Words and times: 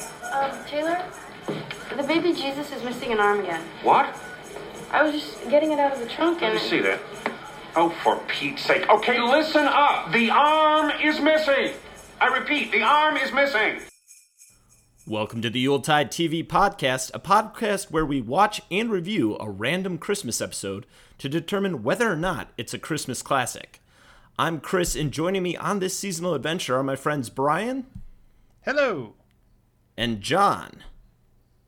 Um, 0.00 0.52
Taylor, 0.66 1.02
the 1.96 2.02
baby 2.04 2.32
Jesus 2.32 2.70
is 2.72 2.82
missing 2.84 3.12
an 3.12 3.18
arm 3.18 3.40
again. 3.40 3.62
What? 3.82 4.16
I 4.90 5.02
was 5.02 5.12
just 5.12 5.48
getting 5.50 5.72
it 5.72 5.80
out 5.80 5.92
of 5.92 5.98
the 5.98 6.06
trunk 6.06 6.40
Let 6.40 6.52
and. 6.52 6.62
me 6.62 6.68
see 6.68 6.80
that. 6.80 7.00
Oh, 7.74 7.90
for 8.02 8.16
Pete's 8.28 8.62
sake. 8.62 8.88
Okay, 8.88 9.20
listen 9.20 9.66
up. 9.66 10.12
The 10.12 10.30
arm 10.30 10.92
is 11.02 11.20
missing. 11.20 11.72
I 12.20 12.26
repeat, 12.26 12.70
the 12.72 12.82
arm 12.82 13.16
is 13.16 13.32
missing. 13.32 13.80
Welcome 15.06 15.42
to 15.42 15.50
the 15.50 15.60
Yuletide 15.60 16.10
TV 16.10 16.46
Podcast, 16.46 17.10
a 17.14 17.18
podcast 17.18 17.90
where 17.90 18.06
we 18.06 18.20
watch 18.20 18.60
and 18.70 18.90
review 18.90 19.36
a 19.40 19.50
random 19.50 19.98
Christmas 19.98 20.40
episode 20.40 20.86
to 21.18 21.28
determine 21.28 21.82
whether 21.82 22.10
or 22.10 22.16
not 22.16 22.50
it's 22.56 22.74
a 22.74 22.78
Christmas 22.78 23.22
classic. 23.22 23.80
I'm 24.38 24.60
Chris, 24.60 24.94
and 24.94 25.10
joining 25.10 25.42
me 25.42 25.56
on 25.56 25.80
this 25.80 25.98
seasonal 25.98 26.34
adventure 26.34 26.76
are 26.76 26.84
my 26.84 26.94
friends 26.94 27.30
Brian 27.30 27.86
Hello. 28.62 29.14
And 29.98 30.20
John. 30.20 30.84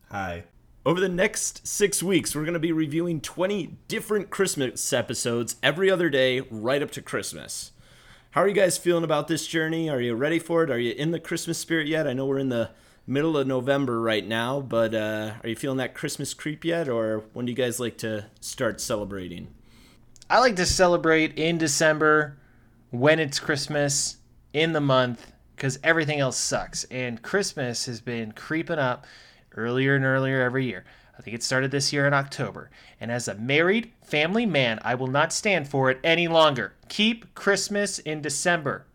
Hi. 0.09 0.45
Over 0.85 1.01
the 1.01 1.09
next 1.09 1.67
six 1.67 2.01
weeks, 2.01 2.33
we're 2.33 2.45
going 2.45 2.53
to 2.53 2.59
be 2.59 2.71
reviewing 2.71 3.19
20 3.19 3.77
different 3.89 4.29
Christmas 4.29 4.93
episodes 4.93 5.57
every 5.61 5.91
other 5.91 6.09
day, 6.09 6.39
right 6.49 6.81
up 6.81 6.91
to 6.91 7.01
Christmas. 7.01 7.73
How 8.31 8.41
are 8.41 8.47
you 8.47 8.53
guys 8.53 8.77
feeling 8.77 9.03
about 9.03 9.27
this 9.27 9.45
journey? 9.45 9.89
Are 9.89 9.99
you 9.99 10.15
ready 10.15 10.39
for 10.39 10.63
it? 10.63 10.71
Are 10.71 10.79
you 10.79 10.93
in 10.93 11.11
the 11.11 11.19
Christmas 11.19 11.59
spirit 11.59 11.87
yet? 11.87 12.07
I 12.07 12.13
know 12.13 12.25
we're 12.25 12.39
in 12.39 12.47
the 12.47 12.71
middle 13.05 13.35
of 13.35 13.47
November 13.47 13.99
right 13.99 14.25
now, 14.25 14.61
but 14.61 14.95
uh, 14.95 15.33
are 15.43 15.49
you 15.49 15.55
feeling 15.57 15.79
that 15.79 15.93
Christmas 15.93 16.33
creep 16.33 16.63
yet? 16.63 16.87
Or 16.87 17.25
when 17.33 17.45
do 17.45 17.51
you 17.51 17.55
guys 17.57 17.81
like 17.81 17.97
to 17.97 18.27
start 18.39 18.79
celebrating? 18.79 19.49
I 20.29 20.39
like 20.39 20.55
to 20.55 20.65
celebrate 20.65 21.37
in 21.37 21.57
December 21.57 22.37
when 22.91 23.19
it's 23.19 23.41
Christmas 23.41 24.17
in 24.53 24.71
the 24.71 24.81
month 24.81 25.30
because 25.61 25.77
everything 25.83 26.19
else 26.19 26.37
sucks. 26.37 26.85
And 26.85 27.21
Christmas 27.21 27.85
has 27.85 28.01
been 28.01 28.31
creeping 28.31 28.79
up 28.79 29.05
earlier 29.55 29.95
and 29.95 30.03
earlier 30.03 30.41
every 30.41 30.65
year. 30.65 30.85
I 31.15 31.21
think 31.21 31.35
it 31.35 31.43
started 31.43 31.69
this 31.69 31.93
year 31.93 32.07
in 32.07 32.15
October. 32.15 32.71
And 32.99 33.11
as 33.11 33.27
a 33.27 33.35
married 33.35 33.91
family 34.01 34.47
man, 34.47 34.79
I 34.81 34.95
will 34.95 35.05
not 35.05 35.31
stand 35.31 35.67
for 35.67 35.91
it 35.91 35.99
any 36.03 36.27
longer. 36.27 36.73
Keep 36.89 37.35
Christmas 37.35 37.99
in 37.99 38.23
December. 38.23 38.87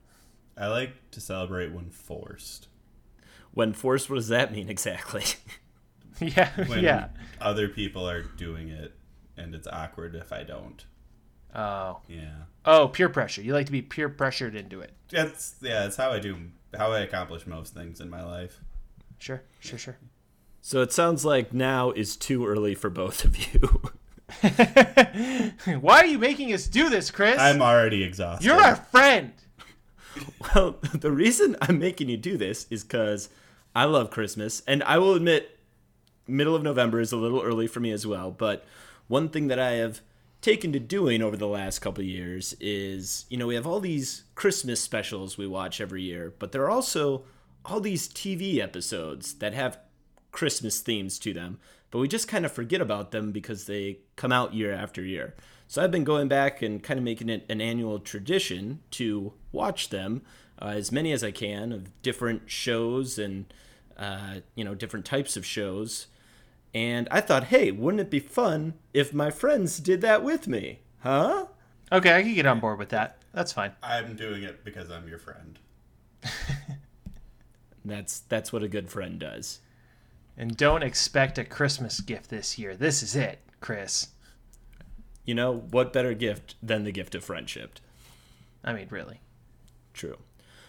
I 0.58 0.66
like 0.66 1.12
to 1.12 1.20
celebrate 1.20 1.72
when 1.72 1.88
forced. 1.88 2.66
When 3.52 3.72
forced, 3.72 4.10
what 4.10 4.16
does 4.16 4.26
that 4.26 4.50
mean 4.50 4.68
exactly? 4.68 5.22
yeah, 6.20 6.50
When 6.66 6.82
yeah. 6.82 7.10
other 7.40 7.68
people 7.68 8.08
are 8.10 8.22
doing 8.22 8.70
it 8.70 8.92
and 9.36 9.54
it's 9.54 9.68
awkward 9.68 10.16
if 10.16 10.32
I 10.32 10.42
don't. 10.42 10.84
Oh, 11.56 12.00
Yeah. 12.08 12.34
oh, 12.64 12.88
peer 12.88 13.08
pressure. 13.08 13.40
You 13.42 13.54
like 13.54 13.66
to 13.66 13.72
be 13.72 13.82
peer 13.82 14.08
pressured 14.08 14.54
into 14.54 14.80
it. 14.80 14.92
That's 15.10 15.54
yeah, 15.62 15.82
that's 15.84 15.96
how 15.96 16.10
I 16.12 16.18
do 16.20 16.36
how 16.76 16.92
I 16.92 17.00
accomplish 17.00 17.46
most 17.46 17.72
things 17.74 18.00
in 18.00 18.10
my 18.10 18.22
life. 18.22 18.60
Sure, 19.18 19.42
sure, 19.60 19.78
sure. 19.78 19.96
so 20.60 20.82
it 20.82 20.92
sounds 20.92 21.24
like 21.24 21.54
now 21.54 21.90
is 21.92 22.16
too 22.16 22.46
early 22.46 22.74
for 22.74 22.90
both 22.90 23.24
of 23.24 23.36
you. 23.54 23.80
Why 25.80 25.98
are 26.00 26.06
you 26.06 26.18
making 26.18 26.52
us 26.52 26.66
do 26.66 26.88
this, 26.90 27.10
Chris? 27.10 27.38
I'm 27.38 27.62
already 27.62 28.02
exhausted. 28.02 28.44
You're 28.46 28.60
our 28.60 28.76
friend. 28.76 29.32
Well, 30.54 30.78
the 30.94 31.12
reason 31.12 31.56
I'm 31.60 31.78
making 31.78 32.08
you 32.08 32.16
do 32.16 32.38
this 32.38 32.66
is 32.70 32.82
because 32.82 33.28
I 33.74 33.84
love 33.84 34.10
Christmas, 34.10 34.62
and 34.66 34.82
I 34.84 34.96
will 34.96 35.12
admit, 35.12 35.58
middle 36.26 36.54
of 36.54 36.62
November 36.62 37.00
is 37.00 37.12
a 37.12 37.18
little 37.18 37.42
early 37.42 37.66
for 37.66 37.80
me 37.80 37.90
as 37.90 38.06
well. 38.06 38.30
But 38.30 38.64
one 39.08 39.28
thing 39.28 39.48
that 39.48 39.58
I 39.58 39.72
have 39.72 40.00
taken 40.46 40.72
to 40.72 40.78
doing 40.78 41.22
over 41.22 41.36
the 41.36 41.48
last 41.48 41.80
couple 41.80 42.04
years 42.04 42.54
is, 42.60 43.26
you 43.28 43.36
know, 43.36 43.48
we 43.48 43.56
have 43.56 43.66
all 43.66 43.80
these 43.80 44.22
Christmas 44.36 44.80
specials 44.80 45.36
we 45.36 45.44
watch 45.44 45.80
every 45.80 46.02
year, 46.02 46.32
but 46.38 46.52
there 46.52 46.62
are 46.62 46.70
also 46.70 47.24
all 47.64 47.80
these 47.80 48.08
TV 48.08 48.60
episodes 48.60 49.34
that 49.34 49.52
have 49.54 49.80
Christmas 50.30 50.78
themes 50.78 51.18
to 51.18 51.34
them, 51.34 51.58
but 51.90 51.98
we 51.98 52.06
just 52.06 52.28
kind 52.28 52.46
of 52.46 52.52
forget 52.52 52.80
about 52.80 53.10
them 53.10 53.32
because 53.32 53.64
they 53.64 53.98
come 54.14 54.30
out 54.30 54.54
year 54.54 54.72
after 54.72 55.02
year. 55.02 55.34
So 55.66 55.82
I've 55.82 55.90
been 55.90 56.04
going 56.04 56.28
back 56.28 56.62
and 56.62 56.80
kind 56.80 56.96
of 56.96 57.02
making 57.02 57.28
it 57.28 57.44
an 57.48 57.60
annual 57.60 57.98
tradition 57.98 58.78
to 58.92 59.32
watch 59.50 59.88
them, 59.88 60.22
uh, 60.62 60.66
as 60.66 60.92
many 60.92 61.10
as 61.10 61.24
I 61.24 61.32
can, 61.32 61.72
of 61.72 62.00
different 62.02 62.48
shows 62.48 63.18
and 63.18 63.52
uh, 63.96 64.36
you 64.54 64.62
know 64.62 64.76
different 64.76 65.06
types 65.06 65.36
of 65.36 65.44
shows. 65.44 66.06
And 66.76 67.08
I 67.10 67.22
thought, 67.22 67.44
hey, 67.44 67.70
wouldn't 67.70 68.02
it 68.02 68.10
be 68.10 68.20
fun 68.20 68.74
if 68.92 69.14
my 69.14 69.30
friends 69.30 69.78
did 69.78 70.02
that 70.02 70.22
with 70.22 70.46
me? 70.46 70.80
Huh? 70.98 71.46
Okay, 71.90 72.14
I 72.14 72.22
can 72.22 72.34
get 72.34 72.44
on 72.44 72.60
board 72.60 72.78
with 72.78 72.90
that. 72.90 73.22
That's 73.32 73.50
fine. 73.50 73.72
I'm 73.82 74.14
doing 74.14 74.42
it 74.42 74.62
because 74.62 74.90
I'm 74.90 75.08
your 75.08 75.18
friend. 75.18 75.58
That's 77.86 78.18
that's 78.18 78.52
what 78.52 78.62
a 78.62 78.68
good 78.68 78.90
friend 78.90 79.18
does. 79.18 79.60
And 80.36 80.54
don't 80.54 80.82
expect 80.82 81.38
a 81.38 81.44
Christmas 81.44 82.00
gift 82.00 82.28
this 82.28 82.58
year. 82.58 82.76
This 82.76 83.02
is 83.02 83.16
it, 83.16 83.38
Chris. 83.60 84.08
You 85.24 85.34
know, 85.34 85.56
what 85.70 85.94
better 85.94 86.12
gift 86.12 86.56
than 86.62 86.84
the 86.84 86.92
gift 86.92 87.14
of 87.14 87.24
friendship? 87.24 87.78
I 88.62 88.74
mean, 88.74 88.88
really. 88.90 89.20
True. 89.94 90.18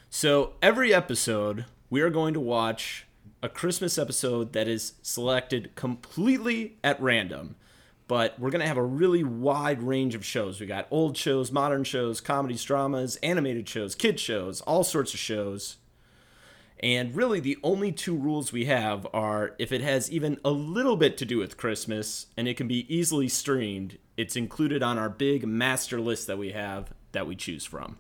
So 0.09 0.53
every 0.61 0.93
episode, 0.93 1.65
we 1.89 1.99
are 1.99 2.11
going 2.11 2.33
to 2.35 2.39
watch 2.39 3.06
a 3.41 3.49
Christmas 3.49 3.97
episode 3.97 4.53
that 4.53 4.67
is 4.67 4.93
selected 5.01 5.75
completely 5.75 6.77
at 6.83 7.01
random. 7.01 7.55
But 8.07 8.39
we're 8.39 8.49
going 8.49 8.61
to 8.61 8.67
have 8.67 8.77
a 8.77 8.83
really 8.83 9.23
wide 9.23 9.83
range 9.83 10.15
of 10.15 10.25
shows. 10.25 10.59
We 10.59 10.65
got 10.65 10.87
old 10.89 11.17
shows, 11.17 11.51
modern 11.51 11.83
shows, 11.83 12.21
comedies, 12.21 12.63
dramas, 12.63 13.17
animated 13.17 13.67
shows, 13.67 13.95
kid 13.95 14.19
shows, 14.19 14.61
all 14.61 14.83
sorts 14.83 15.13
of 15.13 15.19
shows. 15.19 15.77
And 16.79 17.15
really, 17.15 17.39
the 17.39 17.57
only 17.63 17.91
two 17.91 18.15
rules 18.15 18.53
we 18.53 18.65
have 18.65 19.07
are 19.13 19.55
if 19.57 19.71
it 19.71 19.81
has 19.81 20.11
even 20.11 20.39
a 20.45 20.51
little 20.51 20.95
bit 20.95 21.17
to 21.17 21.25
do 21.25 21.39
with 21.39 21.57
Christmas 21.57 22.27
and 22.37 22.47
it 22.47 22.55
can 22.55 22.67
be 22.67 22.91
easily 22.93 23.27
streamed, 23.27 23.97
it's 24.15 24.35
included 24.35 24.81
on 24.81 24.97
our 24.97 25.09
big 25.09 25.45
master 25.45 25.99
list 25.99 26.27
that 26.27 26.37
we 26.37 26.51
have 26.51 26.93
that 27.11 27.27
we 27.27 27.35
choose 27.35 27.65
from. 27.65 27.97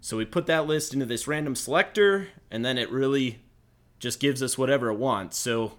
So 0.00 0.18
we 0.18 0.26
put 0.26 0.46
that 0.46 0.66
list 0.66 0.92
into 0.92 1.06
this 1.06 1.26
random 1.26 1.56
selector, 1.56 2.28
and 2.50 2.62
then 2.62 2.76
it 2.76 2.90
really 2.90 3.40
just 4.04 4.20
gives 4.20 4.42
us 4.42 4.58
whatever 4.58 4.90
it 4.90 4.98
wants. 4.98 5.38
So 5.38 5.72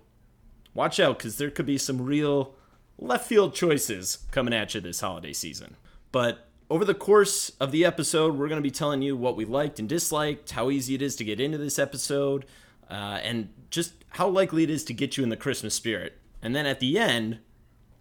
watch 0.74 1.00
out, 1.00 1.20
because 1.20 1.38
there 1.38 1.52
could 1.52 1.68
be 1.68 1.78
some 1.78 2.02
real 2.02 2.56
left 2.98 3.28
field 3.28 3.54
choices 3.54 4.26
coming 4.32 4.54
at 4.54 4.74
you 4.74 4.82
this 4.82 5.00
holiday 5.00 5.32
season. 5.32 5.78
But 6.12 6.50
over 6.68 6.84
the 6.84 6.96
course 6.96 7.52
of 7.60 7.72
the 7.72 7.86
episode, 7.86 8.36
we're 8.36 8.48
going 8.48 8.62
to 8.62 8.68
be 8.68 8.72
telling 8.72 9.04
you 9.04 9.16
what 9.16 9.38
we 9.38 9.46
liked 9.46 9.80
and 9.80 9.88
disliked, 9.88 10.52
how 10.52 10.72
easy 10.72 10.96
it 10.96 11.04
is 11.04 11.16
to 11.18 11.24
get 11.24 11.40
into 11.40 11.60
this 11.60 11.78
episode, 11.78 12.46
uh, 12.90 13.20
and 13.22 13.50
just 13.70 13.94
how 14.10 14.28
likely 14.28 14.64
it 14.64 14.72
is 14.72 14.84
to 14.86 14.94
get 14.94 15.18
you 15.18 15.24
in 15.24 15.30
the 15.30 15.38
Christmas 15.38 15.76
spirit. 15.76 16.18
And 16.42 16.56
then 16.56 16.66
at 16.66 16.80
the 16.80 16.98
end, 16.98 17.38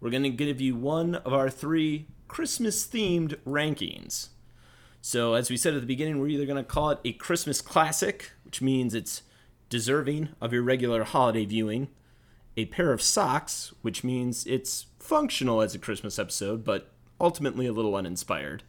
we're 0.01 0.11
going 0.11 0.23
to 0.23 0.31
give 0.31 0.59
you 0.59 0.75
one 0.75 1.17
of 1.17 1.35
our 1.35 1.51
three 1.51 2.07
Christmas 2.29 2.87
themed 2.87 3.37
rankings. 3.47 4.29
So, 5.03 5.35
as 5.35 5.51
we 5.51 5.59
said 5.59 5.75
at 5.75 5.83
the 5.83 5.87
beginning, 5.87 6.19
we're 6.19 6.29
either 6.29 6.47
going 6.47 6.57
to 6.57 6.65
call 6.65 6.89
it 6.89 6.99
a 7.05 7.13
Christmas 7.13 7.61
classic, 7.61 8.31
which 8.43 8.63
means 8.63 8.95
it's 8.95 9.21
deserving 9.75 10.29
of 10.41 10.53
your 10.53 10.63
regular 10.63 11.03
holiday 11.03 11.45
viewing, 11.45 11.89
a 12.57 12.65
pair 12.67 12.93
of 12.93 13.03
socks, 13.03 13.75
which 13.83 14.05
means 14.05 14.47
it's 14.47 14.87
functional 15.01 15.61
as 15.61 15.75
a 15.75 15.81
Christmas 15.81 16.17
episode, 16.17 16.63
but 16.63 16.93
ultimately 17.21 17.67
a 17.67 17.73
little 17.73 17.97
uninspired, 17.97 18.63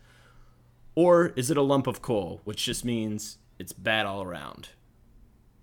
or 0.96 1.28
is 1.36 1.52
it 1.52 1.58
a 1.58 1.62
lump 1.62 1.86
of 1.86 2.02
coal, 2.02 2.42
which 2.44 2.66
just 2.66 2.84
means 2.84 3.38
it's 3.60 3.72
bad 3.72 4.08
all 4.08 4.24
around? 4.24 4.70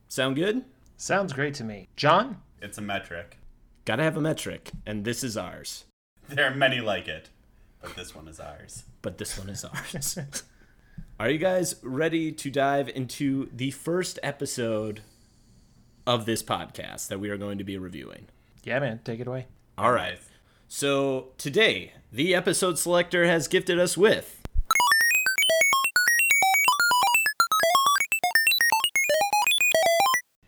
Sound 0.06 0.36
good? 0.36 0.64
Sounds 0.96 1.32
great 1.32 1.54
to 1.54 1.64
me. 1.64 1.88
John? 1.96 2.40
It's 2.60 2.78
a 2.78 2.80
metric. 2.80 3.38
Gotta 3.84 4.04
have 4.04 4.16
a 4.16 4.20
metric, 4.20 4.70
and 4.86 5.04
this 5.04 5.24
is 5.24 5.36
ours. 5.36 5.86
There 6.28 6.46
are 6.46 6.54
many 6.54 6.80
like 6.80 7.08
it, 7.08 7.30
but 7.80 7.96
this 7.96 8.14
one 8.14 8.28
is 8.28 8.38
ours. 8.38 8.84
but 9.02 9.18
this 9.18 9.36
one 9.36 9.48
is 9.48 9.64
ours. 9.64 10.16
Are 11.18 11.28
you 11.28 11.38
guys 11.38 11.74
ready 11.82 12.30
to 12.30 12.50
dive 12.50 12.88
into 12.88 13.48
the 13.52 13.72
first 13.72 14.20
episode 14.22 15.02
of 16.06 16.26
this 16.26 16.42
podcast 16.42 17.08
that 17.08 17.20
we 17.20 17.30
are 17.30 17.36
going 17.36 17.58
to 17.58 17.64
be 17.64 17.78
reviewing? 17.78 18.26
Yeah, 18.64 18.78
man, 18.80 19.00
take 19.04 19.20
it 19.20 19.26
away. 19.26 19.46
All 19.76 19.92
right. 19.92 20.18
So 20.68 21.28
today, 21.38 21.92
the 22.10 22.34
episode 22.34 22.78
selector 22.78 23.26
has 23.26 23.48
gifted 23.48 23.78
us 23.78 23.96
with 23.96 24.40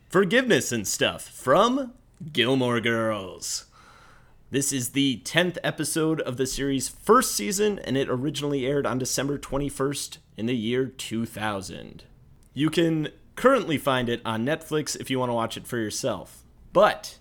Forgiveness 0.08 0.70
and 0.72 0.86
Stuff 0.86 1.22
from 1.28 1.92
Gilmore 2.32 2.80
Girls. 2.80 3.66
This 4.50 4.72
is 4.72 4.90
the 4.90 5.20
10th 5.24 5.58
episode 5.64 6.20
of 6.20 6.36
the 6.36 6.46
series' 6.46 6.88
first 6.88 7.34
season, 7.34 7.80
and 7.80 7.96
it 7.96 8.08
originally 8.08 8.64
aired 8.64 8.86
on 8.86 8.98
December 8.98 9.36
21st 9.36 10.18
in 10.36 10.46
the 10.46 10.54
year 10.54 10.86
2000. 10.86 12.04
You 12.52 12.70
can 12.70 13.08
currently 13.36 13.78
find 13.78 14.08
it 14.08 14.20
on 14.24 14.44
Netflix 14.44 14.96
if 15.00 15.10
you 15.10 15.18
want 15.18 15.30
to 15.30 15.34
watch 15.34 15.56
it 15.56 15.66
for 15.66 15.76
yourself. 15.78 16.42
But 16.72 17.18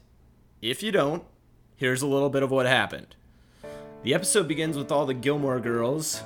if 0.61 0.81
you 0.83 0.91
don't, 0.91 1.23
here's 1.75 2.01
a 2.01 2.07
little 2.07 2.29
bit 2.29 2.43
of 2.43 2.51
what 2.51 2.65
happened. 2.65 3.15
The 4.03 4.13
episode 4.13 4.47
begins 4.47 4.77
with 4.77 4.91
all 4.91 5.05
the 5.05 5.13
Gilmore 5.13 5.59
girls. 5.59 6.21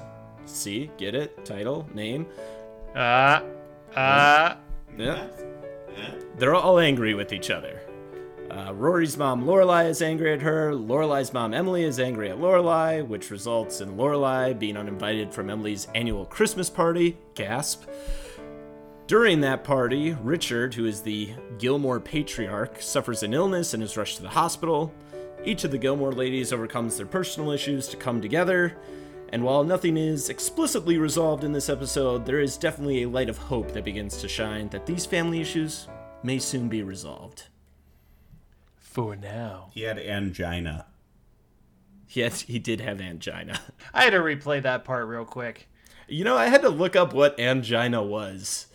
See, 0.45 0.89
get 0.97 1.13
it? 1.13 1.45
Title, 1.45 1.87
name. 1.93 2.25
Uh, 2.95 3.41
uh, 3.95 4.55
Yeah. 4.97 5.27
they're 6.37 6.55
all 6.55 6.79
angry 6.79 7.13
with 7.13 7.31
each 7.33 7.49
other. 7.49 7.81
Uh, 8.49 8.73
Rory's 8.73 9.17
mom 9.17 9.43
Lorelai 9.43 9.89
is 9.89 10.01
angry 10.01 10.31
at 10.33 10.41
her. 10.41 10.71
Lorelai's 10.71 11.33
mom 11.33 11.53
Emily 11.53 11.83
is 11.83 11.99
angry 11.99 12.31
at 12.31 12.37
Lorelai, 12.37 13.05
which 13.05 13.29
results 13.29 13.81
in 13.81 13.97
Lorelai 13.97 14.57
being 14.57 14.77
uninvited 14.77 15.33
from 15.33 15.49
Emily's 15.49 15.87
annual 15.93 16.25
Christmas 16.25 16.69
party. 16.69 17.17
Gasp. 17.35 17.83
During 19.07 19.39
that 19.39 19.63
party, 19.63 20.12
Richard, 20.21 20.74
who 20.74 20.86
is 20.86 21.01
the 21.01 21.33
Gilmore 21.59 22.01
patriarch, 22.01 22.81
suffers 22.81 23.24
an 23.24 23.33
illness 23.33 23.74
and 23.74 23.81
is 23.81 23.95
rushed 23.95 24.18
to 24.18 24.21
the 24.21 24.27
hospital. 24.27 24.94
Each 25.45 25.63
of 25.63 25.71
the 25.71 25.77
Gilmore 25.77 26.12
ladies 26.12 26.51
overcomes 26.51 26.98
their 26.98 27.06
personal 27.06 27.51
issues 27.51 27.88
to 27.88 27.95
come 27.95 28.21
together. 28.21 28.75
And 29.30 29.45
while 29.45 29.63
nothing 29.63 29.95
is 29.95 30.27
explicitly 30.27 30.98
resolved 30.98 31.45
in 31.45 31.54
this 31.54 31.69
episode, 31.69 32.25
there 32.25 32.42
is 32.42 32.57
definitely 32.57 33.04
a 33.04 33.09
light 33.09 33.30
of 33.30 33.38
hope 33.38 33.71
that 33.71 33.86
begins 33.86 34.18
to 34.18 34.27
shine 34.27 34.68
that 34.69 34.86
these 34.86 35.06
family 35.06 35.39
issues 35.39 35.88
may 36.21 36.38
soon 36.38 36.68
be 36.68 36.83
resolved. 36.83 37.44
For 38.75 39.15
now. 39.15 39.69
He 39.74 39.83
had 39.83 40.00
angina. 40.00 40.86
Yes, 42.09 42.42
he 42.42 42.59
did 42.59 42.81
have 42.81 43.00
angina. 43.00 43.62
I 43.94 44.04
had 44.04 44.09
to 44.09 44.19
replay 44.19 44.62
that 44.63 44.83
part 44.83 45.07
real 45.07 45.24
quick. 45.24 45.69
You 46.09 46.25
know, 46.25 46.36
I 46.38 46.48
had 46.48 46.62
to 46.63 46.69
look 46.69 46.98
up 46.98 47.13
what 47.13 47.39
angina 47.39 48.04
was. 48.04 48.66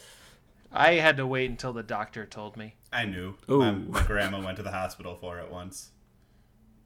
I 0.73 0.95
had 0.95 1.17
to 1.19 1.27
wait 1.27 1.51
until 1.51 1.73
the 1.73 1.83
doctor 1.83 2.25
told 2.27 2.57
me. 2.57 2.75
I 2.93 3.05
knew. 3.05 3.35
Ooh. 3.51 3.59
My, 3.59 3.73
my 3.73 4.03
grandma 4.05 4.41
went 4.43 4.57
to 4.57 4.63
the 4.63 4.71
hospital 4.71 5.17
for 5.17 5.39
it 5.39 5.51
once. 5.51 5.91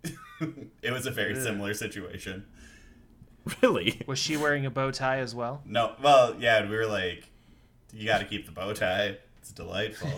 it 0.82 0.92
was 0.92 1.06
a 1.06 1.10
very 1.10 1.34
similar 1.34 1.74
situation. 1.74 2.46
Really? 3.62 4.02
Was 4.06 4.18
she 4.18 4.36
wearing 4.36 4.66
a 4.66 4.70
bow 4.70 4.90
tie 4.90 5.18
as 5.18 5.34
well? 5.34 5.62
No, 5.64 5.94
well, 6.02 6.34
yeah, 6.38 6.58
and 6.58 6.70
we 6.70 6.76
were 6.76 6.86
like, 6.86 7.28
you 7.92 8.04
got 8.06 8.18
to 8.18 8.24
keep 8.24 8.44
the 8.46 8.52
bow 8.52 8.72
tie. 8.72 9.18
It's 9.38 9.52
delightful. 9.52 10.10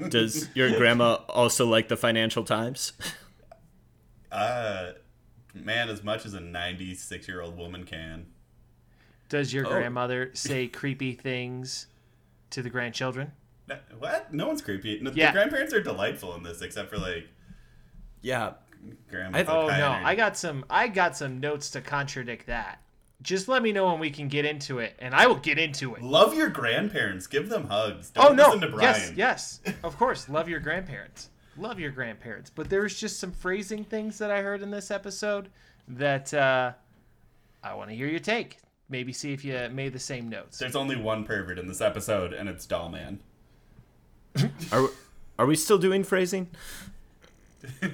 Does 0.08 0.48
your 0.54 0.70
grandma 0.76 1.18
also 1.28 1.66
like 1.66 1.88
the 1.88 1.96
Financial 1.96 2.44
Times? 2.44 2.92
uh, 4.32 4.92
man, 5.54 5.88
as 5.88 6.02
much 6.02 6.24
as 6.24 6.34
a 6.34 6.40
96 6.40 7.28
year 7.28 7.42
old 7.42 7.58
woman 7.58 7.84
can. 7.84 8.26
Does 9.28 9.52
your 9.52 9.66
Oh. 9.66 9.70
grandmother 9.70 10.30
say 10.34 10.68
creepy 10.68 11.12
things 11.12 11.86
to 12.50 12.62
the 12.62 12.70
grandchildren? 12.70 13.32
No- 13.68 13.78
What? 13.98 14.32
No 14.32 14.46
one's 14.46 14.62
creepy. 14.62 14.98
No, 15.00 15.10
Yeah. 15.14 15.26
The 15.26 15.32
grandparents 15.38 15.74
are 15.74 15.82
delightful 15.82 16.34
in 16.34 16.42
this, 16.42 16.62
except 16.62 16.88
for 16.90 16.98
like 16.98 17.28
Yeah. 18.22 18.54
grandma. 19.10 19.38
I- 19.38 19.44
Oh 19.44 19.66
no, 19.68 19.90
I 20.04 20.14
got 20.14 20.36
some 20.36 20.64
I 20.70 20.88
got 20.88 21.16
some 21.16 21.40
notes 21.40 21.70
to 21.70 21.80
contradict 21.80 22.46
that. 22.46 22.80
Just 23.20 23.48
let 23.48 23.62
me 23.62 23.72
know 23.72 23.90
when 23.90 23.98
we 23.98 24.10
can 24.10 24.28
get 24.28 24.44
into 24.44 24.78
it, 24.78 24.94
and 25.00 25.12
I 25.12 25.26
will 25.26 25.34
get 25.40 25.58
into 25.58 25.96
it. 25.96 26.02
Love 26.02 26.34
your 26.36 26.48
grandparents. 26.48 27.26
Give 27.26 27.48
them 27.48 27.66
hugs. 27.66 28.10
Don't 28.10 28.24
Oh 28.30 28.32
no, 28.32 28.44
listen 28.46 28.60
to 28.60 28.68
Brian. 28.68 29.16
yes, 29.16 29.60
yes, 29.66 29.74
of 29.82 29.98
course. 29.98 30.28
Love 30.28 30.48
your 30.48 30.60
grandparents. 30.60 31.28
Love 31.56 31.80
your 31.80 31.90
grandparents. 31.90 32.48
But 32.48 32.70
there 32.70 32.82
was 32.82 32.98
just 32.98 33.18
some 33.18 33.32
phrasing 33.32 33.82
things 33.84 34.18
that 34.18 34.30
I 34.30 34.42
heard 34.42 34.62
in 34.62 34.70
this 34.70 34.92
episode 34.92 35.48
that 35.88 36.32
uh, 36.32 36.72
I 37.64 37.74
want 37.74 37.90
to 37.90 37.96
hear 37.96 38.06
your 38.06 38.20
take. 38.20 38.58
Maybe 38.90 39.12
see 39.12 39.32
if 39.32 39.44
you 39.44 39.68
made 39.70 39.92
the 39.92 39.98
same 39.98 40.28
notes. 40.28 40.58
There's 40.58 40.76
only 40.76 40.96
one 40.96 41.24
pervert 41.24 41.58
in 41.58 41.66
this 41.68 41.80
episode, 41.80 42.32
and 42.32 42.48
it's 42.48 42.66
Dollman. 42.66 43.18
Are 44.72 44.88
are 45.38 45.46
we 45.46 45.54
still 45.54 45.78
doing 45.78 46.02
phrasing? 46.02 46.48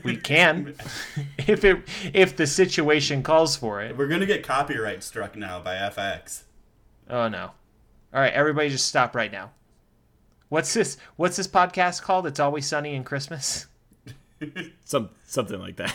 We 0.03 0.17
can, 0.17 0.75
if 1.39 1.65
it 1.65 1.83
if 2.13 2.37
the 2.37 2.47
situation 2.47 3.23
calls 3.23 3.57
for 3.57 3.83
it. 3.83 3.97
We're 3.97 4.09
gonna 4.09 4.27
get 4.27 4.43
copyright 4.43 5.03
struck 5.03 5.37
now 5.37 5.61
by 5.61 5.77
FX. 5.77 6.43
Oh 7.09 7.29
no! 7.29 7.51
All 8.13 8.21
right, 8.21 8.33
everybody, 8.33 8.69
just 8.69 8.87
stop 8.87 9.15
right 9.15 9.33
now. 9.33 9.51
What's 10.49 10.73
this? 10.75 10.97
What's 11.17 11.37
this 11.37 11.49
podcast 11.49 12.03
called? 12.03 12.27
It's 12.27 12.41
always 12.41 12.67
sunny 12.67 12.95
in 12.95 13.05
Christmas. 13.05 13.67
Some 14.85 15.11
something 15.27 15.61
like 15.61 15.77
that. 15.77 15.95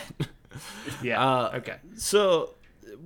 Yeah. 1.02 1.24
Uh, 1.24 1.52
okay. 1.56 1.76
So 1.96 2.54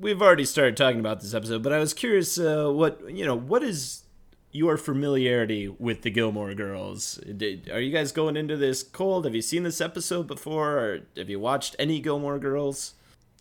we've 0.01 0.23
already 0.23 0.45
started 0.45 0.77
talking 0.77 1.01
about 1.01 1.21
this 1.21 1.35
episode, 1.35 1.63
but 1.63 1.73
I 1.73 1.79
was 1.79 1.95
curious, 1.95 2.39
uh, 2.39 2.71
what 2.71 3.01
you 3.09 3.25
know, 3.25 3.35
what 3.35 3.63
is 3.63 4.05
your 4.53 4.77
familiarity 4.77 5.69
with 5.69 6.03
the 6.03 6.11
Gilmore 6.11 6.55
Girls? 6.55 7.17
Did, 7.37 7.69
are 7.71 7.81
you 7.81 7.93
guys 7.93 8.13
going 8.13 8.37
into 8.37 8.57
this 8.57 8.83
cold? 8.83 9.25
Have 9.25 9.35
you 9.35 9.43
seen 9.43 9.63
this 9.65 9.81
episode 9.81 10.27
before, 10.27 10.79
or 10.79 11.01
have 11.17 11.29
you 11.29 11.41
watched 11.41 11.77
any 11.79 12.01
Gilmore 12.01 12.39
Girls? 12.39 12.95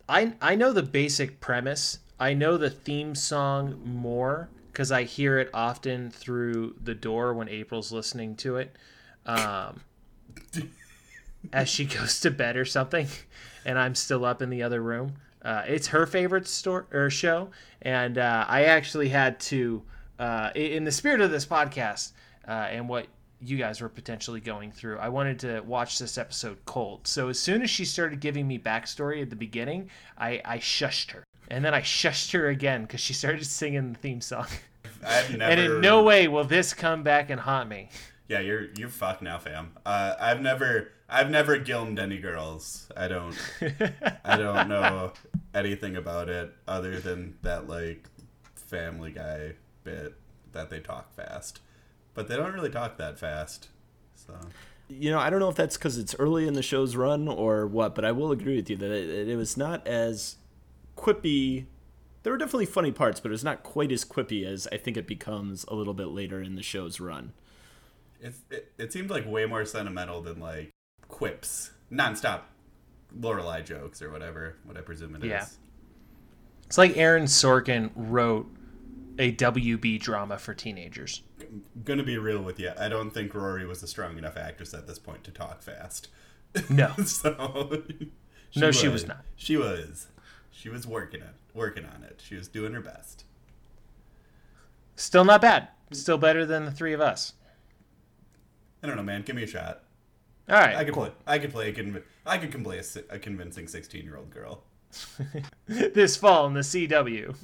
I 0.08 0.34
I 0.42 0.56
know 0.56 0.74
the 0.74 0.84
basic 0.84 1.40
premise. 1.40 2.00
I 2.20 2.34
know 2.34 2.58
the 2.58 2.70
theme 2.70 3.16
song 3.16 3.82
more 3.84 4.50
because 4.72 4.92
I 4.92 5.04
hear 5.04 5.40
it 5.40 5.50
often 5.54 6.10
through 6.10 6.76
the 6.84 6.96
door 6.96 7.34
when 7.34 7.48
April's 7.48 7.92
listening 7.92 8.36
to 8.38 8.58
it, 8.58 8.76
um, 9.26 9.82
as 11.54 11.70
she 11.70 11.86
goes 11.86 12.20
to 12.22 12.32
bed 12.32 12.58
or 12.58 12.66
something, 12.66 13.08
and 13.66 13.78
I'm 13.78 13.94
still 13.94 14.26
up 14.26 14.42
in 14.42 14.50
the 14.50 14.64
other 14.64 14.82
room. 14.82 15.14
Uh, 15.44 15.64
it's 15.68 15.88
her 15.88 16.06
favorite 16.06 16.48
store 16.48 16.88
or 16.92 17.10
show, 17.10 17.50
and 17.82 18.18
uh, 18.18 18.46
I 18.48 18.66
actually 18.66 19.10
had 19.10 19.40
to, 19.42 19.84
uh, 20.20 20.52
in 20.56 20.84
the 20.84 20.92
spirit 20.92 21.22
of 21.22 21.32
this 21.32 21.46
podcast 21.46 22.14
uh, 22.48 22.52
and 22.52 22.88
what 22.88 23.08
you 23.42 23.58
guys 23.58 23.82
were 23.82 23.90
potentially 23.90 24.40
going 24.40 24.72
through, 24.72 24.98
I 25.00 25.10
wanted 25.10 25.40
to 25.40 25.60
watch 25.62 26.00
this 26.00 26.18
episode 26.18 26.58
cold. 26.66 27.08
So 27.08 27.28
as 27.28 27.40
soon 27.40 27.62
as 27.62 27.70
she 27.70 27.84
started 27.84 28.22
giving 28.22 28.48
me 28.48 28.58
backstory 28.58 29.22
at 29.22 29.30
the 29.30 29.36
beginning, 29.36 29.90
I, 30.18 30.42
I 30.46 30.58
shushed 30.60 31.12
her, 31.12 31.24
and 31.50 31.64
then 31.64 31.74
I 31.74 31.82
shushed 31.82 32.32
her 32.32 32.48
again 32.48 32.84
because 32.84 33.02
she 33.02 33.14
started 33.14 33.46
singing 33.46 33.94
the 33.94 34.00
theme 34.00 34.22
song. 34.22 34.48
Never. 35.02 35.44
and 35.44 35.60
in 35.60 35.82
no 35.82 36.04
way 36.04 36.28
will 36.30 36.46
this 36.46 36.74
come 36.74 37.04
back 37.04 37.30
and 37.30 37.42
haunt 37.42 37.68
me. 37.70 37.90
Yeah, 38.30 38.40
you're 38.40 38.70
you're 38.78 38.90
fucked 38.90 39.22
now, 39.22 39.38
fam. 39.38 39.72
Uh, 39.86 40.16
I've 40.20 40.42
never 40.42 40.92
I've 41.14 41.30
never 41.30 41.58
gilmed 41.60 42.00
any 42.00 42.18
girls. 42.18 42.90
I 42.98 43.08
don't 43.08 43.36
I 44.26 44.36
don't 44.36 44.68
know 44.76 45.14
anything 45.54 45.96
about 45.96 46.28
it 46.28 46.52
other 46.68 47.00
than 47.00 47.38
that 47.44 47.70
like 47.70 48.10
Family 48.56 49.12
Guy 49.12 49.54
bit 49.84 50.16
that 50.54 50.70
they 50.70 50.80
talk 50.80 51.14
fast, 51.16 51.60
but 52.16 52.28
they 52.28 52.36
don't 52.36 52.54
really 52.54 52.70
talk 52.70 52.98
that 52.98 53.20
fast. 53.20 53.70
So 54.16 54.34
You 54.90 55.12
know, 55.12 55.20
I 55.20 55.30
don't 55.30 55.40
know 55.40 55.50
if 55.50 55.56
that's 55.56 55.78
because 55.78 55.98
it's 56.00 56.16
early 56.18 56.48
in 56.48 56.54
the 56.56 56.64
show's 56.64 56.96
run 56.96 57.28
or 57.28 57.68
what, 57.68 57.94
but 57.94 58.06
I 58.06 58.12
will 58.12 58.32
agree 58.32 58.56
with 58.56 58.70
you 58.70 58.76
that 58.78 58.92
it, 58.92 59.30
it 59.30 59.36
was 59.36 59.56
not 59.56 59.86
as 59.88 60.38
quippy. 60.98 61.66
There 62.24 62.34
were 62.34 62.40
definitely 62.40 62.66
funny 62.68 62.92
parts, 62.92 63.20
but 63.20 63.30
it 63.30 63.34
was 63.34 63.44
not 63.44 63.62
quite 63.64 63.92
as 63.92 64.04
quippy 64.06 64.46
as 64.46 64.68
I 64.72 64.78
think 64.78 64.98
it 64.98 65.06
becomes 65.08 65.64
a 65.68 65.76
little 65.76 65.94
bit 65.94 66.08
later 66.08 66.42
in 66.42 66.56
the 66.56 66.64
show's 66.64 67.00
run. 67.00 67.34
it's 68.22 68.40
it, 68.50 68.72
it 68.78 68.94
seemed 68.94 69.10
like 69.10 69.28
way 69.28 69.46
more 69.46 69.66
sentimental 69.66 70.22
than 70.22 70.40
like 70.40 70.73
quips, 71.14 71.70
nonstop 71.92 72.42
Lorelai 73.18 73.64
jokes 73.64 74.02
or 74.02 74.10
whatever. 74.10 74.56
What 74.66 74.78
I 74.78 74.82
presume 74.82 75.16
it 75.16 75.24
is. 75.24 75.30
Yeah. 75.30 75.46
It's 76.66 76.78
like 76.80 76.98
Aaron 76.98 77.26
Sorkin 77.26 77.92
wrote 77.96 78.48
a 79.20 79.32
WB 79.32 80.00
drama 80.00 80.40
for 80.40 80.56
teenagers. 80.56 81.22
I'm 81.40 81.64
gonna 81.86 82.02
be 82.02 82.18
real 82.18 82.42
with 82.42 82.60
you. 82.60 82.72
I 82.80 82.90
don't 82.90 83.12
think 83.12 83.36
Rory 83.36 83.64
was 83.68 83.84
a 83.84 83.88
strong 83.88 84.18
enough 84.18 84.36
actress 84.38 84.74
at 84.74 84.88
this 84.88 84.98
point 84.98 85.24
to 85.26 85.32
talk 85.32 85.62
fast. 85.62 86.08
No. 86.68 86.92
so 87.06 87.84
No, 88.56 88.72
she 88.72 88.88
was 88.88 89.06
not. 89.06 89.24
She 89.36 89.56
was. 89.56 90.08
She 90.50 90.70
was 90.70 90.88
working 90.88 91.22
it, 91.22 91.36
working 91.54 91.86
on 91.86 92.04
it. 92.04 92.24
She 92.26 92.34
was 92.36 92.48
doing 92.48 92.74
her 92.74 92.82
best. 92.82 93.24
Still 94.96 95.26
not 95.26 95.42
bad. 95.42 95.68
Still 95.92 96.18
better 96.18 96.44
than 96.44 96.66
the 96.66 96.72
three 96.72 96.94
of 96.94 97.02
us. 97.02 97.34
I 98.82 98.88
don't 98.88 98.96
know, 98.96 99.04
man. 99.04 99.22
Give 99.22 99.36
me 99.36 99.44
a 99.44 99.48
shot. 99.48 99.83
All 100.50 100.60
right. 100.60 100.76
I 100.76 100.84
could 100.84 100.94
cool. 100.94 101.04
play. 101.06 101.14
I 101.26 101.40
could 101.40 101.52
play 101.52 101.70
a 101.70 101.74
conv- 101.74 102.04
I 102.26 102.38
could 102.38 102.64
play 102.64 102.80
a, 102.80 103.16
a 103.16 103.20
convincing 103.20 103.68
sixteen-year-old 103.68 104.30
girl. 104.30 104.64
this 105.68 106.16
fall 106.16 106.48
in 106.48 106.54
the 106.54 106.62
CW. 106.62 107.36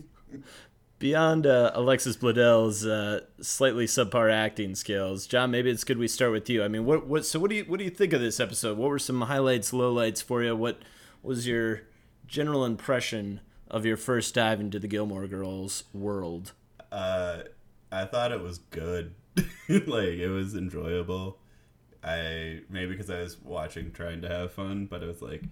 Beyond 0.99 1.47
uh, 1.47 1.71
Alexis 1.73 2.17
Bledel's 2.17 2.85
uh, 2.85 3.21
slightly 3.39 3.85
subpar 3.85 4.31
acting 4.31 4.75
skills, 4.75 5.27
John, 5.27 5.49
maybe 5.49 5.69
it's 5.69 5.85
good 5.85 5.97
we 5.97 6.09
start 6.09 6.33
with 6.33 6.49
you. 6.49 6.61
I 6.61 6.67
mean, 6.67 6.85
what 6.85 7.07
what 7.07 7.25
so 7.25 7.39
what 7.39 7.49
do 7.49 7.55
you 7.55 7.63
what 7.63 7.79
do 7.79 7.85
you 7.85 7.89
think 7.89 8.11
of 8.11 8.19
this 8.19 8.39
episode? 8.39 8.77
What 8.77 8.89
were 8.89 8.99
some 8.99 9.21
highlights, 9.21 9.71
lowlights 9.71 10.21
for 10.21 10.43
you? 10.43 10.55
What 10.55 10.81
was 11.23 11.47
your 11.47 11.83
general 12.27 12.65
impression 12.65 13.39
of 13.69 13.85
your 13.85 13.97
first 13.97 14.35
dive 14.35 14.59
into 14.59 14.77
the 14.77 14.87
Gilmore 14.87 15.27
Girls 15.27 15.85
world? 15.93 16.51
Uh, 16.91 17.43
I 17.91 18.05
thought 18.05 18.33
it 18.33 18.41
was 18.41 18.57
good. 18.57 19.13
like 19.69 20.17
it 20.17 20.29
was 20.29 20.53
enjoyable. 20.53 21.37
I 22.03 22.61
maybe 22.69 22.93
because 22.93 23.09
I 23.09 23.21
was 23.21 23.41
watching 23.41 23.91
trying 23.91 24.21
to 24.21 24.29
have 24.29 24.53
fun, 24.53 24.85
but 24.85 25.03
it 25.03 25.07
was 25.07 25.21
like, 25.21 25.43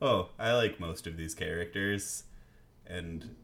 oh, 0.00 0.30
I 0.38 0.52
like 0.52 0.78
most 0.78 1.06
of 1.06 1.16
these 1.16 1.34
characters, 1.34 2.24
and 2.86 3.34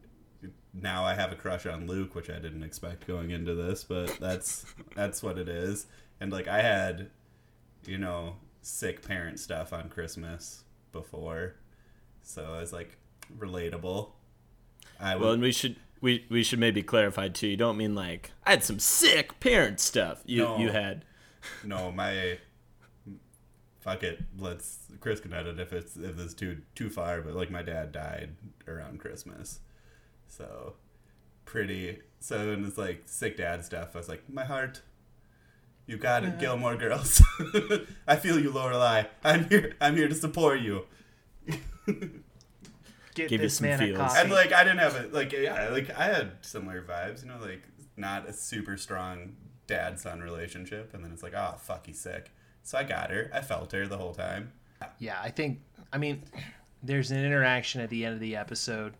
now 0.73 1.03
I 1.03 1.13
have 1.15 1.31
a 1.31 1.35
crush 1.35 1.65
on 1.65 1.87
Luke, 1.87 2.15
which 2.15 2.29
I 2.29 2.39
didn't 2.39 2.63
expect 2.63 3.07
going 3.07 3.31
into 3.31 3.55
this, 3.55 3.83
but 3.83 4.17
that's 4.19 4.65
that's 4.95 5.21
what 5.21 5.37
it 5.37 5.49
is. 5.49 5.87
And 6.19 6.31
like 6.31 6.47
I 6.47 6.61
had, 6.61 7.09
you 7.85 7.97
know, 7.97 8.37
sick 8.61 9.05
parent 9.05 9.39
stuff 9.39 9.73
on 9.73 9.89
Christmas 9.89 10.63
before, 10.91 11.55
so 12.21 12.43
I 12.55 12.59
was 12.59 12.73
like 12.73 12.97
relatable. 13.37 14.11
I 14.99 15.15
Well, 15.15 15.33
and 15.33 15.41
we 15.41 15.51
should 15.51 15.75
we 16.01 16.25
we 16.29 16.43
should 16.43 16.59
maybe 16.59 16.83
clarify 16.83 17.29
too. 17.29 17.47
You 17.47 17.57
don't 17.57 17.77
mean 17.77 17.95
like 17.95 18.31
I 18.45 18.51
had 18.51 18.63
some 18.63 18.79
sick 18.79 19.39
parent 19.39 19.79
stuff. 19.79 20.21
You 20.25 20.43
No. 20.43 20.57
you 20.57 20.69
had. 20.69 21.05
No, 21.63 21.91
my 21.91 22.37
fuck 23.79 24.03
it. 24.03 24.23
Let's 24.37 24.79
Chris 24.99 25.19
can 25.19 25.33
edit 25.33 25.59
if 25.59 25.71
it's 25.73 25.95
if 25.95 26.19
it's 26.19 26.33
too 26.33 26.61
too 26.75 26.89
far. 26.89 27.21
But 27.21 27.35
like 27.35 27.51
my 27.51 27.61
dad 27.61 27.91
died 27.91 28.31
around 28.67 28.99
Christmas, 28.99 29.59
so 30.27 30.73
pretty. 31.45 31.99
So 32.19 32.51
and 32.51 32.65
it's 32.65 32.77
like 32.77 33.03
sick 33.05 33.37
dad 33.37 33.63
stuff. 33.65 33.89
I 33.95 33.97
was 33.97 34.09
like, 34.09 34.23
my 34.31 34.45
heart. 34.45 34.81
You 35.87 35.97
got 35.97 36.23
it, 36.23 36.39
Gilmore 36.39 36.75
Girls. 36.75 37.21
I 38.07 38.15
feel 38.15 38.39
you, 38.39 38.49
Lorelai. 38.51 39.05
I'm 39.23 39.47
here. 39.47 39.75
I'm 39.79 39.95
here 39.95 40.07
to 40.07 40.15
support 40.15 40.59
you. 40.59 40.85
Get 43.13 43.29
Give 43.29 43.31
you 43.33 43.37
this 43.37 43.57
some 43.57 43.67
man 43.67 43.79
a 43.81 43.85
feels. 43.85 43.97
coffee. 43.99 44.19
And 44.21 44.31
like 44.31 44.51
I 44.51 44.63
didn't 44.63 44.79
have 44.79 44.95
it. 44.95 45.13
Like 45.13 45.31
yeah, 45.31 45.69
like 45.69 45.91
I 45.95 46.05
had 46.05 46.31
similar 46.41 46.81
vibes. 46.81 47.21
You 47.23 47.29
know, 47.29 47.37
like 47.39 47.61
not 47.95 48.27
a 48.27 48.33
super 48.33 48.77
strong 48.77 49.35
dad 49.67 49.99
son 49.99 50.21
relationship. 50.21 50.93
And 50.93 51.03
then 51.03 51.11
it's 51.11 51.23
like, 51.23 51.33
oh 51.33 51.55
fuck, 51.57 51.85
he's 51.85 51.99
sick. 51.99 52.31
So 52.63 52.77
I 52.77 52.83
got 52.83 53.11
her. 53.11 53.29
I 53.33 53.41
felt 53.41 53.71
her 53.71 53.87
the 53.87 53.97
whole 53.97 54.13
time. 54.13 54.51
Yeah, 54.99 55.19
I 55.21 55.29
think. 55.29 55.61
I 55.93 55.97
mean, 55.97 56.23
there's 56.83 57.11
an 57.11 57.23
interaction 57.23 57.81
at 57.81 57.89
the 57.89 58.05
end 58.05 58.15
of 58.15 58.19
the 58.19 58.35
episode 58.35 58.93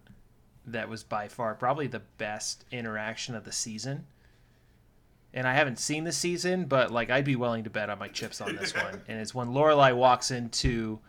that 0.68 0.90
was 0.90 1.04
by 1.04 1.28
far 1.28 1.54
probably 1.56 1.88
the 1.88 2.02
best 2.18 2.66
interaction 2.72 3.36
of 3.36 3.44
the 3.44 3.52
season. 3.52 4.06
And 5.34 5.48
I 5.48 5.54
haven't 5.54 5.80
seen 5.80 6.06
the 6.06 6.12
season, 6.12 6.66
but 6.66 6.92
like 6.92 7.10
I'd 7.10 7.26
be 7.26 7.36
willing 7.36 7.66
to 7.66 7.70
bet 7.70 7.90
on 7.90 8.00
my 8.00 8.08
chips 8.08 8.40
on 8.40 8.56
this 8.56 8.74
one. 8.74 9.02
And 9.08 9.20
it's 9.20 9.36
when 9.36 9.50
Lorelai 9.50 9.96
walks 9.96 10.32
into 10.32 11.00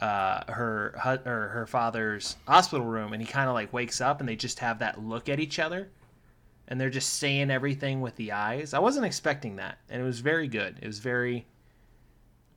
uh, 0.00 0.52
her 0.52 0.94
her 0.98 1.66
father's 1.66 2.36
hospital 2.46 2.86
room, 2.86 3.12
and 3.12 3.22
he 3.22 3.28
kind 3.28 3.48
of 3.48 3.54
like 3.54 3.72
wakes 3.72 4.00
up, 4.00 4.20
and 4.20 4.28
they 4.28 4.36
just 4.36 4.58
have 4.58 4.80
that 4.80 5.00
look 5.00 5.28
at 5.28 5.40
each 5.40 5.58
other, 5.58 5.90
and 6.68 6.80
they're 6.80 6.90
just 6.90 7.14
saying 7.14 7.50
everything 7.50 8.00
with 8.00 8.16
the 8.16 8.32
eyes. 8.32 8.74
I 8.74 8.78
wasn't 8.78 9.06
expecting 9.06 9.56
that, 9.56 9.78
and 9.90 10.00
it 10.00 10.04
was 10.04 10.20
very 10.20 10.48
good. 10.48 10.78
It 10.80 10.86
was 10.86 10.98
very, 10.98 11.46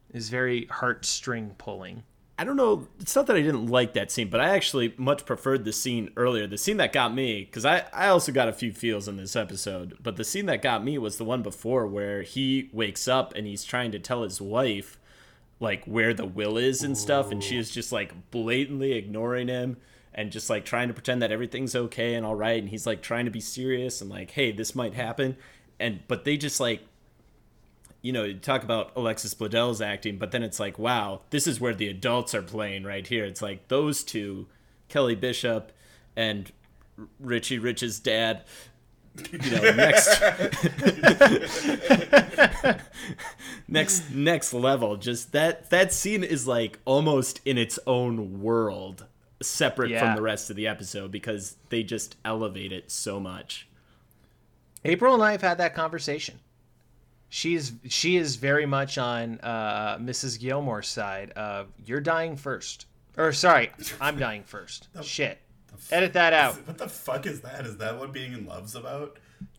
it 0.10 0.16
was 0.16 0.30
very 0.30 0.68
heartstring 0.68 1.58
pulling. 1.58 2.04
I 2.38 2.44
don't 2.44 2.58
know. 2.58 2.90
It's 3.00 3.16
not 3.16 3.28
that 3.28 3.38
I 3.38 3.42
didn't 3.42 3.68
like 3.68 3.94
that 3.94 4.12
scene, 4.12 4.30
but 4.30 4.42
I 4.42 4.50
actually 4.50 4.94
much 4.98 5.26
preferred 5.26 5.64
the 5.64 5.72
scene 5.72 6.10
earlier. 6.18 6.48
The 6.48 6.58
scene 6.58 6.78
that 6.78 6.92
got 6.92 7.14
me, 7.14 7.46
because 7.46 7.64
I, 7.64 7.86
I 7.94 8.08
also 8.08 8.34
got 8.34 8.50
a 8.50 8.54
few 8.54 8.74
feels 8.74 9.08
in 9.08 9.16
this 9.16 9.38
episode, 9.38 9.98
but 10.04 10.18
the 10.18 10.26
scene 10.26 10.46
that 10.48 10.62
got 10.62 10.84
me 10.84 10.98
was 10.98 11.18
the 11.18 11.24
one 11.24 11.44
before 11.44 11.88
where 11.88 12.24
he 12.24 12.70
wakes 12.74 13.08
up 13.08 13.34
and 13.36 13.48
he's 13.48 13.64
trying 13.64 13.92
to 13.94 14.00
tell 14.00 14.24
his 14.24 14.42
wife, 14.42 15.00
like, 15.62 15.86
where 15.86 16.14
the 16.14 16.26
will 16.26 16.58
is 16.58 16.84
and 16.84 16.98
stuff, 16.98 17.32
and 17.32 17.42
she 17.42 17.58
is 17.58 17.72
just, 17.72 17.94
like, 17.94 18.32
blatantly 18.32 18.92
ignoring 18.92 19.48
him 19.48 19.78
and 20.16 20.32
just, 20.32 20.50
like, 20.50 20.66
trying 20.66 20.88
to 20.88 20.96
pretend 20.96 21.22
that 21.22 21.32
everything's 21.32 21.76
okay 21.76 22.16
and 22.16 22.26
all 22.26 22.36
right. 22.36 22.60
And 22.60 22.70
he's, 22.70 22.88
like, 22.88 23.04
trying 23.04 23.26
to 23.26 23.32
be 23.32 23.42
serious 23.42 24.02
and, 24.02 24.10
like, 24.10 24.32
hey, 24.32 24.52
this 24.52 24.74
might 24.74 24.96
happen. 24.96 25.38
And, 25.80 26.00
but 26.08 26.26
they 26.26 26.38
just, 26.38 26.60
like, 26.60 26.82
you 28.06 28.12
know, 28.12 28.24
you 28.24 28.36
talk 28.36 28.64
about 28.64 28.92
Alexis 28.96 29.34
Bledel's 29.34 29.82
acting, 29.82 30.18
but 30.18 30.30
then 30.30 30.44
it's 30.44 30.60
like, 30.60 30.78
wow, 30.78 31.22
this 31.32 31.48
is 31.48 31.60
where 31.60 31.74
the 31.74 31.88
adults 31.88 32.36
are 32.36 32.44
playing 32.44 32.84
right 32.84 33.08
here. 33.08 33.26
It's 33.26 33.42
like 33.42 33.68
those 33.68 34.04
two, 34.04 34.46
Kelly 34.90 35.16
Bishop 35.16 35.72
and 36.16 36.52
Richie 37.20 37.58
Rich's 37.58 38.00
dad, 38.00 38.44
you 39.32 39.50
know, 39.50 39.72
next 39.72 40.22
next 43.68 44.12
next 44.12 44.54
level. 44.54 44.98
Just 44.98 45.32
that 45.32 45.72
that 45.72 45.92
scene 45.92 46.24
is 46.24 46.48
like 46.48 46.78
almost 46.86 47.42
in 47.44 47.58
its 47.58 47.80
own 47.88 48.40
world, 48.42 49.06
separate 49.42 49.92
Yeah. 49.92 50.00
from 50.00 50.16
the 50.16 50.22
rest 50.22 50.50
of 50.50 50.56
the 50.56 50.68
episode 50.68 51.12
because 51.12 51.58
they 51.70 51.84
just 51.84 52.16
elevate 52.26 52.72
it 52.72 52.90
so 52.92 53.20
much. 53.20 53.68
April 54.84 55.14
and 55.14 55.24
I 55.24 55.32
have 55.32 55.42
had 55.42 55.58
that 55.58 55.74
conversation. 55.76 56.40
She's 57.30 57.74
she 57.90 58.16
is 58.18 58.36
very 58.38 58.66
much 58.66 58.98
on 58.98 59.40
uh, 59.42 59.98
Mrs. 59.98 60.40
Gilmore's 60.40 60.88
side 60.88 61.32
of 61.32 61.68
you're 61.86 62.00
dying 62.00 62.38
first. 62.38 62.86
Or 63.18 63.34
sorry, 63.34 63.72
I'm 64.00 64.18
dying 64.18 64.44
first. 64.44 64.88
Shit. 65.02 65.40
Edit 65.92 66.14
that 66.14 66.32
out. 66.34 66.56
What 66.68 66.78
the 66.78 66.88
fuck 66.88 67.26
is 67.26 67.42
that? 67.42 67.66
Is 67.66 67.78
that 67.78 68.00
what 68.00 68.14
being 68.14 68.32
in 68.34 68.46
love's 68.46 68.76
about? 68.76 69.18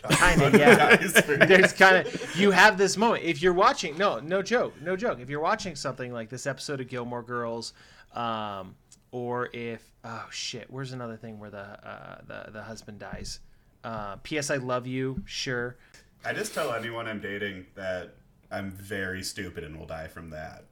Kinda, 0.09 0.57
yeah. 0.59 0.97
There's 1.47 1.73
kind 1.73 1.97
of 2.07 2.37
you 2.37 2.51
have 2.53 2.79
this 2.79 2.97
moment 2.97 3.25
if 3.25 3.43
you're 3.43 3.53
watching. 3.53 3.99
No, 3.99 4.21
no 4.21 4.41
joke, 4.43 4.75
no 4.81 4.97
joke. 4.97 5.21
If 5.21 5.29
you're 5.29 5.41
watching 5.41 5.75
something 5.77 6.13
like 6.13 6.31
this 6.31 6.47
episode 6.47 6.81
of 6.81 6.89
Gilmore 6.89 7.23
Girls, 7.23 7.75
um, 8.15 8.75
or 9.17 9.49
if 9.55 9.83
oh 10.05 10.27
shit, 10.31 10.67
where's 10.69 10.93
another 10.93 11.17
thing 11.17 11.39
where 11.39 11.49
the 11.49 11.59
uh, 11.59 12.19
the 12.27 12.53
the 12.53 12.63
husband 12.63 12.99
dies? 12.99 13.41
Uh, 13.83 14.17
P.S. 14.17 14.51
I 14.51 14.57
love 14.57 14.87
you. 14.87 15.23
Sure. 15.25 15.79
I 16.23 16.35
just 16.35 16.53
tell 16.53 16.75
anyone 16.75 17.09
I'm 17.09 17.21
dating 17.21 17.65
that 17.77 18.17
I'm 18.51 18.71
very 18.71 19.23
stupid 19.23 19.65
and 19.65 19.79
will 19.79 19.87
die 19.87 20.09
from 20.09 20.29
that. 20.31 20.65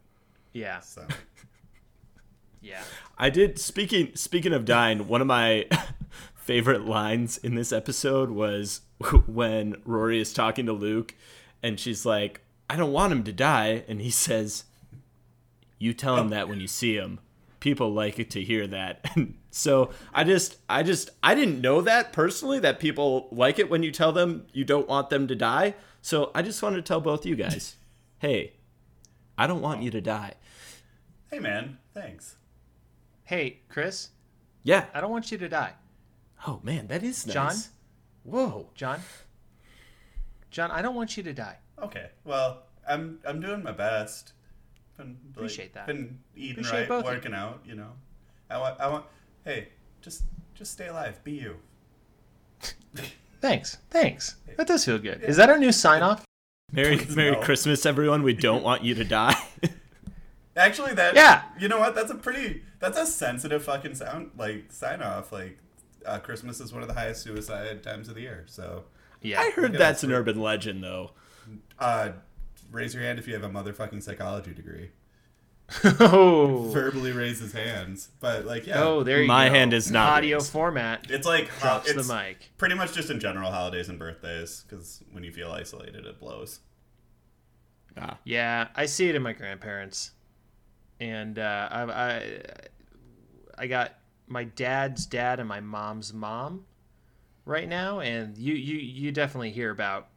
Yeah. 0.52 0.80
So 0.80 1.06
Yeah. 2.60 2.82
I 3.16 3.30
did 3.30 3.58
speaking 3.58 4.14
speaking 4.14 4.52
of 4.52 4.66
dying, 4.66 5.08
one 5.08 5.22
of 5.22 5.26
my 5.26 5.66
favorite 6.34 6.84
lines 6.84 7.38
in 7.38 7.54
this 7.54 7.72
episode 7.72 8.28
was 8.28 8.82
when 9.26 9.76
Rory 9.86 10.20
is 10.20 10.34
talking 10.34 10.66
to 10.66 10.74
Luke 10.74 11.14
and 11.62 11.80
she's 11.80 12.04
like, 12.04 12.42
"I 12.68 12.76
don't 12.76 12.92
want 12.92 13.10
him 13.10 13.24
to 13.24 13.32
die." 13.32 13.84
And 13.88 14.02
he 14.02 14.10
says, 14.10 14.64
"You 15.78 15.94
tell 15.94 16.18
him 16.18 16.28
that 16.28 16.46
when 16.46 16.60
you 16.60 16.68
see 16.68 16.94
him. 16.96 17.20
People 17.64 17.92
like 17.92 18.28
to 18.28 18.42
hear 18.42 18.66
that." 18.68 19.00
And 19.16 19.34
so, 19.50 19.90
I 20.12 20.22
just 20.24 20.58
I 20.68 20.82
just 20.82 21.10
I 21.22 21.34
didn't 21.34 21.60
know 21.60 21.80
that 21.80 22.12
personally 22.12 22.60
that 22.60 22.78
people 22.78 23.28
like 23.32 23.58
it 23.58 23.70
when 23.70 23.82
you 23.82 23.90
tell 23.90 24.12
them 24.12 24.46
you 24.52 24.64
don't 24.64 24.86
want 24.88 25.08
them 25.10 25.26
to 25.28 25.34
die. 25.34 25.74
So, 26.02 26.30
I 26.34 26.42
just 26.42 26.62
wanted 26.62 26.76
to 26.76 26.82
tell 26.82 27.00
both 27.00 27.24
you 27.24 27.34
guys, 27.36 27.76
"Hey, 28.18 28.52
I 29.38 29.46
don't 29.46 29.62
want 29.62 29.82
you 29.82 29.90
to 29.90 30.00
die." 30.00 30.34
hey 31.30 31.40
man, 31.40 31.78
thanks. 31.94 32.36
Hey, 33.24 33.60
Chris, 33.68 34.10
Yeah. 34.62 34.84
I 34.94 35.00
don't 35.00 35.10
want 35.10 35.32
you 35.32 35.38
to 35.38 35.48
die. 35.48 35.72
Oh 36.46 36.60
man, 36.62 36.86
that 36.88 37.02
is 37.02 37.26
nice. 37.26 37.34
John? 37.34 37.56
Whoa. 38.24 38.70
John? 38.74 39.00
John, 40.50 40.70
I 40.70 40.82
don't 40.82 40.94
want 40.94 41.16
you 41.16 41.22
to 41.24 41.32
die. 41.32 41.56
Okay. 41.82 42.10
Well, 42.24 42.62
I'm 42.88 43.18
I'm 43.26 43.40
doing 43.40 43.62
my 43.64 43.72
best. 43.72 44.32
Been, 44.96 45.16
like, 45.26 45.36
Appreciate 45.36 45.74
that. 45.74 45.86
Been 45.86 46.18
eating 46.36 46.52
Appreciate 46.52 46.80
right, 46.80 46.88
both 46.88 47.04
of 47.04 47.10
you. 47.10 47.16
working 47.16 47.34
out. 47.34 47.60
You 47.66 47.74
know, 47.74 47.90
I 48.50 48.58
want 48.58 48.80
I 48.80 48.88
want. 48.88 49.04
Hey, 49.44 49.68
just 50.00 50.22
just 50.54 50.72
stay 50.72 50.86
alive. 50.88 51.22
Be 51.24 51.32
you. 51.32 51.56
Thanks. 53.40 53.78
Thanks. 53.90 54.36
That 54.56 54.66
does 54.66 54.84
feel 54.84 54.98
good. 54.98 55.22
Is 55.22 55.36
that 55.36 55.50
our 55.50 55.58
new 55.58 55.72
sign 55.72 56.02
off? 56.02 56.24
Merry 56.72 56.96
Please 56.96 57.14
Merry 57.14 57.32
no. 57.32 57.40
Christmas, 57.40 57.84
everyone. 57.84 58.22
We 58.22 58.32
don't 58.32 58.62
want 58.62 58.82
you 58.82 58.94
to 58.94 59.04
die. 59.04 59.36
Actually, 60.56 60.94
that 60.94 61.14
Yeah. 61.14 61.42
You 61.58 61.68
know 61.68 61.78
what? 61.78 61.94
That's 61.94 62.10
a 62.10 62.14
pretty. 62.14 62.62
That's 62.78 62.98
a 62.98 63.06
sensitive 63.06 63.64
fucking 63.64 63.96
sound. 63.96 64.30
Like 64.38 64.70
sign 64.72 65.02
off. 65.02 65.32
Like 65.32 65.58
uh, 66.06 66.18
Christmas 66.20 66.60
is 66.60 66.72
one 66.72 66.82
of 66.82 66.88
the 66.88 66.94
highest 66.94 67.22
suicide 67.22 67.82
times 67.82 68.08
of 68.08 68.14
the 68.14 68.20
year. 68.22 68.44
So, 68.46 68.84
Yeah. 69.20 69.40
I 69.40 69.50
heard 69.50 69.72
that's 69.74 70.04
an 70.04 70.12
urban 70.12 70.40
legend, 70.40 70.82
though. 70.84 71.10
uh, 71.78 72.10
raise 72.74 72.94
your 72.94 73.02
hand 73.02 73.18
if 73.18 73.26
you 73.26 73.34
have 73.34 73.44
a 73.44 73.48
motherfucking 73.48 74.02
psychology 74.02 74.52
degree. 74.52 74.90
oh. 76.00 76.70
Verbally 76.72 77.12
raise 77.12 77.40
his 77.40 77.52
hands. 77.52 78.08
But 78.20 78.44
like, 78.44 78.66
yeah. 78.66 78.82
Oh, 78.82 79.02
there 79.02 79.22
you 79.22 79.28
My 79.28 79.48
go. 79.48 79.54
hand 79.54 79.72
is 79.72 79.90
not 79.90 80.18
audio 80.18 80.36
raised. 80.36 80.52
format. 80.52 81.06
It's 81.10 81.26
like 81.26 81.48
Drops 81.60 81.88
it's 81.90 82.06
the 82.06 82.14
mic. 82.14 82.50
Pretty 82.58 82.74
much 82.74 82.92
just 82.92 83.08
in 83.10 83.18
general 83.20 83.50
holidays 83.50 83.88
and 83.88 83.98
birthdays, 83.98 84.64
because 84.68 85.02
when 85.12 85.24
you 85.24 85.32
feel 85.32 85.50
isolated, 85.50 86.04
it 86.04 86.20
blows. 86.20 86.60
Ah. 87.96 88.18
Yeah, 88.24 88.68
I 88.74 88.86
see 88.86 89.08
it 89.08 89.14
in 89.14 89.22
my 89.22 89.32
grandparents, 89.32 90.10
and 91.00 91.38
uh, 91.38 91.68
I, 91.70 91.82
I 91.84 92.40
I 93.56 93.66
got 93.68 93.94
my 94.26 94.44
dad's 94.44 95.06
dad 95.06 95.38
and 95.38 95.48
my 95.48 95.60
mom's 95.60 96.12
mom 96.12 96.66
right 97.46 97.68
now, 97.68 98.00
and 98.00 98.36
you 98.36 98.52
you 98.54 98.76
you 98.78 99.12
definitely 99.12 99.52
hear 99.52 99.70
about 99.70 100.08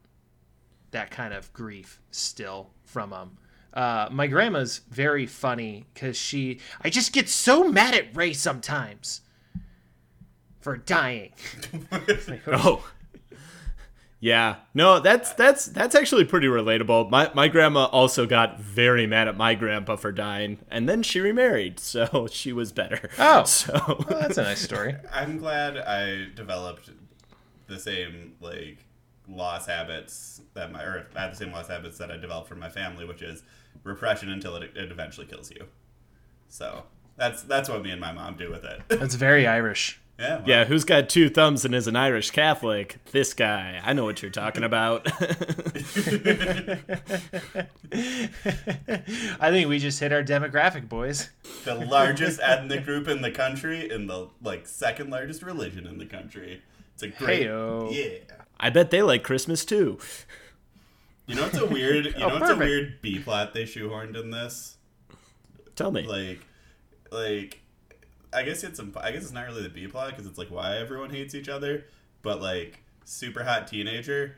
that 0.90 1.10
kind 1.10 1.34
of 1.34 1.52
grief 1.52 2.00
still 2.10 2.70
from 2.84 3.10
them. 3.10 3.38
Uh, 3.72 4.08
my 4.10 4.26
grandma's 4.26 4.80
very 4.90 5.26
funny 5.26 5.86
because 5.92 6.16
she 6.16 6.58
I 6.82 6.90
just 6.90 7.12
get 7.12 7.28
so 7.28 7.68
mad 7.68 7.94
at 7.94 8.16
Ray 8.16 8.32
sometimes 8.32 9.20
for 10.60 10.76
dying. 10.76 11.32
Oh. 12.46 12.84
Yeah. 14.20 14.56
No, 14.74 14.98
that's 14.98 15.32
that's 15.34 15.66
that's 15.66 15.94
actually 15.94 16.24
pretty 16.24 16.48
relatable. 16.48 17.08
My 17.08 17.30
my 17.34 17.46
grandma 17.46 17.84
also 17.84 18.26
got 18.26 18.58
very 18.58 19.06
mad 19.06 19.28
at 19.28 19.36
my 19.36 19.54
grandpa 19.54 19.94
for 19.94 20.10
dying, 20.10 20.58
and 20.70 20.88
then 20.88 21.04
she 21.04 21.20
remarried, 21.20 21.78
so 21.92 22.26
she 22.30 22.52
was 22.52 22.72
better. 22.72 23.10
Oh. 23.18 23.44
So 23.46 23.72
Well, 24.08 24.20
that's 24.20 24.38
a 24.38 24.42
nice 24.42 24.60
story. 24.60 24.96
I'm 25.12 25.38
glad 25.38 25.76
I 25.78 26.26
developed 26.34 26.90
the 27.68 27.78
same 27.78 28.34
like 28.40 28.78
loss 29.28 29.66
habits 29.66 30.40
that 30.54 30.72
my 30.72 30.82
or 30.82 31.06
I 31.14 31.20
have 31.22 31.30
the 31.32 31.36
same 31.36 31.52
loss 31.52 31.68
habits 31.68 31.98
that 31.98 32.10
I 32.10 32.16
developed 32.16 32.48
from 32.48 32.58
my 32.58 32.68
family, 32.70 33.04
which 33.04 33.22
is 33.22 33.42
repression 33.84 34.30
until 34.30 34.56
it, 34.56 34.70
it 34.76 34.90
eventually 34.90 35.26
kills 35.26 35.50
you. 35.50 35.66
So 36.48 36.84
that's 37.16 37.42
that's 37.42 37.68
what 37.68 37.82
me 37.82 37.90
and 37.90 38.00
my 38.00 38.12
mom 38.12 38.36
do 38.36 38.50
with 38.50 38.64
it. 38.64 38.82
That's 38.88 39.14
very 39.14 39.46
Irish. 39.46 40.00
Yeah. 40.20 40.38
well, 40.38 40.48
Yeah, 40.48 40.64
who's 40.64 40.82
got 40.82 41.08
two 41.08 41.28
thumbs 41.30 41.64
and 41.64 41.72
is 41.72 41.86
an 41.86 41.94
Irish 41.94 42.32
Catholic? 42.32 42.96
This 43.12 43.34
guy. 43.34 43.80
I 43.84 43.92
know 43.92 44.02
what 44.04 44.20
you're 44.20 44.32
talking 44.32 44.64
about. 44.64 45.06
I 47.92 49.50
think 49.50 49.68
we 49.68 49.78
just 49.78 50.00
hit 50.00 50.12
our 50.12 50.24
demographic, 50.24 50.88
boys. 50.88 51.30
The 51.64 51.74
largest 51.76 52.40
ethnic 52.42 52.84
group 52.84 53.06
in 53.08 53.22
the 53.22 53.30
country 53.30 53.88
and 53.90 54.08
the 54.10 54.28
like 54.42 54.66
second 54.66 55.10
largest 55.10 55.42
religion 55.42 55.86
in 55.86 55.98
the 55.98 56.06
country. 56.06 56.62
It's 56.94 57.02
a 57.04 57.08
great. 57.08 57.46
Heyo. 57.46 57.92
Yeah. 57.94 58.34
I 58.60 58.70
bet 58.70 58.90
they 58.90 59.02
like 59.02 59.22
Christmas 59.22 59.64
too. 59.64 59.98
You 61.26 61.34
know 61.36 61.42
what's 61.42 61.58
a 61.58 61.66
weird? 61.66 62.06
You 62.06 62.12
Oh, 62.16 62.28
know 62.28 62.34
what's 62.38 62.50
a 62.50 62.56
weird 62.56 63.00
B 63.02 63.18
plot 63.18 63.54
they 63.54 63.64
shoehorned 63.64 64.18
in 64.18 64.30
this? 64.30 64.76
Tell 65.76 65.90
me. 65.90 66.02
Like, 66.06 66.40
like, 67.12 67.60
I 68.32 68.42
guess 68.42 68.64
it's 68.64 68.78
imp- 68.80 68.96
I 68.98 69.12
guess 69.12 69.22
it's 69.22 69.32
not 69.32 69.46
really 69.46 69.62
the 69.62 69.68
B 69.68 69.86
plot 69.86 70.10
because 70.10 70.26
it's 70.26 70.38
like 70.38 70.50
why 70.50 70.76
everyone 70.78 71.10
hates 71.10 71.34
each 71.34 71.48
other, 71.48 71.84
but 72.22 72.40
like 72.40 72.80
super 73.04 73.44
hot 73.44 73.68
teenager, 73.68 74.36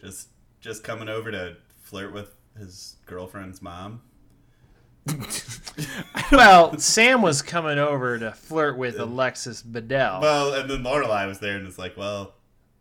just 0.00 0.28
just 0.60 0.82
coming 0.84 1.08
over 1.08 1.30
to 1.30 1.56
flirt 1.82 2.12
with 2.12 2.34
his 2.58 2.96
girlfriend's 3.06 3.62
mom. 3.62 4.02
Well, 6.32 6.76
Sam 6.78 7.22
was 7.22 7.40
coming 7.40 7.78
over 7.78 8.18
to 8.18 8.32
flirt 8.32 8.76
with 8.76 8.98
Alexis 8.98 9.62
Bledel. 9.62 10.20
Well, 10.20 10.52
and 10.52 10.68
then 10.68 10.82
Lorelai 10.82 11.26
was 11.26 11.38
there, 11.38 11.56
and 11.56 11.66
it's 11.66 11.78
like, 11.78 11.96
well, 11.96 12.34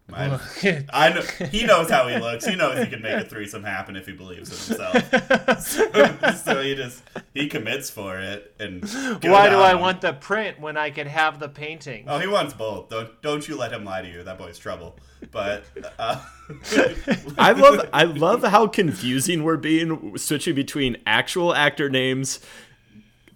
my, 0.10 0.40
I 0.94 1.10
know 1.10 1.22
he 1.48 1.66
knows 1.66 1.90
how 1.90 2.08
he 2.08 2.18
looks. 2.18 2.46
He 2.46 2.56
knows 2.56 2.80
he 2.80 2.88
can 2.88 3.02
make 3.02 3.20
a 3.20 3.26
threesome 3.26 3.64
happen 3.64 3.96
if 3.98 4.06
he 4.06 4.14
believes 4.14 4.50
in 4.50 4.78
himself. 4.78 5.62
so, 5.62 6.32
so 6.32 6.62
he 6.62 6.76
just 6.76 7.04
he 7.34 7.48
commits 7.48 7.90
for 7.90 8.20
it. 8.20 8.54
And 8.60 8.84
Why 9.24 9.50
do 9.50 9.60
I 9.60 9.74
him. 9.74 9.82
want 9.82 10.02
the 10.02 10.14
print 10.14 10.62
when 10.62 10.78
I 10.78 10.92
could 10.92 11.08
have 11.08 11.40
the 11.40 11.50
painting? 11.50 12.06
Oh, 12.08 12.20
he 12.20 12.28
wants 12.28 12.54
both. 12.54 12.90
Don't 12.90 13.22
don't 13.22 13.48
you 13.48 13.58
let 13.58 13.74
him 13.74 13.84
lie 13.84 14.02
to 14.02 14.08
you. 14.08 14.24
That 14.24 14.38
boy's 14.38 14.58
trouble. 14.58 14.98
But 15.32 15.66
uh, 16.00 16.24
I 17.38 17.52
love 17.52 17.90
I 17.92 18.04
love 18.04 18.44
how 18.44 18.68
confusing 18.68 19.44
we're 19.44 19.58
being 19.58 20.18
switching 20.18 20.56
between 20.56 20.98
actual 21.06 21.54
actor 21.54 21.90
names, 21.90 22.40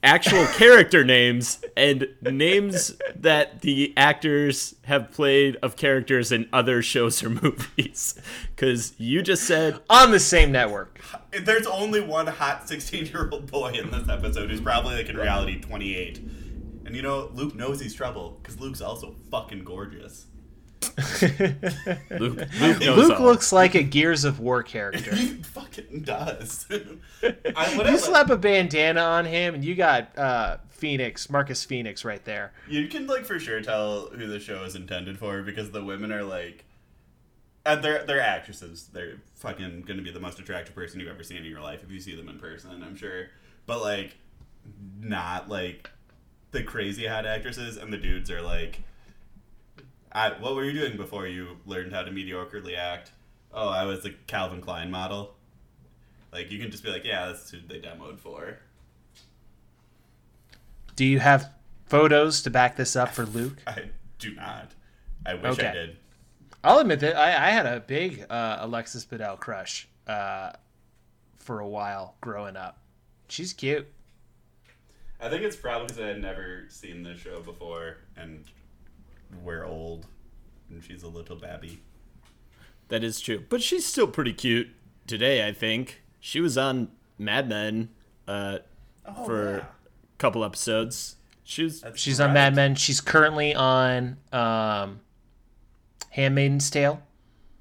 actual 0.04 0.46
character 0.48 1.04
names, 1.04 1.64
and 1.78 2.08
names 2.22 2.96
that 3.16 3.62
the 3.62 3.94
actors 3.96 4.76
have 4.86 5.12
played 5.12 5.58
of 5.58 5.76
characters 5.76 6.32
in 6.32 6.48
other 6.52 6.82
shows 6.82 7.24
or 7.24 7.30
movies. 7.42 8.20
Because 8.56 8.94
you 8.98 9.22
just 9.22 9.44
said 9.44 9.80
On 9.90 10.12
the 10.12 10.20
same 10.20 10.52
network. 10.52 11.00
there's 11.44 11.68
only 11.68 12.02
one 12.02 12.28
hot 12.28 12.68
16 12.68 13.08
year 13.08 13.30
old 13.32 13.50
boy 13.52 13.72
in 13.72 13.92
this 13.92 14.10
episode 14.10 14.50
who's 14.50 14.62
probably 14.62 14.96
like 14.96 15.10
in 15.10 15.18
reality 15.18 15.60
28. 15.60 16.18
And 16.86 16.96
you 16.96 17.02
know, 17.02 17.30
Luke 17.34 17.56
knows 17.56 17.80
he's 17.80 17.94
trouble 17.94 18.40
because 18.42 18.60
Luke's 18.60 18.82
also 18.82 19.16
fucking 19.30 19.64
gorgeous. 19.64 20.26
Luke. 22.10 22.48
Luke, 22.60 22.80
Luke 22.80 23.20
looks 23.20 23.52
like 23.52 23.76
a 23.76 23.84
Gears 23.84 24.24
of 24.24 24.40
War 24.40 24.64
character. 24.64 25.16
He 25.16 25.28
fucking 25.28 26.02
does. 26.02 26.66
I, 27.24 27.76
what 27.76 27.86
I 27.88 27.92
you 27.92 27.96
li- 27.96 27.98
slap 27.98 28.30
a 28.30 28.38
bandana 28.38 29.02
on 29.02 29.26
him, 29.26 29.56
and 29.56 29.64
you 29.64 29.76
got 29.76 30.18
uh, 30.18 30.58
Fenix, 30.70 31.30
Marcus 31.30 31.64
Fenix, 31.64 32.04
right 32.04 32.24
there. 32.26 32.54
You 32.68 32.88
can 32.88 33.08
like 33.08 33.26
for 33.26 33.40
sure 33.40 33.62
tell 33.62 34.08
who 34.08 34.28
the 34.28 34.40
show 34.40 34.64
is 34.64 34.76
intended 34.76 35.18
for 35.18 35.42
because 35.42 35.72
the 35.72 35.84
women 35.84 36.12
are 36.12 36.24
like, 36.24 36.66
and 37.66 37.84
they're 37.84 38.04
they're 38.06 38.22
actresses. 38.22 38.90
They're 38.92 39.18
fucking 39.36 39.82
gonna 39.82 40.02
be 40.02 40.12
the 40.12 40.20
most 40.20 40.40
attractive 40.40 40.76
person 40.76 41.00
you've 41.00 41.10
ever 41.10 41.24
seen 41.24 41.38
in 41.38 41.46
your 41.46 41.62
life 41.62 41.84
if 41.84 41.92
you 41.92 42.00
see 42.00 42.16
them 42.16 42.30
in 42.30 42.40
person. 42.40 42.84
I'm 42.84 42.96
sure, 42.96 43.28
but 43.66 43.82
like, 43.82 44.18
not 45.00 45.50
like 45.50 45.90
the 46.52 46.64
crazy 46.64 47.06
hot 47.06 47.26
actresses, 47.26 47.78
and 47.78 47.94
the 47.94 47.98
dudes 47.98 48.30
are 48.30 48.42
like, 48.42 48.82
I, 50.12 50.30
what 50.40 50.56
were 50.56 50.64
you 50.66 50.74
doing 50.74 50.98
before 50.98 51.28
you 51.28 51.58
learned 51.66 51.94
how 51.94 52.04
to 52.04 52.12
mediocrely 52.12 52.78
act? 52.78 53.12
Oh, 53.54 53.70
I 53.70 53.86
was 53.86 54.06
a 54.06 54.12
Calvin 54.28 54.62
Klein 54.62 54.92
model. 54.92 55.36
Like 56.32 56.52
you 56.52 56.60
can 56.60 56.72
just 56.72 56.84
be 56.84 56.90
like, 56.90 57.04
yeah, 57.06 57.28
that's 57.28 57.50
who 57.52 57.58
they 57.68 57.80
demoed 57.80 58.20
for. 58.20 58.58
Do 60.96 61.06
you 61.06 61.20
have 61.20 61.52
photos 61.86 62.42
to 62.44 62.50
back 62.50 62.76
this 62.76 62.96
up 62.96 63.10
for 63.10 63.26
Luke? 63.26 63.58
I 63.68 63.86
do 64.20 64.34
not. 64.36 64.72
I 65.26 65.34
wish 65.36 65.60
I 65.60 65.64
Okay. 65.68 65.74
did. 65.74 65.98
I'll 66.64 66.80
admit 66.80 67.00
that 67.00 67.16
I, 67.18 67.48
I 67.48 67.52
had 67.52 67.66
a 67.66 67.80
big 67.80 68.26
uh, 68.30 68.58
Alexis 68.62 69.06
Bledel 69.06 69.40
crush 69.40 69.88
uh, 70.08 70.52
for 71.40 71.60
a 71.60 71.68
while 71.68 72.16
growing 72.22 72.56
up. 72.56 72.78
She's 73.28 73.52
cute. 73.54 73.88
I 75.20 75.30
think 75.30 75.42
it's 75.44 75.56
probably 75.56 75.88
because 75.88 76.04
I 76.04 76.08
had 76.10 76.22
never 76.22 76.66
seen 76.70 77.02
this 77.04 77.20
show 77.20 77.40
before, 77.42 77.98
and 78.16 78.44
we're 79.44 79.66
old, 79.66 80.08
and 80.70 80.84
she's 80.84 81.04
a 81.04 81.08
little 81.08 81.36
babby. 81.36 81.82
That 82.90 83.04
is 83.04 83.22
true. 83.22 83.44
But 83.48 83.62
she's 83.62 83.86
still 83.86 84.08
pretty 84.08 84.34
cute 84.34 84.70
today, 85.08 85.48
I 85.48 85.54
think. 85.54 86.02
She 86.20 86.40
was 86.42 86.58
on 86.58 86.90
Mad 87.18 87.48
Men 87.48 87.90
uh, 88.28 88.60
for 89.26 89.58
a 89.58 89.68
couple 90.18 90.44
episodes. 90.44 91.16
She 91.44 91.64
was 91.64 91.84
She's 91.96 92.20
on 92.20 92.34
Mad 92.34 92.56
Men. 92.56 92.76
She's 92.76 93.02
currently 93.02 93.56
on 93.56 94.18
um, 94.32 95.00
Handmaiden's 96.10 96.70
Tale. 96.70 97.02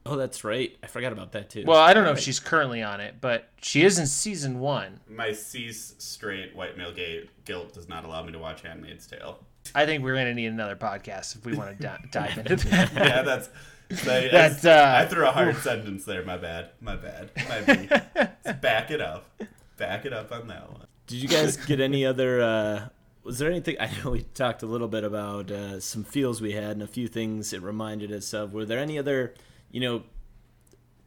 Oh, 0.07 0.17
that's 0.17 0.45
right. 0.45 0.77
I 0.83 0.87
forgot 0.87 1.13
about 1.13 1.33
that 1.33 1.51
too. 1.51 1.65
Well, 1.67 1.79
I 1.79 1.93
don't 1.93 2.05
know 2.05 2.13
if 2.13 2.19
she's 2.21 2.41
currently 2.41 2.83
on 2.83 3.01
it, 3.01 3.17
but 3.21 3.51
she 3.61 3.85
is 3.85 3.99
in 3.99 4.07
season 4.07 4.59
one. 4.59 5.01
My 5.09 5.33
cis 5.33 5.95
straight 5.99 6.57
white 6.57 6.77
male 6.79 6.93
gay 6.93 7.29
guilt 7.45 7.75
does 7.75 7.89
not 7.89 8.05
allow 8.05 8.23
me 8.23 8.33
to 8.33 8.39
watch 8.39 8.63
Handmaid's 8.63 9.07
Tale. 9.07 9.45
I 9.75 9.87
think 9.87 10.03
we're 10.03 10.15
gonna 10.15 10.35
need 10.35 10.47
another 10.47 10.77
podcast 10.77 11.37
if 11.37 11.45
we 11.45 11.55
want 11.55 11.77
to 11.79 11.83
di- 11.83 12.05
dive 12.11 12.39
into 12.39 12.57
that. 12.69 12.93
Yeah, 12.95 13.23
that's. 13.23 13.49
I, 13.93 14.29
That, 14.29 14.65
I, 14.65 15.01
uh, 15.01 15.03
I 15.03 15.07
threw 15.09 15.27
a 15.27 15.33
hard 15.33 15.57
sentence 15.57 16.05
there. 16.05 16.25
My 16.25 16.37
bad. 16.37 16.71
My 16.81 16.95
bad. 16.95 17.31
My 17.49 17.61
bad. 17.61 18.37
Back 18.61 18.93
it 18.93 19.01
up. 19.01 19.29
Back 19.77 20.05
it 20.07 20.13
up 20.13 20.31
on 20.31 20.47
that 20.47 20.71
one. 20.71 20.87
Did 21.09 21.21
you 21.23 21.29
guys 21.29 21.57
get 21.57 21.81
any 21.81 22.07
other? 22.07 22.41
Uh, 22.41 22.89
was 23.25 23.39
there 23.39 23.51
anything? 23.51 23.77
I 23.81 23.91
know 24.05 24.13
we 24.13 24.23
talked 24.23 24.63
a 24.63 24.67
little 24.67 24.87
bit 24.87 25.03
about 25.03 25.51
uh, 25.51 25.81
some 25.81 26.05
feels 26.05 26.41
we 26.41 26.53
had 26.53 26.71
and 26.71 26.83
a 26.83 26.87
few 26.87 27.09
things 27.09 27.53
it 27.53 27.63
reminded 27.63 28.13
us 28.13 28.33
of. 28.33 28.53
Were 28.55 28.65
there 28.65 28.79
any 28.79 28.97
other, 28.97 29.35
you 29.73 29.81
know, 29.81 30.05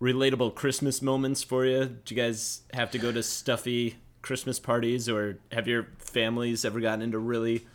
relatable 0.02 0.54
Christmas 0.56 1.02
moments 1.02 1.42
for 1.42 1.66
you? 1.66 1.86
Did 1.86 2.12
you 2.12 2.18
guys 2.18 2.62
have 2.74 2.92
to 2.92 3.00
go 3.00 3.12
to 3.14 3.24
stuffy 3.24 3.96
Christmas 4.22 4.60
parties, 4.60 5.08
or 5.08 5.38
have 5.52 5.68
your 5.68 5.88
families 6.00 6.66
ever 6.66 6.80
gotten 6.82 7.02
into 7.02 7.18
really 7.20 7.66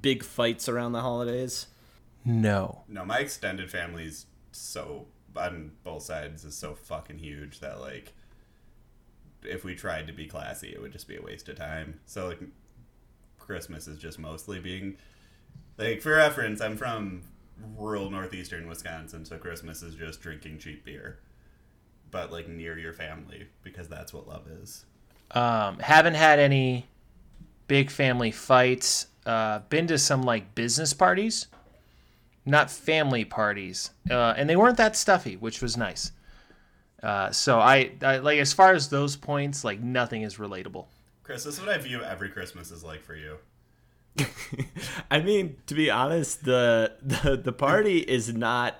big 0.00 0.22
fights 0.22 0.68
around 0.68 0.92
the 0.92 1.00
holidays? 1.00 1.66
no. 2.24 2.82
No, 2.88 3.04
my 3.04 3.18
extended 3.18 3.70
family's 3.70 4.26
so 4.52 5.06
on 5.36 5.72
both 5.84 6.02
sides 6.02 6.44
is 6.44 6.56
so 6.56 6.74
fucking 6.74 7.18
huge 7.18 7.60
that 7.60 7.80
like 7.80 8.14
if 9.44 9.64
we 9.64 9.74
tried 9.74 10.06
to 10.06 10.12
be 10.12 10.26
classy, 10.26 10.68
it 10.68 10.80
would 10.80 10.92
just 10.92 11.06
be 11.06 11.16
a 11.16 11.22
waste 11.22 11.48
of 11.48 11.56
time. 11.56 12.00
So 12.06 12.28
like 12.28 12.40
Christmas 13.38 13.86
is 13.86 13.98
just 13.98 14.18
mostly 14.18 14.58
being 14.58 14.96
like 15.78 16.02
for 16.02 16.10
reference, 16.16 16.60
I'm 16.60 16.76
from 16.76 17.22
rural 17.76 18.10
northeastern 18.10 18.68
Wisconsin, 18.68 19.24
so 19.24 19.38
Christmas 19.38 19.82
is 19.82 19.94
just 19.94 20.20
drinking 20.20 20.58
cheap 20.58 20.84
beer. 20.84 21.18
But 22.10 22.32
like 22.32 22.48
near 22.48 22.78
your 22.78 22.92
family 22.92 23.48
because 23.62 23.88
that's 23.88 24.12
what 24.12 24.26
love 24.28 24.46
is. 24.48 24.84
Um, 25.32 25.78
haven't 25.80 26.14
had 26.14 26.38
any 26.38 26.86
big 27.68 27.90
family 27.90 28.30
fights. 28.30 29.06
Uh, 29.26 29.58
been 29.68 29.86
to 29.88 29.98
some 29.98 30.22
like 30.22 30.54
business 30.54 30.92
parties, 30.94 31.48
not 32.44 32.70
family 32.70 33.24
parties, 33.24 33.90
uh, 34.10 34.34
and 34.36 34.48
they 34.48 34.54
weren't 34.56 34.76
that 34.76 34.96
stuffy, 34.96 35.36
which 35.36 35.60
was 35.60 35.76
nice. 35.76 36.12
Uh, 37.02 37.30
so 37.32 37.58
I, 37.58 37.90
I 38.02 38.18
like 38.18 38.38
as 38.38 38.52
far 38.52 38.72
as 38.72 38.88
those 38.88 39.16
points, 39.16 39.64
like 39.64 39.80
nothing 39.80 40.22
is 40.22 40.36
relatable. 40.36 40.86
Chris, 41.24 41.44
this 41.44 41.54
is 41.54 41.60
what 41.60 41.68
I 41.68 41.78
view 41.78 42.02
every 42.02 42.28
Christmas 42.30 42.70
is 42.70 42.84
like 42.84 43.02
for 43.02 43.16
you. 43.16 43.36
I 45.10 45.20
mean, 45.20 45.56
to 45.66 45.74
be 45.74 45.90
honest, 45.90 46.44
the 46.44 46.92
the 47.02 47.36
the 47.36 47.52
party 47.52 47.98
is 47.98 48.32
not 48.32 48.76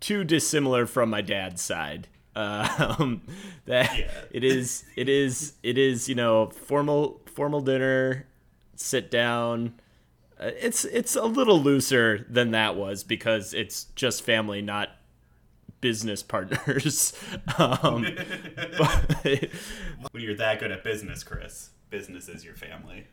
too 0.00 0.22
dissimilar 0.22 0.86
from 0.86 1.10
my 1.10 1.22
dad's 1.22 1.62
side. 1.62 2.08
Um, 2.36 3.22
that 3.64 3.98
Yeah. 3.98 4.10
it 4.30 4.44
is, 4.44 4.84
it 4.94 5.08
is, 5.08 5.54
it 5.62 5.78
is. 5.78 6.06
You 6.06 6.14
know, 6.14 6.50
formal 6.50 7.22
formal 7.34 7.62
dinner, 7.62 8.26
sit 8.76 9.10
down. 9.10 9.74
Uh, 10.38 10.50
it's 10.60 10.84
it's 10.84 11.16
a 11.16 11.24
little 11.24 11.60
looser 11.60 12.26
than 12.28 12.50
that 12.50 12.76
was 12.76 13.04
because 13.04 13.54
it's 13.54 13.84
just 13.96 14.22
family, 14.22 14.62
not 14.62 14.90
business 15.80 16.22
partners. 16.22 17.12
um, 17.58 18.06
but, 18.78 19.50
When 20.10 20.22
you're 20.22 20.36
that 20.36 20.60
good 20.60 20.72
at 20.72 20.84
business, 20.84 21.22
Chris, 21.22 21.70
business 21.90 22.28
is 22.28 22.44
your 22.44 22.54
family. 22.54 23.06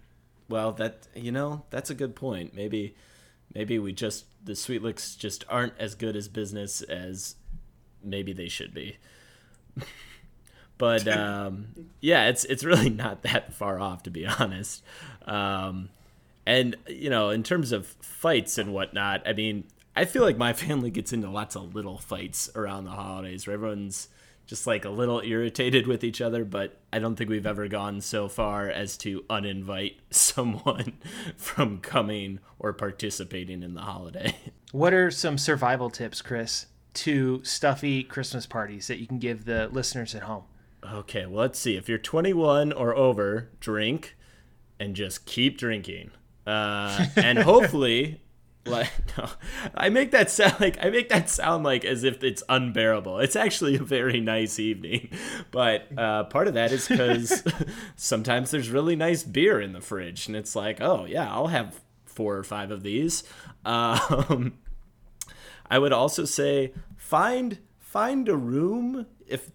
Well, 0.49 0.73
that 0.73 1.07
you 1.15 1.31
know, 1.31 1.63
that's 1.69 1.89
a 1.89 1.95
good 1.95 2.15
point. 2.15 2.53
Maybe, 2.53 2.95
maybe 3.53 3.79
we 3.79 3.93
just 3.93 4.25
the 4.43 4.55
Sweet 4.55 4.83
Licks 4.83 5.15
just 5.15 5.45
aren't 5.49 5.73
as 5.79 5.95
good 5.95 6.15
as 6.15 6.27
business 6.27 6.81
as 6.81 7.35
maybe 8.03 8.33
they 8.33 8.49
should 8.49 8.73
be. 8.73 8.97
but 10.83 11.07
um, 11.07 11.67
yeah, 12.01 12.27
it's 12.27 12.43
it's 12.43 12.65
really 12.65 12.89
not 13.05 13.21
that 13.23 13.53
far 13.53 13.79
off 13.79 14.03
to 14.03 14.09
be 14.09 14.25
honest. 14.25 14.83
Um, 15.25 15.87
And 16.45 16.75
you 16.87 17.09
know, 17.09 17.29
in 17.29 17.41
terms 17.43 17.71
of 17.71 17.87
fights 18.01 18.57
and 18.57 18.73
whatnot, 18.73 19.25
I 19.25 19.31
mean, 19.31 19.63
I 19.95 20.03
feel 20.03 20.23
like 20.23 20.37
my 20.37 20.51
family 20.65 20.91
gets 20.91 21.13
into 21.13 21.29
lots 21.29 21.55
of 21.55 21.73
little 21.73 21.97
fights 21.99 22.49
around 22.53 22.83
the 22.83 22.91
holidays 22.91 23.47
where 23.47 23.53
everyone's 23.53 24.09
just 24.45 24.67
like 24.67 24.83
a 24.83 24.89
little 24.89 25.21
irritated 25.21 25.87
with 25.87 26.03
each 26.03 26.19
other, 26.19 26.43
but 26.43 26.77
I 26.91 26.99
don't 26.99 27.15
think 27.15 27.29
we've 27.29 27.47
ever 27.47 27.69
gone 27.69 28.01
so 28.01 28.27
far 28.27 28.67
as 28.69 28.97
to 28.97 29.21
uninvite 29.29 29.95
someone 30.11 30.97
from 31.37 31.79
coming 31.79 32.39
or 32.59 32.73
participating 32.73 33.63
in 33.63 33.73
the 33.73 33.81
holiday. 33.81 34.35
What 34.73 34.93
are 34.93 35.11
some 35.11 35.37
survival 35.37 35.89
tips, 35.89 36.21
Chris, 36.21 36.65
to 36.95 37.41
stuffy 37.45 38.03
Christmas 38.03 38.45
parties 38.45 38.87
that 38.87 38.99
you 38.99 39.07
can 39.07 39.19
give 39.19 39.45
the 39.45 39.69
listeners 39.71 40.13
at 40.13 40.23
home? 40.23 40.43
Okay, 40.91 41.25
well, 41.25 41.41
let's 41.41 41.59
see. 41.59 41.75
If 41.75 41.87
you're 41.87 41.97
21 41.97 42.73
or 42.73 42.95
over, 42.95 43.49
drink 43.59 44.15
and 44.79 44.95
just 44.95 45.25
keep 45.25 45.57
drinking. 45.57 46.11
Uh, 46.45 47.05
and 47.15 47.39
hopefully, 47.39 48.21
like, 48.65 48.91
no, 49.17 49.29
I 49.75 49.89
make 49.89 50.11
that 50.11 50.29
sound 50.29 50.59
like 50.59 50.77
I 50.83 50.89
make 50.89 51.09
that 51.09 51.29
sound 51.29 51.63
like 51.63 51.85
as 51.85 52.03
if 52.03 52.23
it's 52.23 52.43
unbearable. 52.49 53.19
It's 53.19 53.35
actually 53.35 53.75
a 53.75 53.83
very 53.83 54.19
nice 54.19 54.59
evening, 54.59 55.09
but 55.51 55.87
uh, 55.97 56.25
part 56.25 56.47
of 56.47 56.55
that 56.55 56.71
is 56.71 56.87
because 56.87 57.43
sometimes 57.95 58.51
there's 58.51 58.69
really 58.69 58.95
nice 58.95 59.23
beer 59.23 59.61
in 59.61 59.73
the 59.73 59.81
fridge, 59.81 60.27
and 60.27 60.35
it's 60.35 60.55
like, 60.55 60.81
oh 60.81 61.05
yeah, 61.05 61.31
I'll 61.31 61.47
have 61.47 61.81
four 62.05 62.35
or 62.37 62.43
five 62.43 62.71
of 62.71 62.83
these. 62.83 63.23
Um, 63.65 64.53
I 65.69 65.79
would 65.79 65.93
also 65.93 66.25
say 66.25 66.73
find 66.97 67.59
find 67.79 68.27
a 68.27 68.35
room 68.35 69.05
if 69.27 69.51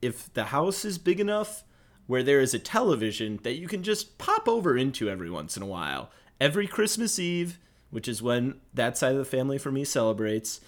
if 0.00 0.32
the 0.34 0.44
house 0.44 0.84
is 0.84 0.98
big 0.98 1.20
enough 1.20 1.64
where 2.08 2.22
there 2.22 2.40
is 2.40 2.54
a 2.54 2.58
television 2.58 3.38
that 3.42 3.58
you 3.58 3.68
can 3.68 3.82
just 3.82 4.18
pop 4.18 4.48
over 4.48 4.76
into 4.76 5.08
every 5.10 5.30
once 5.30 5.56
in 5.56 5.62
a 5.62 5.66
while. 5.66 6.10
Every 6.40 6.66
Christmas 6.66 7.18
Eve, 7.18 7.58
which 7.90 8.08
is 8.08 8.22
when 8.22 8.60
that 8.72 8.96
side 8.96 9.12
of 9.12 9.18
the 9.18 9.24
family 9.24 9.58
for 9.58 9.70
me 9.70 9.84
celebrates, 9.84 10.60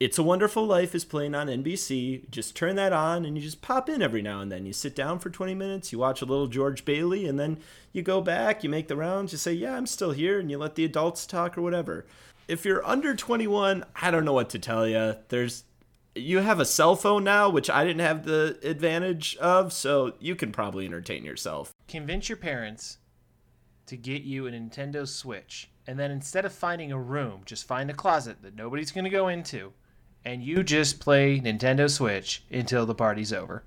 It's 0.00 0.18
a 0.18 0.24
Wonderful 0.24 0.66
Life 0.66 0.96
is 0.96 1.04
playing 1.04 1.36
on 1.36 1.46
NBC. 1.46 2.28
Just 2.28 2.56
turn 2.56 2.74
that 2.74 2.92
on 2.92 3.24
and 3.24 3.36
you 3.36 3.42
just 3.42 3.62
pop 3.62 3.88
in 3.88 4.02
every 4.02 4.20
now 4.20 4.40
and 4.40 4.50
then. 4.50 4.66
You 4.66 4.72
sit 4.72 4.96
down 4.96 5.20
for 5.20 5.30
20 5.30 5.54
minutes, 5.54 5.92
you 5.92 5.98
watch 6.00 6.22
a 6.22 6.26
little 6.26 6.48
George 6.48 6.84
Bailey, 6.84 7.26
and 7.26 7.38
then 7.38 7.58
you 7.92 8.02
go 8.02 8.20
back, 8.20 8.64
you 8.64 8.70
make 8.70 8.88
the 8.88 8.96
rounds, 8.96 9.30
you 9.30 9.38
say, 9.38 9.52
Yeah, 9.52 9.76
I'm 9.76 9.86
still 9.86 10.10
here, 10.10 10.40
and 10.40 10.50
you 10.50 10.58
let 10.58 10.74
the 10.74 10.84
adults 10.84 11.24
talk 11.24 11.56
or 11.56 11.62
whatever. 11.62 12.04
If 12.48 12.64
you're 12.64 12.84
under 12.84 13.14
21, 13.14 13.84
I 13.94 14.10
don't 14.10 14.24
know 14.24 14.32
what 14.32 14.50
to 14.50 14.58
tell 14.58 14.88
you. 14.88 15.14
There's 15.28 15.62
you 16.14 16.38
have 16.38 16.60
a 16.60 16.64
cell 16.64 16.96
phone 16.96 17.24
now, 17.24 17.48
which 17.48 17.70
I 17.70 17.84
didn't 17.84 18.00
have 18.00 18.24
the 18.24 18.58
advantage 18.62 19.36
of, 19.36 19.72
so 19.72 20.14
you 20.20 20.34
can 20.34 20.52
probably 20.52 20.84
entertain 20.84 21.24
yourself. 21.24 21.72
Convince 21.88 22.28
your 22.28 22.36
parents 22.38 22.98
to 23.86 23.96
get 23.96 24.22
you 24.22 24.46
a 24.46 24.50
Nintendo 24.50 25.06
Switch, 25.06 25.70
and 25.86 25.98
then 25.98 26.10
instead 26.10 26.44
of 26.44 26.52
finding 26.52 26.92
a 26.92 26.98
room, 26.98 27.42
just 27.44 27.66
find 27.66 27.90
a 27.90 27.94
closet 27.94 28.42
that 28.42 28.54
nobody's 28.56 28.92
going 28.92 29.04
to 29.04 29.10
go 29.10 29.28
into, 29.28 29.72
and 30.24 30.42
you 30.42 30.62
just 30.62 31.00
play 31.00 31.40
Nintendo 31.40 31.88
Switch 31.90 32.44
until 32.50 32.86
the 32.86 32.94
party's 32.94 33.32
over. 33.32 33.62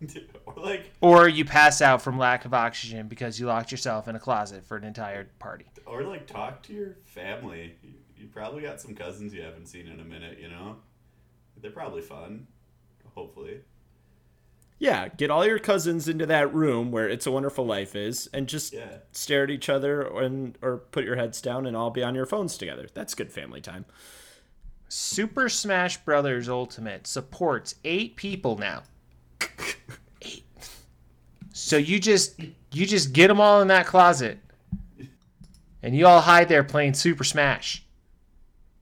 or 0.46 0.54
like, 0.56 0.90
Or 1.00 1.28
you 1.28 1.44
pass 1.44 1.82
out 1.82 2.00
from 2.02 2.18
lack 2.18 2.44
of 2.44 2.54
oxygen 2.54 3.08
because 3.08 3.40
you 3.40 3.46
locked 3.46 3.70
yourself 3.72 4.08
in 4.08 4.14
a 4.14 4.20
closet 4.20 4.64
for 4.64 4.76
an 4.76 4.84
entire 4.84 5.28
party. 5.38 5.66
or 5.86 6.02
like, 6.04 6.26
talk 6.26 6.62
to 6.64 6.72
your 6.72 6.96
family. 7.04 7.74
You, 7.82 7.94
you 8.16 8.26
probably 8.28 8.62
got 8.62 8.80
some 8.80 8.94
cousins 8.94 9.34
you 9.34 9.42
haven't 9.42 9.66
seen 9.66 9.86
in 9.88 10.00
a 10.00 10.04
minute. 10.04 10.38
You 10.40 10.48
know, 10.50 10.76
they're 11.60 11.70
probably 11.70 12.02
fun. 12.02 12.46
Hopefully, 13.14 13.60
Yeah, 14.80 15.08
get 15.08 15.28
all 15.30 15.44
your 15.44 15.58
cousins 15.58 16.06
into 16.08 16.24
that 16.26 16.54
room 16.54 16.92
where 16.92 17.08
It's 17.08 17.26
a 17.26 17.32
Wonderful 17.32 17.66
Life 17.66 17.96
is, 17.96 18.28
and 18.32 18.46
just 18.48 18.72
Yeah. 18.72 18.98
stare 19.10 19.42
at 19.42 19.50
each 19.50 19.68
other 19.68 20.02
and 20.02 20.56
or 20.62 20.76
put 20.78 21.04
your 21.04 21.16
heads 21.16 21.40
down 21.42 21.66
and 21.66 21.76
all 21.76 21.90
be 21.90 22.02
on 22.04 22.14
your 22.14 22.26
phones 22.26 22.56
together. 22.56 22.86
That's 22.94 23.14
good 23.16 23.32
family 23.32 23.60
time. 23.60 23.86
Super 24.88 25.48
Smash 25.48 25.98
Brothers 26.04 26.48
Ultimate 26.48 27.06
supports 27.08 27.74
eight 27.84 28.14
people 28.16 28.56
now. 28.56 28.84
Eight. 30.22 30.44
So 31.52 31.76
you 31.76 31.98
just 31.98 32.38
you 32.72 32.86
just 32.86 33.12
get 33.12 33.26
them 33.28 33.40
all 33.40 33.60
in 33.60 33.68
that 33.68 33.86
closet, 33.86 34.38
and 35.82 35.96
you 35.96 36.06
all 36.06 36.20
hide 36.20 36.48
there 36.48 36.62
playing 36.64 36.94
Super 36.94 37.24
Smash. 37.24 37.84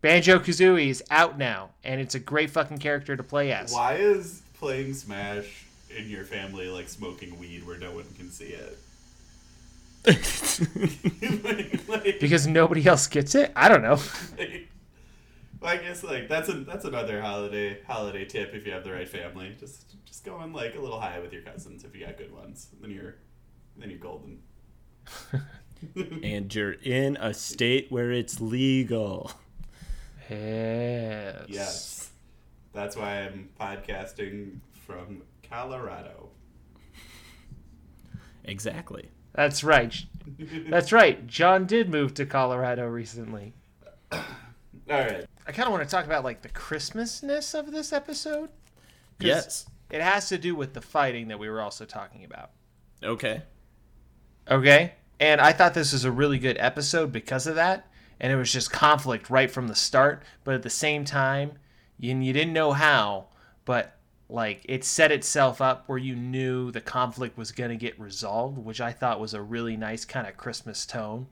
Banjo 0.06 0.38
Kazooie 0.38 0.86
is 0.88 1.02
out 1.10 1.36
now, 1.36 1.70
and 1.82 2.00
it's 2.00 2.14
a 2.14 2.20
great 2.20 2.48
fucking 2.50 2.78
character 2.78 3.16
to 3.16 3.24
play 3.24 3.50
as. 3.50 3.72
why 3.72 3.94
is 3.94 4.40
playing 4.54 4.94
Smash 4.94 5.66
in 5.90 6.08
your 6.08 6.22
family 6.22 6.68
like 6.68 6.88
smoking 6.88 7.36
weed 7.40 7.66
where 7.66 7.76
no 7.76 7.90
one 7.90 8.04
can 8.16 8.30
see 8.30 8.54
it? 8.54 8.78
like, 11.42 11.88
like- 11.88 12.20
Because 12.20 12.46
nobody 12.46 12.86
else 12.86 13.08
gets 13.08 13.34
it. 13.34 13.50
I 13.56 13.68
don't 13.68 13.82
know. 13.82 13.98
well, 15.60 15.72
I 15.72 15.78
guess 15.78 16.04
like 16.04 16.28
that's 16.28 16.48
a 16.48 16.52
that's 16.52 16.84
another 16.84 17.20
holiday 17.20 17.82
holiday 17.84 18.24
tip 18.24 18.54
if 18.54 18.64
you 18.64 18.72
have 18.72 18.84
the 18.84 18.92
right 18.92 19.08
family. 19.08 19.56
Just 19.58 19.96
just 20.06 20.24
go 20.24 20.36
on 20.36 20.52
like 20.52 20.76
a 20.76 20.80
little 20.80 21.00
high 21.00 21.18
with 21.18 21.32
your 21.32 21.42
cousins 21.42 21.82
if 21.82 21.96
you 21.96 22.06
got 22.06 22.16
good 22.16 22.32
ones. 22.32 22.68
Then 22.80 22.92
you're 22.92 23.16
then 23.76 23.90
you're 23.90 23.98
golden. 23.98 24.38
and 26.22 26.54
you're 26.54 26.74
in 26.84 27.16
a 27.16 27.34
state 27.34 27.90
where 27.90 28.12
it's 28.12 28.40
legal. 28.40 29.32
Yes. 30.28 31.46
Yes, 31.48 32.10
that's 32.72 32.96
why 32.96 33.22
I'm 33.22 33.48
podcasting 33.60 34.58
from 34.86 35.22
Colorado. 35.48 36.30
Exactly. 38.44 39.10
That's 39.34 39.62
right. 39.62 39.94
That's 40.68 40.92
right. 40.92 41.26
John 41.26 41.66
did 41.66 41.90
move 41.90 42.14
to 42.14 42.26
Colorado 42.26 42.86
recently. 42.86 43.52
All 44.12 44.20
right. 44.88 45.26
I 45.46 45.52
kind 45.52 45.66
of 45.66 45.72
want 45.72 45.84
to 45.84 45.90
talk 45.90 46.06
about 46.06 46.24
like 46.24 46.42
the 46.42 46.48
Christmasness 46.48 47.58
of 47.58 47.72
this 47.72 47.92
episode. 47.92 48.50
Yes. 49.20 49.66
It 49.90 50.00
has 50.00 50.28
to 50.30 50.38
do 50.38 50.54
with 50.54 50.74
the 50.74 50.80
fighting 50.80 51.28
that 51.28 51.38
we 51.38 51.48
were 51.48 51.60
also 51.60 51.84
talking 51.84 52.24
about. 52.24 52.50
Okay. 53.02 53.42
Okay? 54.50 54.94
And 55.20 55.40
I 55.40 55.52
thought 55.52 55.74
this 55.74 55.92
was 55.92 56.04
a 56.04 56.10
really 56.10 56.38
good 56.38 56.56
episode 56.58 57.12
because 57.12 57.46
of 57.46 57.54
that. 57.54 57.88
And 58.20 58.32
it 58.32 58.36
was 58.36 58.52
just 58.52 58.72
conflict 58.72 59.28
right 59.30 59.50
from 59.50 59.68
the 59.68 59.74
start, 59.74 60.22
but 60.44 60.54
at 60.54 60.62
the 60.62 60.70
same 60.70 61.04
time, 61.04 61.52
you, 61.98 62.16
you 62.18 62.32
didn't 62.32 62.52
know 62.52 62.72
how, 62.72 63.26
but 63.64 63.96
like 64.28 64.62
it 64.64 64.84
set 64.84 65.12
itself 65.12 65.60
up 65.60 65.84
where 65.86 65.98
you 65.98 66.16
knew 66.16 66.70
the 66.70 66.80
conflict 66.80 67.38
was 67.38 67.52
going 67.52 67.70
to 67.70 67.76
get 67.76 67.98
resolved, 68.00 68.58
which 68.58 68.80
I 68.80 68.92
thought 68.92 69.20
was 69.20 69.34
a 69.34 69.42
really 69.42 69.76
nice 69.76 70.04
kind 70.04 70.26
of 70.26 70.36
Christmas 70.36 70.86
tone. 70.86 71.26